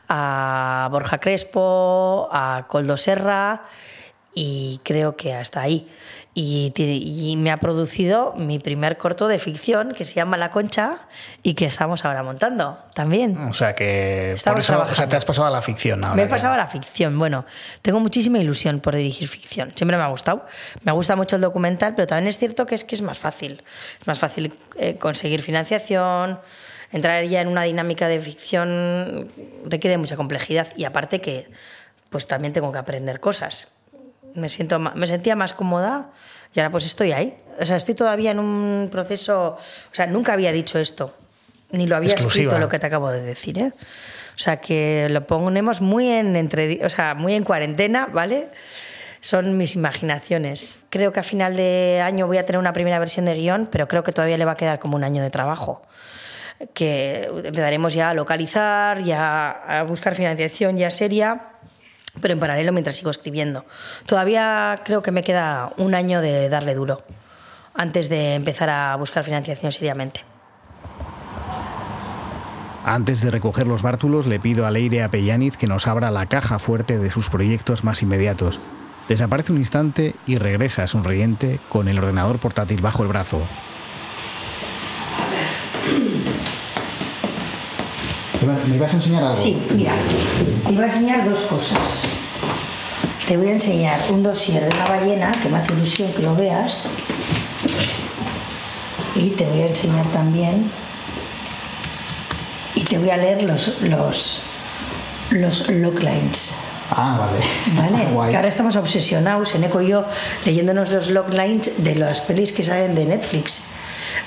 a 0.09 0.88
Borja 0.90 1.18
Crespo, 1.18 2.28
a 2.32 2.66
Coldo 2.68 2.97
Serra 2.97 3.64
y 4.34 4.80
creo 4.82 5.16
que 5.16 5.34
hasta 5.34 5.61
ahí. 5.61 5.88
Y, 6.35 7.35
me 7.37 7.51
ha 7.51 7.59
producido 7.59 8.33
mi 8.39 8.59
primer 8.59 8.97
corto 8.97 9.28
de 9.28 9.39
ficción 9.39 9.93
que 9.93 10.07
se 10.07 10.14
llama 10.14 10.39
La 10.39 10.51
Concha 10.51 11.01
y 11.43 11.53
que 11.53 11.66
estamos 11.66 12.07
ahora 12.07 12.22
montando 12.22 12.78
también. 12.95 13.37
O 13.37 13.53
sea 13.53 13.74
que 13.74 14.37
por 14.43 14.59
eso 14.59 14.61
o 14.61 14.62
sea, 14.62 14.76
trabajando. 14.76 15.09
te 15.11 15.16
has 15.16 15.26
pasado 15.26 15.49
a 15.49 15.51
la 15.51 15.61
ficción 15.61 16.03
ahora. 16.03 16.16
Me 16.16 16.22
he 16.22 16.26
pasado 16.26 16.55
a 16.55 16.57
la 16.57 16.68
ficción. 16.68 17.18
Bueno, 17.18 17.45
tengo 17.83 18.01
muchísima 18.01 18.39
ilusión 18.39 18.80
por 18.80 18.97
dirigir 18.97 19.28
ficción. 19.28 19.72
Siempre 19.74 19.99
me 19.99 20.05
ha 20.05 20.09
gustado. 20.09 20.47
Me 20.85 20.93
gusta 20.93 21.16
mucho 21.16 21.37
el 21.37 21.43
documental, 21.43 21.95
pero 21.95 22.07
también 22.07 22.28
es 22.28 22.39
cierto 22.39 22.64
que 22.64 22.76
es 22.76 22.85
que 22.85 22.95
es 22.95 23.03
más 23.03 23.18
fácil. 23.18 23.62
Es 24.01 24.07
más 24.07 24.18
fácil 24.18 24.55
eh, 24.76 24.97
conseguir 24.97 25.43
financiación. 25.43 26.41
Entrar 26.93 27.24
ya 27.24 27.43
en 27.43 27.49
una 27.49 27.64
dinámica 27.64 28.09
de 28.09 28.20
ficción 28.20 29.28
requiere 29.66 29.99
mucha 29.99 30.16
complejidad 30.16 30.68
y 30.76 30.85
aparte 30.85 31.20
que 31.20 31.51
pues 32.09 32.26
también 32.26 32.55
tengo 32.55 32.72
que 32.72 32.78
aprender 32.78 33.20
cosas. 33.20 33.68
Me, 34.35 34.49
siento, 34.49 34.78
me 34.78 35.07
sentía 35.07 35.37
más 35.37 35.55
cómoda 35.55 36.11
y 36.55 36.61
ahora 36.61 36.70
pues 36.70 36.85
estoy 36.85 37.12
ahí. 37.12 37.37
O 37.61 37.66
sea, 37.66 37.76
estoy 37.76 37.95
todavía 37.95 38.30
en 38.30 38.39
un 38.39 38.89
proceso... 38.91 39.57
O 39.59 39.95
sea, 39.95 40.07
nunca 40.07 40.33
había 40.33 40.53
dicho 40.53 40.78
esto, 40.78 41.14
ni 41.70 41.87
lo 41.87 41.97
había 41.97 42.12
Exclusiva. 42.12 42.45
escrito 42.45 42.59
lo 42.59 42.68
que 42.68 42.78
te 42.78 42.87
acabo 42.87 43.11
de 43.11 43.22
decir, 43.22 43.59
¿eh? 43.59 43.72
O 44.35 44.39
sea, 44.39 44.57
que 44.61 45.09
lo 45.11 45.26
ponemos 45.26 45.80
muy 45.80 46.09
en, 46.09 46.37
entre, 46.37 46.85
o 46.85 46.89
sea, 46.89 47.14
muy 47.14 47.35
en 47.35 47.45
cuarentena, 47.45 48.07
¿vale? 48.07 48.49
Son 49.20 49.57
mis 49.57 49.76
imaginaciones. 49.76 50.80
Creo 50.89 51.12
que 51.12 51.20
a 51.20 51.22
final 51.22 51.55
de 51.57 52.01
año 52.03 52.26
voy 52.26 52.39
a 52.39 52.47
tener 52.47 52.59
una 52.59 52.72
primera 52.72 52.99
versión 52.99 53.26
de 53.26 53.35
guion, 53.35 53.68
pero 53.70 53.87
creo 53.89 54.03
que 54.03 54.12
todavía 54.12 54.39
le 54.39 54.45
va 54.45 54.53
a 54.53 54.57
quedar 54.57 54.78
como 54.78 54.97
un 54.97 55.05
año 55.05 55.22
de 55.22 55.30
trabajo. 55.30 55.83
Que 56.74 57.28
empezaremos 57.45 57.93
ya 57.93 58.11
a 58.11 58.14
localizar, 58.14 59.03
ya 59.05 59.51
a 59.51 59.83
buscar 59.83 60.14
financiación 60.14 60.78
ya 60.78 60.91
seria, 60.91 61.51
pero 62.20 62.34
en 62.34 62.40
paralelo 62.40 62.72
mientras 62.72 62.96
sigo 62.96 63.10
escribiendo. 63.10 63.64
Todavía 64.06 64.80
creo 64.84 65.02
que 65.02 65.12
me 65.12 65.24
queda 65.24 65.72
un 65.76 65.94
año 65.94 66.20
de 66.20 66.48
darle 66.48 66.74
duro 66.74 67.02
antes 67.74 68.08
de 68.08 68.34
empezar 68.34 68.68
a 68.70 68.94
buscar 68.96 69.24
financiación 69.24 69.72
seriamente. 69.72 70.20
Antes 72.84 73.22
de 73.22 73.30
recoger 73.30 73.66
los 73.66 73.82
bártulos, 73.82 74.26
le 74.26 74.40
pido 74.40 74.66
a 74.66 74.70
Leire 74.70 75.04
Apellaniz 75.04 75.56
que 75.56 75.68
nos 75.68 75.86
abra 75.86 76.10
la 76.10 76.26
caja 76.26 76.58
fuerte 76.58 76.98
de 76.98 77.10
sus 77.10 77.30
proyectos 77.30 77.84
más 77.84 78.02
inmediatos. 78.02 78.60
Desaparece 79.08 79.52
un 79.52 79.58
instante 79.58 80.14
y 80.26 80.38
regresa 80.38 80.86
sonriente 80.86 81.60
con 81.68 81.88
el 81.88 81.98
ordenador 81.98 82.38
portátil 82.40 82.82
bajo 82.82 83.02
el 83.02 83.08
brazo. 83.08 83.40
¿Me 88.68 88.76
ibas 88.76 88.93
a 88.93 88.97
enseñar 88.97 89.24
algo? 89.24 89.40
Sí, 89.40 89.57
mira, 89.74 89.93
te 90.66 90.72
voy 90.72 90.82
a 90.82 90.86
enseñar 90.86 91.28
dos 91.28 91.40
cosas. 91.43 92.07
Te 93.26 93.36
voy 93.36 93.49
a 93.49 93.53
enseñar 93.53 94.01
un 94.11 94.22
dossier 94.22 94.68
de 94.68 94.76
una 94.76 94.86
ballena, 94.86 95.32
que 95.40 95.49
me 95.49 95.59
hace 95.59 95.72
ilusión 95.74 96.12
que 96.12 96.22
lo 96.22 96.34
veas. 96.34 96.88
Y 99.14 99.30
te 99.30 99.45
voy 99.45 99.62
a 99.62 99.66
enseñar 99.68 100.07
también. 100.07 100.68
Y 102.74 102.82
te 102.82 102.99
voy 102.99 103.11
a 103.11 103.16
leer 103.16 103.45
los, 103.45 103.80
los, 103.82 104.43
los 105.30 105.68
loglines. 105.68 106.55
Ah, 106.90 107.16
vale. 107.18 107.90
¿Vale? 107.90 108.11
Guay. 108.12 108.30
Que 108.30 108.36
ahora 108.36 108.49
estamos 108.49 108.74
obsesionados, 108.74 109.55
en 109.55 109.64
Eco 109.64 109.80
y 109.80 109.88
yo, 109.88 110.05
leyéndonos 110.45 110.90
los 110.90 111.11
loglines 111.11 111.72
de 111.78 111.95
las 111.95 112.22
pelis 112.22 112.53
que 112.53 112.64
salen 112.64 112.95
de 112.97 113.05
Netflix. 113.05 113.72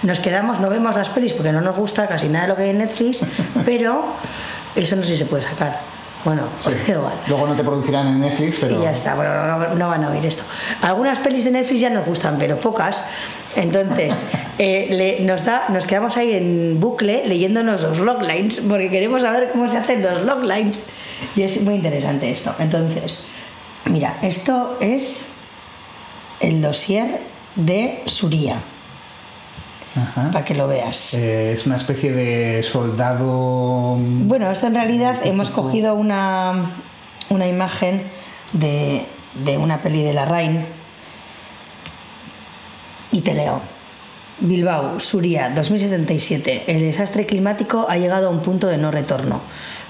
Nos 0.03 0.19
quedamos, 0.19 0.59
no 0.59 0.69
vemos 0.69 0.95
las 0.95 1.09
pelis 1.09 1.33
porque 1.33 1.51
no 1.51 1.61
nos 1.61 1.75
gusta 1.75 2.07
casi 2.07 2.27
nada 2.27 2.43
de 2.45 2.49
lo 2.49 2.55
que 2.55 2.63
hay 2.63 2.69
en 2.71 2.77
Netflix, 2.79 3.23
pero 3.65 4.03
eso 4.75 4.95
no 4.95 5.03
sé 5.03 5.09
si 5.11 5.17
se 5.17 5.25
puede 5.25 5.43
sacar. 5.43 5.79
Bueno, 6.23 6.43
pues 6.63 6.75
igual. 6.89 7.13
Luego 7.27 7.45
no 7.47 7.53
te 7.55 7.63
producirán 7.63 8.07
en 8.07 8.19
Netflix, 8.21 8.57
pero. 8.59 8.79
Y 8.79 8.83
ya 8.83 8.91
está, 8.91 9.13
bueno, 9.15 9.45
no, 9.45 9.75
no 9.75 9.87
van 9.87 10.03
a 10.03 10.09
oír 10.09 10.25
esto. 10.25 10.43
Algunas 10.81 11.19
pelis 11.19 11.45
de 11.45 11.51
Netflix 11.51 11.79
ya 11.81 11.89
nos 11.91 12.05
gustan, 12.05 12.37
pero 12.39 12.59
pocas. 12.59 13.05
Entonces, 13.55 14.25
eh, 14.57 14.87
le- 14.89 15.19
nos, 15.25 15.45
da, 15.45 15.65
nos 15.69 15.85
quedamos 15.85 16.17
ahí 16.17 16.33
en 16.33 16.79
bucle 16.79 17.27
leyéndonos 17.27 17.83
los 17.83 17.99
loglines, 17.99 18.59
porque 18.67 18.89
queremos 18.89 19.21
saber 19.21 19.49
cómo 19.51 19.69
se 19.69 19.77
hacen 19.77 20.01
los 20.01 20.23
loglines. 20.23 20.83
Y 21.35 21.43
es 21.43 21.61
muy 21.61 21.75
interesante 21.75 22.29
esto. 22.31 22.53
Entonces, 22.59 23.23
mira, 23.85 24.17
esto 24.23 24.77
es 24.81 25.27
el 26.39 26.59
dossier 26.61 27.19
de 27.55 28.01
Suría. 28.07 28.57
Ajá. 29.95 30.29
para 30.31 30.43
que 30.43 30.55
lo 30.55 30.67
veas. 30.67 31.13
Eh, 31.13 31.53
es 31.53 31.65
una 31.65 31.77
especie 31.77 32.11
de 32.11 32.63
soldado. 32.63 33.97
Bueno, 33.97 34.51
esto 34.51 34.67
en 34.67 34.75
realidad 34.75 35.17
hemos 35.23 35.49
cogido 35.49 35.95
una, 35.95 36.71
una 37.29 37.47
imagen 37.47 38.03
de, 38.53 39.05
de 39.45 39.57
una 39.57 39.81
peli 39.81 40.03
de 40.03 40.13
la 40.13 40.25
Rain 40.25 40.65
y 43.11 43.21
te 43.21 43.33
leo. 43.33 43.61
Bilbao, 44.39 44.99
Suria, 44.99 45.49
2077. 45.55 46.65
El 46.67 46.81
desastre 46.81 47.25
climático 47.25 47.85
ha 47.89 47.97
llegado 47.97 48.27
a 48.27 48.29
un 48.29 48.41
punto 48.41 48.67
de 48.67 48.77
no 48.77 48.91
retorno. 48.91 49.41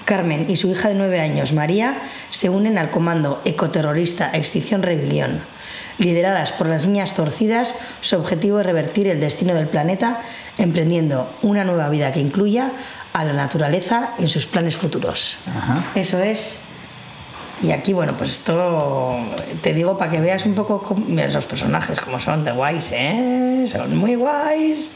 Carmen 0.04 0.46
y 0.48 0.54
su 0.54 0.70
hija 0.70 0.88
de 0.88 0.94
nueve 0.94 1.18
años, 1.18 1.52
María, 1.52 2.00
se 2.30 2.48
unen 2.48 2.78
al 2.78 2.90
comando 2.90 3.42
ecoterrorista 3.44 4.30
Extinción 4.32 4.84
Rebelión. 4.84 5.40
Lideradas 5.98 6.52
por 6.52 6.66
las 6.66 6.86
niñas 6.86 7.14
torcidas, 7.14 7.74
su 8.02 8.16
objetivo 8.16 8.60
es 8.60 8.66
revertir 8.66 9.08
el 9.08 9.18
destino 9.20 9.54
del 9.54 9.66
planeta, 9.68 10.20
emprendiendo 10.58 11.30
una 11.42 11.64
nueva 11.64 11.88
vida 11.88 12.12
que 12.12 12.20
incluya 12.20 12.70
a 13.14 13.24
la 13.24 13.32
naturaleza 13.32 14.10
en 14.18 14.28
sus 14.28 14.46
planes 14.46 14.76
futuros. 14.76 15.38
Ajá. 15.46 15.82
Eso 15.94 16.18
es. 16.22 16.60
Y 17.62 17.70
aquí, 17.70 17.94
bueno, 17.94 18.12
pues 18.18 18.28
esto 18.28 19.16
te 19.62 19.72
digo 19.72 19.96
para 19.96 20.10
que 20.10 20.20
veas 20.20 20.44
un 20.44 20.54
poco 20.54 20.82
cómo- 20.82 21.02
mira, 21.06 21.28
los 21.28 21.46
personajes 21.46 21.98
como 21.98 22.20
son 22.20 22.44
de 22.44 22.52
guays, 22.52 22.92
¿eh? 22.92 23.64
Son 23.66 23.96
muy 23.96 24.14
guays. 24.16 24.90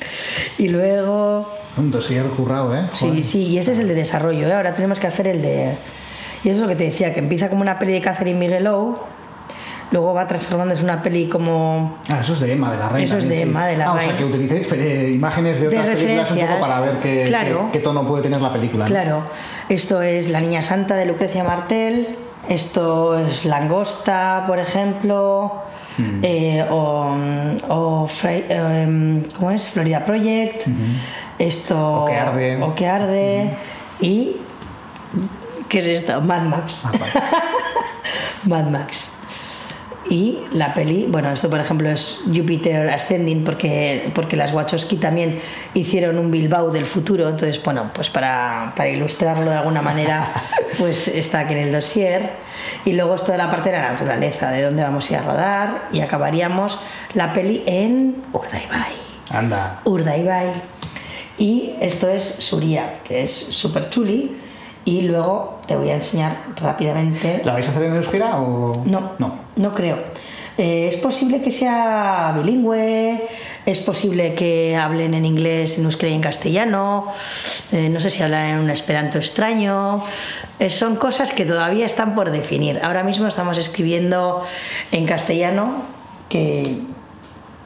Y 0.59 0.69
luego. 0.69 1.51
Un 1.79 1.91
dossier 1.91 2.25
currado, 2.27 2.77
¿eh? 2.77 2.83
Sí, 2.93 3.09
Joder. 3.09 3.25
sí, 3.25 3.47
y 3.47 3.57
este 3.57 3.73
es 3.73 3.79
el 3.79 3.89
de 3.89 3.95
desarrollo, 3.95 4.47
¿eh? 4.47 4.53
Ahora 4.53 4.75
tenemos 4.75 5.01
que 5.01 5.07
hacer 5.07 5.27
el 5.29 5.41
de. 5.41 5.79
Y 6.45 6.49
eso 6.51 6.57
es 6.57 6.63
lo 6.63 6.69
que 6.69 6.77
te 6.77 6.85
decía, 6.85 7.15
que 7.15 7.21
empieza 7.21 7.49
como 7.49 7.63
una 7.63 7.79
peli 7.79 7.93
de 7.95 8.03
Catherine 8.03 8.39
Bigelow, 8.39 8.99
luego 9.91 10.15
va 10.15 10.27
transformándose 10.27 10.81
en 10.83 10.91
una 10.91 11.03
peli 11.03 11.29
como. 11.29 11.99
Ah, 12.13 12.21
eso 12.21 12.33
es 12.35 12.41
de 12.41 12.53
Emma, 12.53 12.71
de 12.73 12.79
la 12.79 12.89
Reina. 12.89 13.05
Eso 13.05 13.19
es 13.19 13.29
de 13.29 13.37
sí. 13.37 13.43
Emma, 13.43 13.67
de 13.67 13.77
la 13.77 13.87
ah, 13.87 13.93
O 13.93 13.97
Reina. 13.97 14.11
sea, 14.13 14.19
que 14.19 14.25
utilicéis 14.25 14.73
eh, 14.73 15.11
imágenes 15.15 15.61
de 15.61 15.69
otras 15.69 15.87
películas 15.89 16.31
un 16.31 16.39
poco 16.39 16.61
para 16.61 16.81
ver 16.81 16.93
qué, 17.03 17.25
Claro. 17.27 17.69
qué- 17.73 17.79
qué 17.79 17.85
tono 17.85 18.07
puede 18.07 18.23
tener 18.23 18.41
la 18.41 18.53
película. 18.53 18.85
¿no? 18.85 18.91
Claro, 18.91 19.23
esto 19.69 20.03
es 20.03 20.29
La 20.31 20.41
Niña 20.41 20.63
Santa 20.63 20.95
de 20.95 21.07
Lucrecia 21.07 21.43
Martel, 21.45 22.17
esto 22.49 23.19
es 23.19 23.45
Langosta, 23.45 24.45
por 24.47 24.59
ejemplo, 24.59 25.63
Mm. 25.99 26.21
eh, 26.23 26.67
o, 26.71 27.17
o 27.69 28.09
em, 28.25 29.25
¿cómo 29.37 29.51
es? 29.51 29.69
Florida 29.69 30.05
Project, 30.05 30.67
esto... 31.39 32.05
O 32.05 32.07
que 32.07 32.15
arde. 32.17 32.63
O 32.63 32.75
que 32.75 32.87
arde, 32.87 33.57
y... 34.01 34.37
¿Qué 35.69 35.81
es 35.81 35.89
esto? 35.89 36.21
Mad 36.21 36.43
Max. 36.43 36.85
Ah, 36.87 36.93
vale. 36.99 37.13
Mad 38.65 38.71
Max. 38.71 39.15
Y 40.11 40.41
la 40.53 40.75
peli, 40.75 41.07
bueno, 41.09 41.31
esto 41.31 41.49
por 41.49 41.61
ejemplo 41.61 41.89
es 41.89 42.21
Jupiter 42.27 42.91
Ascending 42.91 43.45
porque, 43.45 44.11
porque 44.13 44.37
las 44.37 44.53
Wachowski 44.53 44.97
también 44.97 45.39
hicieron 45.73 46.19
un 46.19 46.33
Bilbao 46.33 46.71
del 46.71 46.85
futuro, 46.85 47.29
entonces 47.29 47.63
bueno, 47.63 47.93
pues 47.95 48.11
para, 48.11 48.73
para 48.77 48.89
ilustrarlo 48.89 49.49
de 49.49 49.59
alguna 49.59 49.83
manera, 49.83 50.29
pues 50.79 51.07
está 51.07 51.41
aquí 51.41 51.55
en 51.55 51.61
el 51.61 51.73
dossier. 51.73 52.33
Y 52.85 52.95
luego 52.95 53.15
es 53.15 53.23
toda 53.23 53.39
la 53.39 53.49
parte 53.49 53.71
de 53.71 53.77
la 53.79 53.93
naturaleza, 53.93 54.51
de 54.51 54.63
dónde 54.63 54.83
vamos 54.83 55.09
a 55.09 55.13
ir 55.13 55.19
a 55.21 55.23
rodar 55.23 55.89
y 55.93 56.01
acabaríamos 56.01 56.81
la 57.15 57.33
peli 57.33 57.63
en 57.67 58.21
Urdaibai. 58.33 58.93
Anda. 59.31 59.81
Urdaibai. 59.85 60.51
Y 61.39 61.75
esto 61.81 62.09
es 62.09 62.25
Suria, 62.25 62.95
que 63.05 63.23
es 63.23 63.31
super 63.33 63.89
chuli. 63.89 64.37
Y 64.85 65.03
luego 65.03 65.61
te 65.67 65.77
voy 65.77 65.91
a 65.91 65.97
enseñar 65.97 66.39
rápidamente. 66.57 67.43
¿La 67.45 67.53
vais 67.53 67.67
a 67.69 67.71
hacer 67.71 67.85
en 67.85 67.95
euskera 67.95 68.41
o.? 68.41 68.83
No, 68.87 69.13
No. 69.19 69.35
no 69.57 69.75
creo. 69.75 69.99
Eh, 70.59 70.89
es 70.89 70.97
posible 70.97 71.41
que 71.41 71.51
sea 71.51 72.35
bilingüe, 72.37 73.27
es 73.65 73.81
posible 73.81 74.35
que 74.35 74.77
hablen 74.77 75.15
en 75.15 75.25
inglés, 75.25 75.79
en 75.79 75.85
euskera 75.85 76.11
y 76.13 76.15
en 76.15 76.21
castellano, 76.21 77.07
eh, 77.73 77.89
no 77.89 77.99
sé 78.01 78.11
si 78.11 78.23
hablan 78.23 78.47
en 78.47 78.59
un 78.59 78.71
esperanto 78.71 79.17
extraño. 79.19 80.03
Eh, 80.59 80.69
son 80.69 80.97
cosas 80.97 81.33
que 81.33 81.47
todavía 81.47 81.87
están 81.87 82.15
por 82.15 82.31
definir. 82.31 82.81
Ahora 82.83 83.05
mismo 83.05 83.27
estamos 83.27 83.57
escribiendo 83.59 84.45
en 84.93 85.07
castellano, 85.07 85.83
que 86.29 86.79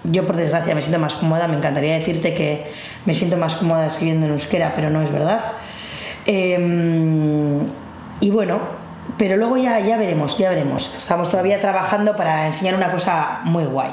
yo 0.04 0.24
por 0.26 0.36
desgracia 0.36 0.74
me 0.74 0.82
siento 0.82 1.00
más 1.00 1.14
cómoda, 1.14 1.48
me 1.48 1.56
encantaría 1.56 1.94
decirte 1.94 2.34
que 2.34 2.64
me 3.06 3.14
siento 3.14 3.36
más 3.36 3.56
cómoda 3.56 3.86
escribiendo 3.86 4.26
en 4.26 4.32
euskera, 4.32 4.74
pero 4.76 4.90
no 4.90 5.02
es 5.02 5.10
verdad. 5.10 5.40
Em, 6.26 7.60
y 8.20 8.30
bueno, 8.30 8.60
pero 9.18 9.36
luego 9.36 9.56
ya, 9.56 9.78
ya 9.80 9.96
veremos, 9.96 10.38
ya 10.38 10.48
veremos. 10.50 10.94
Estamos 10.96 11.30
todavía 11.30 11.60
trabajando 11.60 12.16
para 12.16 12.46
enseñar 12.46 12.74
una 12.74 12.90
cosa 12.90 13.40
muy 13.44 13.64
guay. 13.64 13.92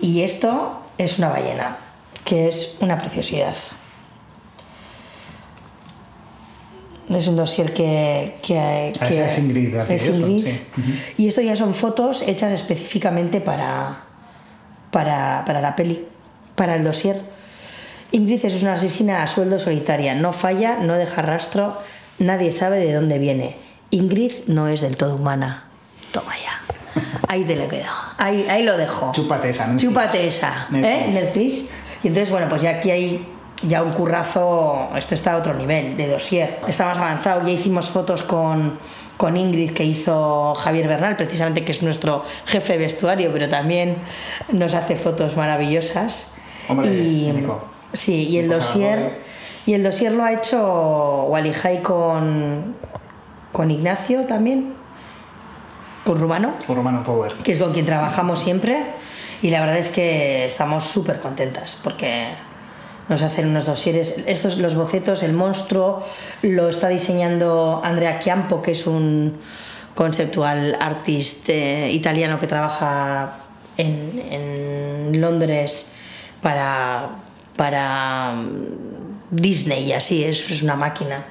Y 0.00 0.22
esto 0.22 0.82
es 0.98 1.18
una 1.18 1.28
ballena, 1.28 1.76
que 2.24 2.48
es 2.48 2.76
una 2.80 2.98
preciosidad. 2.98 3.54
Es 7.08 7.28
un 7.28 7.36
dossier 7.36 7.72
que... 7.72 8.36
que, 8.42 8.92
Ah, 9.00 9.06
que 9.06 9.24
es 9.24 9.38
Ingrid 9.38 9.74
es 9.88 10.08
Ingrid. 10.08 10.46
sí. 10.46 10.64
Y 11.18 11.28
esto 11.28 11.40
ya 11.40 11.54
son 11.54 11.72
fotos 11.72 12.22
hechas 12.26 12.52
específicamente 12.52 13.40
para, 13.40 14.02
para, 14.90 15.44
para 15.46 15.60
la 15.60 15.76
peli, 15.76 16.04
para 16.56 16.74
el 16.74 16.82
dossier. 16.82 17.20
Ingrid 18.12 18.44
es 18.44 18.62
una 18.62 18.74
asesina 18.74 19.22
a 19.22 19.26
sueldo 19.26 19.58
solitaria, 19.58 20.14
no 20.14 20.32
falla, 20.32 20.78
no 20.78 20.94
deja 20.94 21.22
rastro, 21.22 21.76
nadie 22.18 22.52
sabe 22.52 22.78
de 22.78 22.92
dónde 22.92 23.18
viene. 23.18 23.56
Ingrid 23.90 24.32
no 24.46 24.68
es 24.68 24.80
del 24.80 24.96
todo 24.96 25.16
humana. 25.16 25.64
Toma 26.12 26.32
ya. 26.42 27.02
Ahí 27.28 27.44
te 27.44 27.56
lo 27.56 27.68
quedo. 27.68 27.90
Ahí, 28.18 28.46
ahí 28.48 28.62
lo 28.64 28.76
dejo. 28.76 29.12
Chúpate 29.12 29.50
esa, 29.50 29.66
Netflix. 29.66 29.82
Chúpate 29.82 30.26
esa. 30.26 30.68
¿eh? 30.72 30.76
Netflix. 30.80 31.14
Netflix. 31.14 31.54
Y 32.02 32.08
entonces, 32.08 32.30
bueno, 32.30 32.48
pues 32.48 32.62
ya 32.62 32.70
aquí 32.70 32.90
hay 32.90 33.26
ya 33.62 33.82
un 33.82 33.92
currazo, 33.92 34.90
esto 34.96 35.14
está 35.14 35.32
a 35.32 35.36
otro 35.38 35.54
nivel 35.54 35.96
de 35.96 36.08
dossier. 36.08 36.60
Está 36.66 36.86
más 36.86 36.98
avanzado, 36.98 37.46
ya 37.46 37.52
hicimos 37.52 37.90
fotos 37.90 38.22
con, 38.22 38.78
con 39.16 39.36
Ingrid 39.36 39.72
que 39.72 39.84
hizo 39.84 40.54
Javier 40.54 40.88
Bernal, 40.88 41.16
precisamente 41.16 41.64
que 41.64 41.72
es 41.72 41.82
nuestro 41.82 42.22
jefe 42.46 42.74
de 42.74 42.78
vestuario, 42.80 43.30
pero 43.32 43.48
también 43.48 43.96
nos 44.52 44.74
hace 44.74 44.96
fotos 44.96 45.36
maravillosas. 45.36 46.34
Hombre, 46.68 46.88
y, 46.88 47.30
Nico. 47.32 47.75
Sí, 47.96 48.28
y 48.28 48.38
el 48.38 48.48
dossier, 48.48 48.98
Salvador. 48.98 49.18
y 49.66 49.74
el 49.74 49.82
dossier 49.82 50.12
lo 50.12 50.22
ha 50.22 50.32
hecho 50.32 51.24
Walihai 51.28 51.82
con, 51.82 52.76
con 53.52 53.70
Ignacio 53.70 54.26
también, 54.26 54.74
con 56.04 56.18
Rumano 56.20 56.54
Con 56.66 56.76
Romano 56.76 57.02
Power. 57.02 57.32
que 57.32 57.52
es 57.52 57.58
con 57.58 57.72
quien 57.72 57.86
trabajamos 57.86 58.38
siempre 58.38 58.84
y 59.42 59.50
la 59.50 59.60
verdad 59.60 59.78
es 59.78 59.88
que 59.88 60.44
estamos 60.44 60.84
súper 60.84 61.20
contentas 61.20 61.78
porque 61.82 62.28
nos 63.08 63.22
hacen 63.22 63.48
unos 63.48 63.66
dosieres. 63.66 64.22
Estos, 64.26 64.58
los 64.58 64.74
bocetos, 64.74 65.22
el 65.22 65.32
monstruo, 65.32 66.04
lo 66.42 66.68
está 66.68 66.88
diseñando 66.88 67.80
Andrea 67.84 68.18
Chiampo, 68.18 68.62
que 68.62 68.72
es 68.72 68.86
un 68.86 69.38
conceptual 69.94 70.76
artist 70.80 71.48
eh, 71.48 71.90
italiano 71.90 72.38
que 72.38 72.46
trabaja 72.46 73.38
en, 73.76 74.22
en 74.30 75.20
Londres 75.20 75.92
para, 76.42 77.10
para 77.56 78.32
mm, 78.34 79.30
Disney 79.30 79.84
y 79.86 79.92
así, 79.92 80.24
es, 80.24 80.48
es 80.50 80.62
una 80.62 80.76
máquina. 80.76 81.24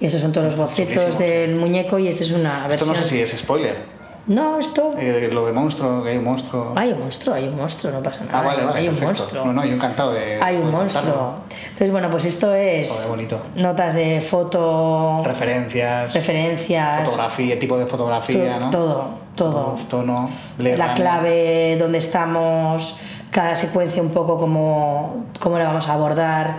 Y 0.00 0.06
estos 0.06 0.20
son 0.20 0.32
todos 0.32 0.46
los 0.46 0.56
bocetos 0.56 1.18
del 1.18 1.54
muñeco 1.54 1.98
y 1.98 2.08
esta 2.08 2.24
es 2.24 2.30
una 2.32 2.66
Esto 2.68 2.68
versión... 2.68 2.88
no 2.96 3.02
sé 3.02 3.08
si 3.08 3.20
es 3.22 3.30
spoiler. 3.38 3.96
No, 4.26 4.58
esto... 4.58 4.92
Eh, 4.98 5.30
lo 5.32 5.46
de 5.46 5.52
monstruo, 5.52 6.02
que 6.02 6.10
hay 6.10 6.16
un 6.18 6.24
monstruo. 6.24 6.72
Hay 6.74 6.90
un 6.90 6.98
monstruo, 6.98 7.34
hay 7.36 7.44
un 7.46 7.56
monstruo, 7.56 7.92
no 7.92 8.02
pasa 8.02 8.24
nada. 8.24 8.40
ah, 8.40 8.42
vale, 8.42 8.64
vale. 8.64 8.78
hay 8.80 8.88
un 8.88 8.96
perfecto. 8.96 9.20
monstruo. 9.22 9.44
No, 9.46 9.52
no, 9.52 9.64
yo 9.64 9.74
encantado 9.74 10.12
de. 10.12 10.42
hay 10.42 10.56
un 10.56 10.70
monstruo. 10.72 11.04
contarlo. 11.04 11.34
Entonces, 11.62 11.90
bueno, 11.92 12.10
pues 12.10 12.24
esto 12.24 12.52
es 12.52 12.90
Joder, 12.90 13.08
bonito. 13.08 13.40
notas 13.54 13.94
de 13.94 14.20
foto, 14.20 15.22
Referencias. 15.24 16.12
referencias, 16.12 17.04
Fotografía, 17.04 17.58
tipo 17.58 17.78
de 17.78 17.86
fotografía, 17.86 18.54
to- 18.54 18.60
¿no? 18.60 18.70
todo, 18.70 19.10
todo. 19.36 19.78
Tono, 19.88 20.28
Blade 20.58 20.76
la 20.76 20.94
clave, 20.94 21.76
dónde 21.78 21.98
estamos, 21.98 22.96
cada 23.36 23.54
secuencia 23.54 24.00
un 24.00 24.08
poco 24.12 24.38
cómo, 24.38 25.26
cómo 25.40 25.58
la 25.58 25.66
vamos 25.66 25.86
a 25.88 25.92
abordar 25.92 26.58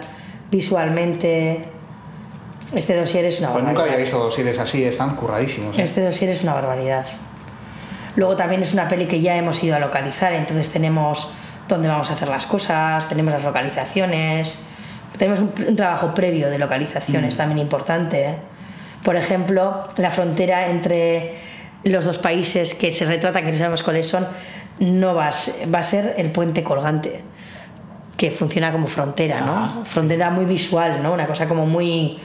visualmente. 0.52 1.66
Este 2.76 2.96
dossier 2.96 3.26
es 3.26 3.40
una 3.40 3.50
Pues 3.50 3.64
nunca 3.64 3.80
barbaridad. 3.80 3.94
había 3.96 4.06
visto 4.06 4.20
dosieres 4.24 4.60
así, 4.60 4.84
están 4.84 5.16
curradísimos. 5.16 5.76
¿eh? 5.80 5.82
Este 5.82 6.04
dossier 6.06 6.30
es 6.30 6.44
una 6.44 6.54
barbaridad. 6.54 7.08
Luego 8.16 8.36
también 8.36 8.62
es 8.62 8.74
una 8.74 8.88
peli 8.88 9.06
que 9.08 9.20
ya 9.22 9.36
hemos 9.38 9.64
ido 9.64 9.76
a 9.76 9.80
localizar, 9.80 10.34
entonces 10.34 10.70
tenemos 10.72 11.32
dónde 11.68 11.88
vamos 11.88 12.12
a 12.12 12.14
hacer 12.14 12.28
las 12.28 12.46
cosas, 12.46 13.10
tenemos 13.10 13.34
las 13.34 13.44
localizaciones, 13.44 14.60
tenemos 15.18 15.40
un, 15.40 15.52
un 15.68 15.76
trabajo 15.76 16.14
previo 16.14 16.52
de 16.52 16.60
localizaciones 16.60 17.34
Mm. 17.34 17.38
también 17.40 17.58
importante. 17.60 18.24
¿eh? 18.26 18.36
Por 19.04 19.16
ejemplo, 19.16 19.88
la 19.98 20.12
frontera 20.12 20.68
entre 20.68 21.36
los 21.84 22.06
dos 22.06 22.20
países 22.20 22.76
que 22.76 22.92
se 22.92 23.06
retrata, 23.06 23.42
que 23.42 23.52
no 23.52 23.58
sabemos 23.58 23.82
cuáles 23.82 24.08
son, 24.08 24.28
no 24.80 25.16
va 25.16 25.28
a 25.28 25.32
ser, 25.32 25.74
va 25.74 25.80
a 25.80 25.84
ser 25.84 26.16
el 26.18 26.32
puente 26.32 26.64
colgante, 26.64 27.24
que 28.16 28.32
funciona 28.32 28.72
como 28.72 28.88
frontera, 28.88 29.42
¿no? 29.42 29.54
Ah, 29.56 29.74
Frontera 29.86 30.30
muy 30.32 30.46
visual, 30.46 31.02
¿no? 31.04 31.14
Una 31.14 31.28
cosa 31.28 31.48
como 31.48 31.66
muy... 31.66 32.18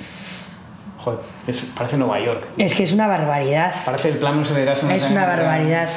Joder, 0.99 1.21
es- 1.47 1.63
parece 1.77 1.97
Nueva 1.97 2.21
York. 2.21 2.45
Es 2.59 2.75
que 2.75 2.83
es 2.85 2.93
una 2.93 3.07
barbaridad. 3.07 3.73
Parece 3.85 4.11
el 4.11 4.19
plano 4.19 4.43
de 4.45 4.63
Erasmus. 4.63 4.93
Es 4.93 5.11
una 5.11 5.27
barbaridad. 5.27 5.89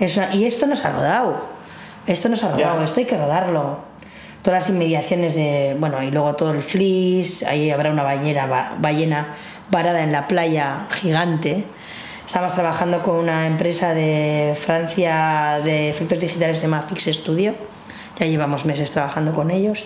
Es 0.00 0.16
una- 0.16 0.34
Y 0.34 0.44
esto 0.46 0.66
nos 0.66 0.84
ha 0.84 0.90
rodado. 0.92 1.44
Esto 2.06 2.28
nos 2.28 2.42
ha 2.42 2.48
rodado, 2.50 2.78
Ya. 2.78 2.84
esto 2.84 3.00
hay 3.00 3.06
que 3.06 3.16
rodarlo. 3.18 3.92
todas 4.42 4.64
las 4.64 4.70
inmediaciones 4.74 5.36
de, 5.36 5.76
bueno, 5.78 6.02
y 6.02 6.10
luego 6.10 6.34
todo 6.34 6.50
el 6.50 6.64
flis, 6.64 7.44
ahí 7.44 7.70
habrá 7.70 7.92
una 7.92 8.02
bañera, 8.02 8.46
ba- 8.46 8.74
ballena 8.76 9.34
varada 9.70 10.02
en 10.02 10.10
la 10.10 10.26
playa 10.26 10.86
gigante. 10.90 11.64
Estamos 12.32 12.54
trabajando 12.54 13.02
con 13.02 13.16
una 13.16 13.46
empresa 13.46 13.92
de 13.92 14.56
Francia 14.58 15.60
de 15.62 15.90
efectos 15.90 16.18
digitales 16.18 16.56
se 16.56 16.62
llama 16.62 16.80
Fix 16.80 17.04
Studio. 17.14 17.54
Ya 18.18 18.24
llevamos 18.24 18.64
meses 18.64 18.90
trabajando 18.90 19.32
con 19.32 19.50
ellos 19.50 19.84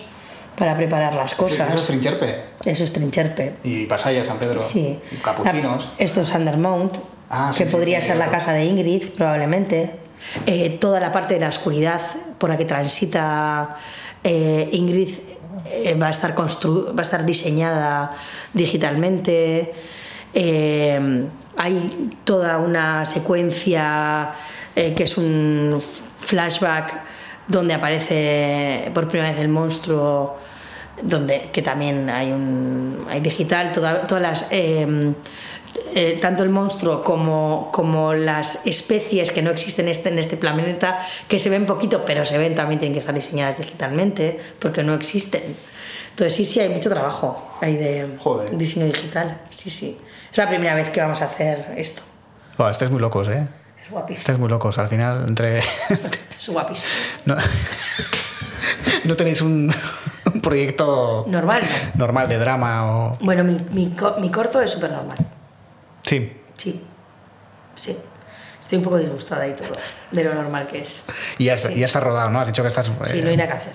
para 0.57 0.77
preparar 0.77 1.13
las 1.13 1.35
cosas. 1.35 1.67
Eso 1.67 1.75
es 1.77 1.87
Trincherpe. 1.87 2.43
Eso 2.63 2.85
es 2.85 2.93
Trincherpe. 2.93 3.55
Y 3.65 3.85
Pasaya, 3.85 4.23
San 4.23 4.39
Pedro. 4.39 4.61
Sí. 4.61 4.97
Y 5.11 5.15
Capuchinos. 5.17 5.89
La- 5.97 6.05
Esto 6.05 6.21
es 6.21 6.31
Undermount, 6.33 6.97
Ah, 7.29 7.51
que 7.53 7.65
sí, 7.65 7.69
podría 7.69 7.99
sí, 7.99 8.07
ser 8.07 8.15
la 8.15 8.27
cierto. 8.27 8.39
casa 8.39 8.53
de 8.53 8.63
Ingrid, 8.63 9.09
probablemente. 9.09 9.95
Eh, 10.45 10.77
toda 10.79 11.01
la 11.01 11.11
parte 11.11 11.33
de 11.33 11.41
la 11.41 11.49
oscuridad 11.49 11.99
por 12.37 12.49
la 12.49 12.55
que 12.55 12.63
transita 12.63 13.75
eh, 14.23 14.69
Ingrid 14.71 15.09
eh, 15.65 15.95
va, 16.01 16.07
a 16.07 16.11
estar 16.11 16.33
va 16.39 16.45
a 16.97 17.01
estar 17.01 17.25
diseñada 17.25 18.13
digitalmente. 18.53 19.73
Eh, 20.33 21.25
hay 21.55 22.11
toda 22.23 22.57
una 22.57 23.05
secuencia 23.05 24.33
eh, 24.75 24.93
que 24.93 25.03
es 25.03 25.17
un 25.17 25.81
flashback 26.19 27.01
donde 27.47 27.73
aparece 27.73 28.91
por 28.93 29.07
primera 29.07 29.31
vez 29.31 29.41
el 29.41 29.47
monstruo 29.49 30.37
donde 31.01 31.49
que 31.53 31.61
también 31.61 32.09
hay 32.09 32.31
un 32.31 33.05
hay 33.09 33.21
digital 33.21 33.71
toda- 33.71 34.01
todas 34.03 34.21
las 34.21 34.47
eh, 34.51 35.13
eh, 35.95 36.17
tanto 36.21 36.43
el 36.43 36.49
monstruo 36.49 37.03
como, 37.03 37.69
como 37.71 38.13
las 38.13 38.65
especies 38.65 39.31
que 39.31 39.41
no 39.41 39.51
existen 39.51 39.87
este, 39.87 40.09
en 40.09 40.19
este 40.19 40.37
planeta 40.37 40.99
que 41.27 41.39
se 41.39 41.49
ven 41.49 41.65
poquito 41.65 42.03
pero 42.05 42.25
se 42.25 42.37
ven 42.37 42.55
también 42.55 42.79
tienen 42.79 42.93
que 42.93 42.99
estar 42.99 43.15
diseñadas 43.15 43.57
digitalmente 43.59 44.39
porque 44.59 44.83
no 44.83 44.93
existen 44.93 45.43
entonces 46.11 46.35
sí 46.35 46.45
sí 46.45 46.59
hay 46.59 46.69
mucho 46.69 46.89
trabajo 46.89 47.47
hay 47.61 47.77
de 47.77 48.17
Joder. 48.19 48.57
diseño 48.57 48.85
digital 48.87 49.39
sí 49.51 49.69
sí 49.69 49.97
es 50.31 50.37
la 50.37 50.47
primera 50.47 50.75
vez 50.75 50.89
que 50.89 51.01
vamos 51.01 51.21
a 51.21 51.25
hacer 51.25 51.73
esto 51.77 52.01
Buah, 52.57 52.71
estáis 52.71 52.89
muy 52.91 52.99
locos, 52.99 53.27
¿eh? 53.27 53.47
es 53.83 53.89
guapísimo 53.91 54.19
Estáis 54.19 54.39
muy 54.39 54.49
locos. 54.49 54.77
Al 54.79 54.87
final, 54.89 55.25
entre. 55.29 55.57
es 56.39 56.49
guapísimo 56.49 56.91
no, 57.25 57.35
no 59.05 59.15
tenéis 59.15 59.41
un, 59.41 59.73
un 60.33 60.41
proyecto 60.41 61.25
normal 61.27 61.61
¿no? 61.95 62.05
normal 62.05 62.27
de 62.27 62.37
drama 62.37 62.85
o. 62.91 63.17
bueno 63.21 63.43
mi, 63.43 63.63
mi, 63.71 63.91
co- 63.91 64.15
mi 64.19 64.29
corto 64.31 64.61
es 64.61 64.71
súper 64.71 64.91
normal 64.91 65.17
Sí. 66.05 66.41
Sí, 66.57 66.81
sí. 67.75 67.97
Estoy 68.61 68.77
un 68.77 68.83
poco 68.85 68.97
disgustada 68.97 69.45
y 69.45 69.53
todo, 69.53 69.73
de 70.11 70.23
lo 70.23 70.33
normal 70.33 70.65
que 70.67 70.81
es. 70.83 71.03
Y 71.37 71.45
ya, 71.45 71.53
está- 71.55 71.71
y 71.71 71.79
ya 71.79 71.85
está 71.85 71.99
rodado, 71.99 72.29
¿no? 72.29 72.39
Has 72.39 72.47
dicho 72.47 72.61
que 72.61 72.69
estás. 72.69 72.89
Sí, 73.05 73.19
eh, 73.19 73.21
no 73.23 73.29
hay 73.29 73.35
nada 73.37 73.49
que 73.51 73.57
hacer. 73.57 73.73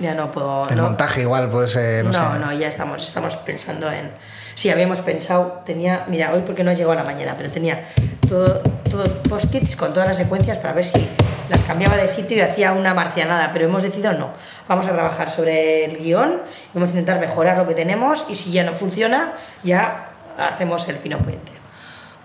Ya 0.00 0.14
no 0.14 0.30
puedo... 0.32 0.68
el 0.68 0.76
no, 0.76 0.82
montaje 0.84 1.22
igual 1.22 1.48
puede 1.50 1.68
ser. 1.68 2.04
No, 2.04 2.10
no, 2.12 2.32
sé. 2.34 2.38
no, 2.40 2.52
ya 2.52 2.66
estamos, 2.68 3.02
estamos 3.04 3.36
pensando 3.36 3.90
en... 3.92 4.10
Sí, 4.58 4.70
habíamos 4.70 5.02
pensado, 5.02 5.62
tenía, 5.64 6.04
mira, 6.08 6.32
hoy 6.34 6.42
porque 6.44 6.64
no 6.64 6.72
llegó 6.72 6.90
a 6.90 6.96
la 6.96 7.04
mañana, 7.04 7.36
pero 7.36 7.48
tenía 7.48 7.84
todo, 8.28 8.60
todo 8.90 9.22
post-its 9.22 9.76
con 9.76 9.92
todas 9.92 10.08
las 10.08 10.16
secuencias 10.16 10.58
para 10.58 10.72
ver 10.72 10.84
si 10.84 11.08
las 11.48 11.62
cambiaba 11.62 11.96
de 11.96 12.08
sitio 12.08 12.36
y 12.36 12.40
hacía 12.40 12.72
una 12.72 12.92
marcianada, 12.92 13.52
pero 13.52 13.66
hemos 13.66 13.84
decidido 13.84 14.14
no. 14.14 14.32
Vamos 14.66 14.88
a 14.88 14.92
trabajar 14.92 15.30
sobre 15.30 15.84
el 15.84 15.98
guion, 15.98 16.42
vamos 16.74 16.88
a 16.88 16.90
intentar 16.90 17.20
mejorar 17.20 17.56
lo 17.56 17.68
que 17.68 17.74
tenemos 17.76 18.26
y 18.28 18.34
si 18.34 18.50
ya 18.50 18.64
no 18.64 18.72
funciona, 18.72 19.32
ya 19.62 20.08
hacemos 20.36 20.88
el 20.88 20.96
pino 20.96 21.18
puente. 21.18 21.52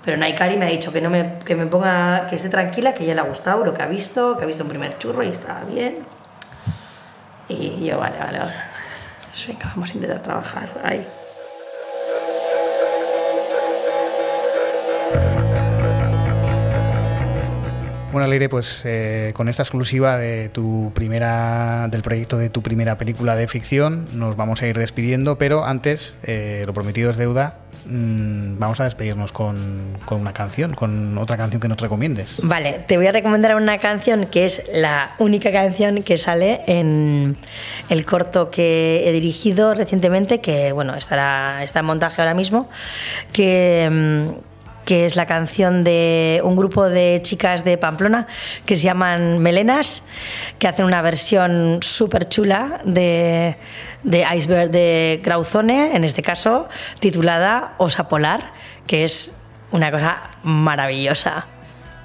Pero 0.03 0.17
Naikari 0.17 0.57
me 0.57 0.65
ha 0.65 0.69
dicho 0.69 0.91
que 0.91 1.01
no 1.01 1.11
me, 1.11 1.37
que 1.45 1.55
me 1.55 1.67
ponga, 1.67 2.25
que 2.27 2.35
esté 2.35 2.49
tranquila, 2.49 2.95
que 2.95 3.05
ya 3.05 3.13
le 3.13 3.21
ha 3.21 3.25
gustado 3.25 3.63
lo 3.63 3.75
que 3.75 3.83
ha 3.83 3.87
visto, 3.87 4.37
que 4.37 4.43
ha 4.43 4.47
visto 4.47 4.63
un 4.63 4.69
primer 4.69 4.97
churro 4.97 5.21
y 5.21 5.27
está 5.27 5.61
bien. 5.71 5.99
Y 7.47 7.85
yo, 7.85 7.99
vale, 7.99 8.17
vale, 8.17 8.39
vale. 8.39 8.53
Venga, 9.47 9.69
vamos 9.75 9.91
a 9.91 9.93
intentar 9.93 10.23
trabajar 10.23 10.67
ahí. 10.83 11.07
Bueno, 18.13 18.27
Leire, 18.27 18.47
pues 18.47 18.83
eh, 18.85 19.31
con 19.33 19.49
esta 19.49 19.63
exclusiva 19.63 20.19
de 20.19 20.47
tu 20.49 20.91
primera, 20.93 21.87
del 21.87 22.03
proyecto 22.03 22.37
de 22.37 22.47
tu 22.47 22.61
primera 22.61 22.95
película 22.95 23.35
de 23.35 23.47
ficción, 23.47 24.07
nos 24.13 24.35
vamos 24.35 24.61
a 24.61 24.67
ir 24.67 24.77
despidiendo, 24.77 25.39
pero 25.39 25.65
antes, 25.65 26.13
eh, 26.21 26.61
lo 26.67 26.75
prometido 26.75 27.09
es 27.09 27.17
deuda, 27.17 27.57
mm, 27.87 28.59
vamos 28.59 28.79
a 28.81 28.83
despedirnos 28.83 29.31
con, 29.31 29.97
con 30.05 30.21
una 30.21 30.31
canción, 30.31 30.75
con 30.75 31.17
otra 31.17 31.37
canción 31.37 31.59
que 31.59 31.67
nos 31.67 31.81
recomiendes. 31.81 32.37
Vale, 32.43 32.83
te 32.87 32.97
voy 32.97 33.07
a 33.07 33.11
recomendar 33.13 33.55
una 33.55 33.79
canción 33.79 34.27
que 34.27 34.45
es 34.45 34.61
la 34.71 35.15
única 35.17 35.51
canción 35.51 36.03
que 36.03 36.19
sale 36.19 36.61
en 36.67 37.35
el 37.89 38.05
corto 38.05 38.51
que 38.51 39.09
he 39.09 39.11
dirigido 39.11 39.73
recientemente, 39.73 40.39
que 40.39 40.71
bueno, 40.71 40.93
estará, 40.93 41.63
está 41.63 41.79
en 41.79 41.85
montaje 41.85 42.21
ahora 42.21 42.35
mismo, 42.35 42.69
que, 43.31 43.89
mm, 43.91 44.52
que 44.85 45.05
es 45.05 45.15
la 45.15 45.25
canción 45.25 45.83
de 45.83 46.41
un 46.43 46.55
grupo 46.55 46.89
de 46.89 47.19
chicas 47.23 47.63
de 47.63 47.77
Pamplona 47.77 48.27
que 48.65 48.75
se 48.75 48.83
llaman 48.83 49.39
Melenas, 49.39 50.03
que 50.59 50.67
hacen 50.67 50.85
una 50.85 51.01
versión 51.01 51.79
súper 51.81 52.27
chula 52.27 52.81
de, 52.83 53.57
de 54.03 54.25
Iceberg 54.35 54.71
de 54.71 55.21
Grauzone, 55.23 55.95
en 55.95 56.03
este 56.03 56.21
caso 56.21 56.67
titulada 56.99 57.75
Osa 57.77 58.07
Polar, 58.07 58.53
que 58.87 59.03
es 59.03 59.33
una 59.71 59.91
cosa 59.91 60.31
maravillosa. 60.43 61.47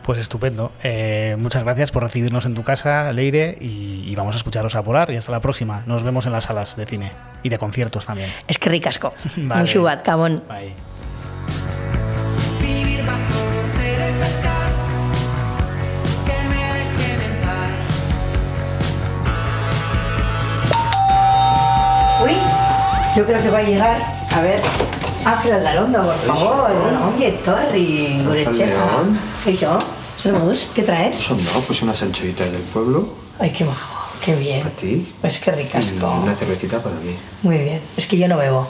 Pues 0.03 0.19
estupendo. 0.19 0.73
Eh, 0.83 1.37
muchas 1.39 1.65
gracias 1.65 1.91
por 1.91 2.03
recibirnos 2.03 2.47
en 2.47 2.55
tu 2.55 2.63
casa, 2.63 3.13
Leire, 3.13 3.57
y, 3.61 4.05
y 4.07 4.15
vamos 4.15 4.35
a 4.35 4.39
escucharos 4.39 4.75
a 4.75 4.83
Polar 4.83 5.11
y 5.11 5.17
hasta 5.17 5.33
la 5.33 5.41
próxima. 5.41 5.83
Nos 5.85 6.03
vemos 6.03 6.25
en 6.25 6.33
las 6.33 6.45
salas 6.45 6.77
de 6.77 6.87
cine 6.87 7.13
y 7.43 7.51
de 7.51 7.59
conciertos 7.59 8.07
también. 8.07 8.33
Es 8.47 8.59
que 8.59 8.71
ricasco. 8.71 9.13
Vale. 9.37 9.63
Muy 9.63 9.71
chubat, 9.71 10.03
cabón. 10.03 10.43
Bye. 10.49 10.88
Yo 23.19 23.27
creo 23.27 23.43
que 23.43 23.51
va 23.51 23.59
a 23.59 23.63
llegar. 23.63 24.01
A 24.31 24.41
ver, 24.41 24.61
Ángel 25.25 25.53
Aldalondo, 25.55 26.03
por 26.05 26.37
favor. 26.37 26.71
Oye, 27.17 27.33
Torri, 27.45 28.23
Gurechepa. 28.25 28.67
León. 28.67 29.19
¿Y 29.45 29.53
yo? 29.55 29.77
Servus, 30.17 30.71
¿qué 30.73 30.83
traes? 30.85 31.19
Son 31.19 31.37
no, 31.45 31.61
pues 31.67 31.83
unas 31.83 32.01
anchoitas 32.03 32.51
del 32.51 32.63
pueblo 32.63 33.09
Ay, 33.41 33.51
qué 33.51 33.65
majo, 33.65 34.09
qué 34.25 34.35
bien. 34.35 34.63
para 34.63 34.75
ti 34.75 35.13
Pues 35.21 35.39
qué 35.39 35.51
y 35.51 35.55
ricasco. 35.55 36.11
una 36.23 36.35
cervecita 36.37 36.81
para 36.83 36.95
mí. 36.97 37.17
Muy 37.43 37.59
bien. 37.59 37.81
Es 37.97 38.07
que 38.07 38.17
yo 38.19 38.29
no 38.29 38.37
bebo. 38.37 38.69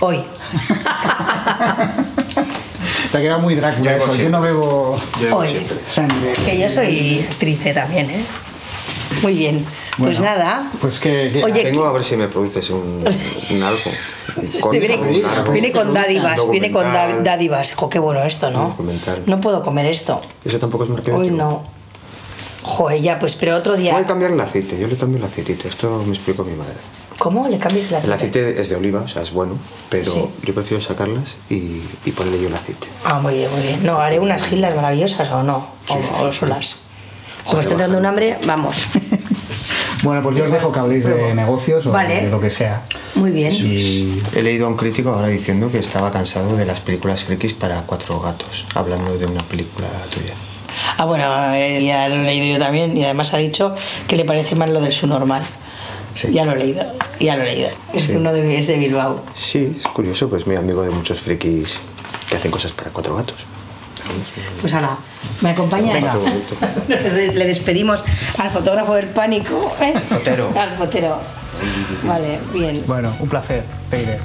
Hoy. 0.00 0.18
Te 3.12 3.18
ha 3.18 3.20
quedado 3.20 3.40
muy 3.40 3.54
Drácula 3.54 3.96
Yo 3.96 4.04
eso. 4.06 4.16
Yo 4.16 4.28
no 4.28 4.40
bebo 4.40 4.98
Yo 5.20 5.24
bebo 5.26 5.36
Hoy. 5.38 5.48
siempre. 5.48 5.76
sangre. 5.88 6.32
Que 6.44 6.58
yo 6.60 6.68
soy 6.68 7.24
actriz 7.30 7.60
también, 7.74 8.10
¿eh? 8.10 8.24
Muy 9.22 9.34
bien. 9.34 9.64
Pues 9.98 10.20
nada. 10.20 10.70
Pues 10.80 10.98
que. 11.00 11.30
que- 11.32 11.44
Oye, 11.44 11.62
Tengo 11.62 11.86
a 11.86 11.92
ver 11.92 12.04
si 12.04 12.16
me 12.16 12.28
produces 12.28 12.70
un, 12.70 13.04
un 13.50 13.62
algo. 13.62 13.90
Este 14.42 14.78
viene, 14.80 14.96
un 14.96 15.52
viene 15.52 15.70
con 15.72 15.94
dádivas, 15.94 16.38
viene 16.50 16.70
con 16.72 16.84
dádivas. 17.22 17.74
Jo, 17.74 17.88
qué 17.88 17.98
bueno 17.98 18.22
esto, 18.22 18.50
¿no? 18.50 18.76
No 19.26 19.40
puedo 19.40 19.62
comer 19.62 19.86
esto. 19.86 20.20
Eso 20.44 20.58
tampoco 20.58 20.84
es 20.84 20.90
marketing. 20.90 21.16
Hoy 21.16 21.30
no. 21.30 21.62
Joder, 22.62 23.00
ya, 23.02 23.18
pues, 23.18 23.36
pero 23.36 23.56
otro 23.56 23.76
día. 23.76 23.92
Voy 23.92 24.02
a 24.04 24.06
cambiar 24.06 24.30
el 24.32 24.40
aceite, 24.40 24.78
yo 24.78 24.86
le 24.88 24.96
cambio 24.96 25.18
el 25.18 25.24
aceitito. 25.24 25.68
Esto 25.68 26.02
me 26.06 26.14
explico 26.14 26.42
a 26.42 26.44
mi 26.46 26.54
madre. 26.54 26.72
¿Cómo 27.18 27.46
le 27.46 27.58
cambias 27.58 27.90
la 27.92 27.98
El 28.00 28.10
aceite 28.12 28.58
es 28.60 28.70
de 28.70 28.76
oliva, 28.76 29.02
o 29.02 29.08
sea, 29.08 29.20
es 29.22 29.32
bueno, 29.32 29.56
pero 29.90 30.10
Sí. 30.10 30.24
yo 30.42 30.54
prefiero 30.54 30.82
sacarlas 30.82 31.36
y, 31.50 31.80
y 32.06 32.10
ponerle 32.12 32.40
yo 32.40 32.48
el 32.48 32.54
aceite. 32.54 32.88
Ah, 33.04 33.20
muy 33.20 33.34
bien, 33.34 33.50
muy 33.52 33.60
bien. 33.60 33.84
No, 33.84 33.98
haré 34.00 34.18
unas 34.18 34.42
gildas 34.44 34.74
maravillosas 34.74 35.30
o 35.30 35.42
no. 35.42 35.68
O, 35.90 36.24
o 36.26 36.32
solas. 36.32 36.76
Joder, 37.44 37.56
me 37.56 37.60
está 37.60 37.72
entrando 37.72 37.98
un 37.98 38.06
hambre, 38.06 38.38
vamos. 38.46 38.76
Bueno, 40.02 40.22
pues 40.22 40.36
yo 40.36 40.44
os 40.44 40.52
dejo 40.52 40.70
que 40.70 40.78
habléis 40.80 41.02
de 41.06 41.34
negocios 41.34 41.86
o 41.86 41.90
Vale. 41.92 42.24
de 42.24 42.30
lo 42.30 42.38
que 42.38 42.50
sea. 42.50 42.84
Muy 43.14 43.30
bien. 43.30 43.50
Y 43.54 44.20
He 44.34 44.42
leído 44.42 44.66
a 44.66 44.68
un 44.68 44.76
crítico 44.76 45.10
ahora 45.10 45.28
diciendo 45.28 45.70
que 45.72 45.78
estaba 45.78 46.10
cansado 46.10 46.56
de 46.58 46.66
las 46.66 46.80
películas 46.80 47.24
frikis 47.24 47.54
para 47.54 47.80
cuatro 47.86 48.20
gatos, 48.20 48.66
hablando 48.74 49.16
de 49.16 49.24
una 49.24 49.40
película 49.44 49.88
tuya. 50.12 50.34
Ah, 50.98 51.06
bueno, 51.06 51.54
eh, 51.54 51.82
ya 51.82 52.06
lo 52.10 52.16
he 52.16 52.24
leído 52.24 52.58
yo 52.58 52.62
también 52.62 52.94
y 52.98 53.04
además 53.04 53.32
ha 53.32 53.38
dicho 53.38 53.74
que 54.06 54.16
le 54.16 54.26
parece 54.26 54.54
mal 54.56 54.74
lo 54.74 54.80
del 54.82 54.92
su 54.92 55.06
normal. 55.06 55.42
Sí. 56.12 56.32
Ya 56.34 56.44
lo 56.44 56.52
he 56.52 56.56
leído, 56.56 56.84
ya 57.18 57.36
lo 57.36 57.44
he 57.44 57.46
leído. 57.54 57.68
Es, 57.94 58.02
Sí. 58.08 58.16
uno 58.16 58.30
de, 58.34 58.58
es 58.58 58.66
de 58.66 58.76
Bilbao. 58.76 59.22
Sí, 59.34 59.74
es 59.78 59.84
curioso, 59.88 60.28
pues 60.28 60.46
muy 60.46 60.56
amigo 60.56 60.82
de 60.82 60.90
muchos 60.90 61.18
frikis 61.20 61.80
que 62.28 62.36
hacen 62.36 62.50
cosas 62.50 62.72
para 62.72 62.90
cuatro 62.90 63.16
gatos. 63.16 63.46
Pues 64.60 64.72
ahora, 64.72 64.96
¿me 65.40 65.50
acompañas? 65.50 65.94
Venga. 65.94 66.14
Le 67.34 67.46
despedimos 67.46 68.04
al 68.38 68.50
fotógrafo 68.50 68.94
del 68.94 69.08
pánico. 69.08 69.74
¿eh? 69.80 69.94
Fotero. 70.08 70.50
Al 70.58 70.76
fotero. 70.76 71.20
Vale, 72.04 72.40
bien. 72.52 72.82
bueno, 72.86 73.14
un 73.20 73.28
placer, 73.28 73.64
Leire. 73.90 74.18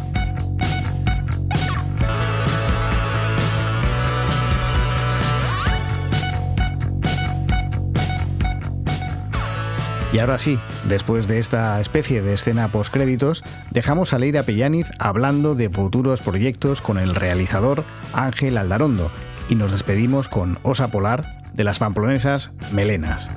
Y 10.12 10.18
ahora 10.18 10.40
sí, 10.40 10.58
después 10.86 11.28
de 11.28 11.38
esta 11.38 11.80
especie 11.80 12.24
de 12.24 12.34
escena 12.34 12.68
postcréditos, 12.70 13.44
dejamos 13.70 14.12
a 14.12 14.18
Leira 14.18 14.42
Pellaniz 14.42 14.88
hablando 14.98 15.54
de 15.54 15.70
futuros 15.70 16.22
proyectos 16.22 16.82
con 16.82 16.98
el 16.98 17.14
realizador 17.14 17.84
Ángel 18.14 18.58
Aldarondo 18.58 19.12
y 19.50 19.56
nos 19.56 19.72
despedimos 19.72 20.30
con 20.30 20.58
Osa 20.64 20.90
Polar 20.90 21.44
de 21.54 21.64
las 21.64 21.80
pamplonesas 21.80 22.52
Melenas. 22.72 23.28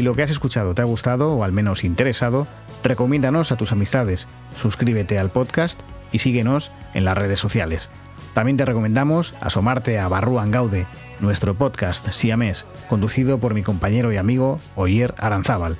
Si 0.00 0.04
lo 0.04 0.14
que 0.14 0.22
has 0.22 0.30
escuchado 0.30 0.74
te 0.74 0.80
ha 0.80 0.86
gustado 0.86 1.34
o 1.34 1.44
al 1.44 1.52
menos 1.52 1.84
interesado, 1.84 2.46
recomiéndanos 2.82 3.52
a 3.52 3.56
tus 3.56 3.70
amistades, 3.70 4.28
suscríbete 4.56 5.18
al 5.18 5.30
podcast 5.30 5.78
y 6.10 6.20
síguenos 6.20 6.72
en 6.94 7.04
las 7.04 7.18
redes 7.18 7.38
sociales. 7.38 7.90
También 8.32 8.56
te 8.56 8.64
recomendamos 8.64 9.34
asomarte 9.42 9.98
a 9.98 10.08
Barruan 10.08 10.52
Gaude, 10.52 10.86
nuestro 11.20 11.54
podcast 11.54 12.12
siamés, 12.12 12.64
conducido 12.88 13.40
por 13.40 13.52
mi 13.52 13.62
compañero 13.62 14.10
y 14.10 14.16
amigo 14.16 14.58
Oyer 14.74 15.14
Aranzábal. 15.18 15.76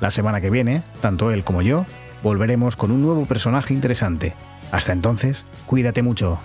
La 0.00 0.10
semana 0.10 0.40
que 0.40 0.50
viene, 0.50 0.82
tanto 1.00 1.30
él 1.30 1.44
como 1.44 1.62
yo, 1.62 1.86
volveremos 2.24 2.74
con 2.74 2.90
un 2.90 3.00
nuevo 3.00 3.26
personaje 3.26 3.74
interesante. 3.74 4.34
Hasta 4.72 4.92
entonces, 4.92 5.44
cuídate 5.66 6.02
mucho. 6.02 6.40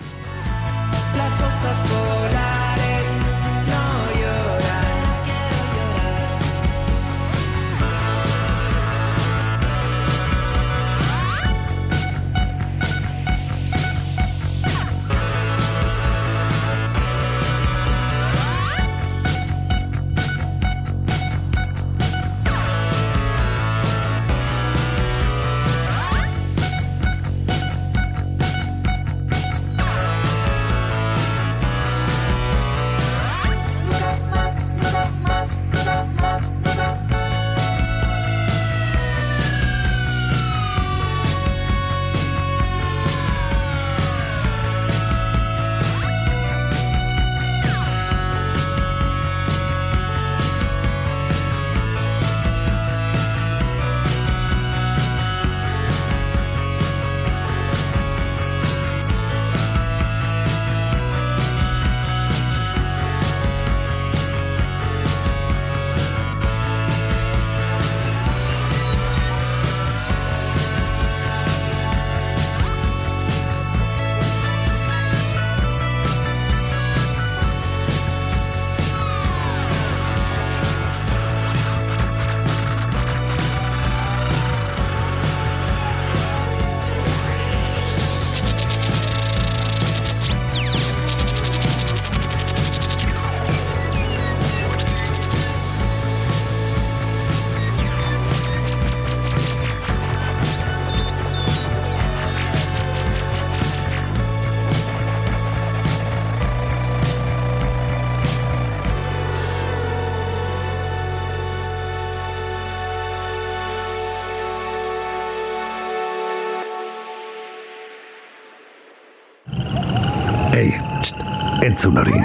Entzun 121.78 121.96
hori. 121.96 122.18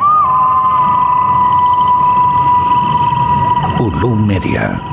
Ulu 3.80 4.16
Media. 4.16 4.93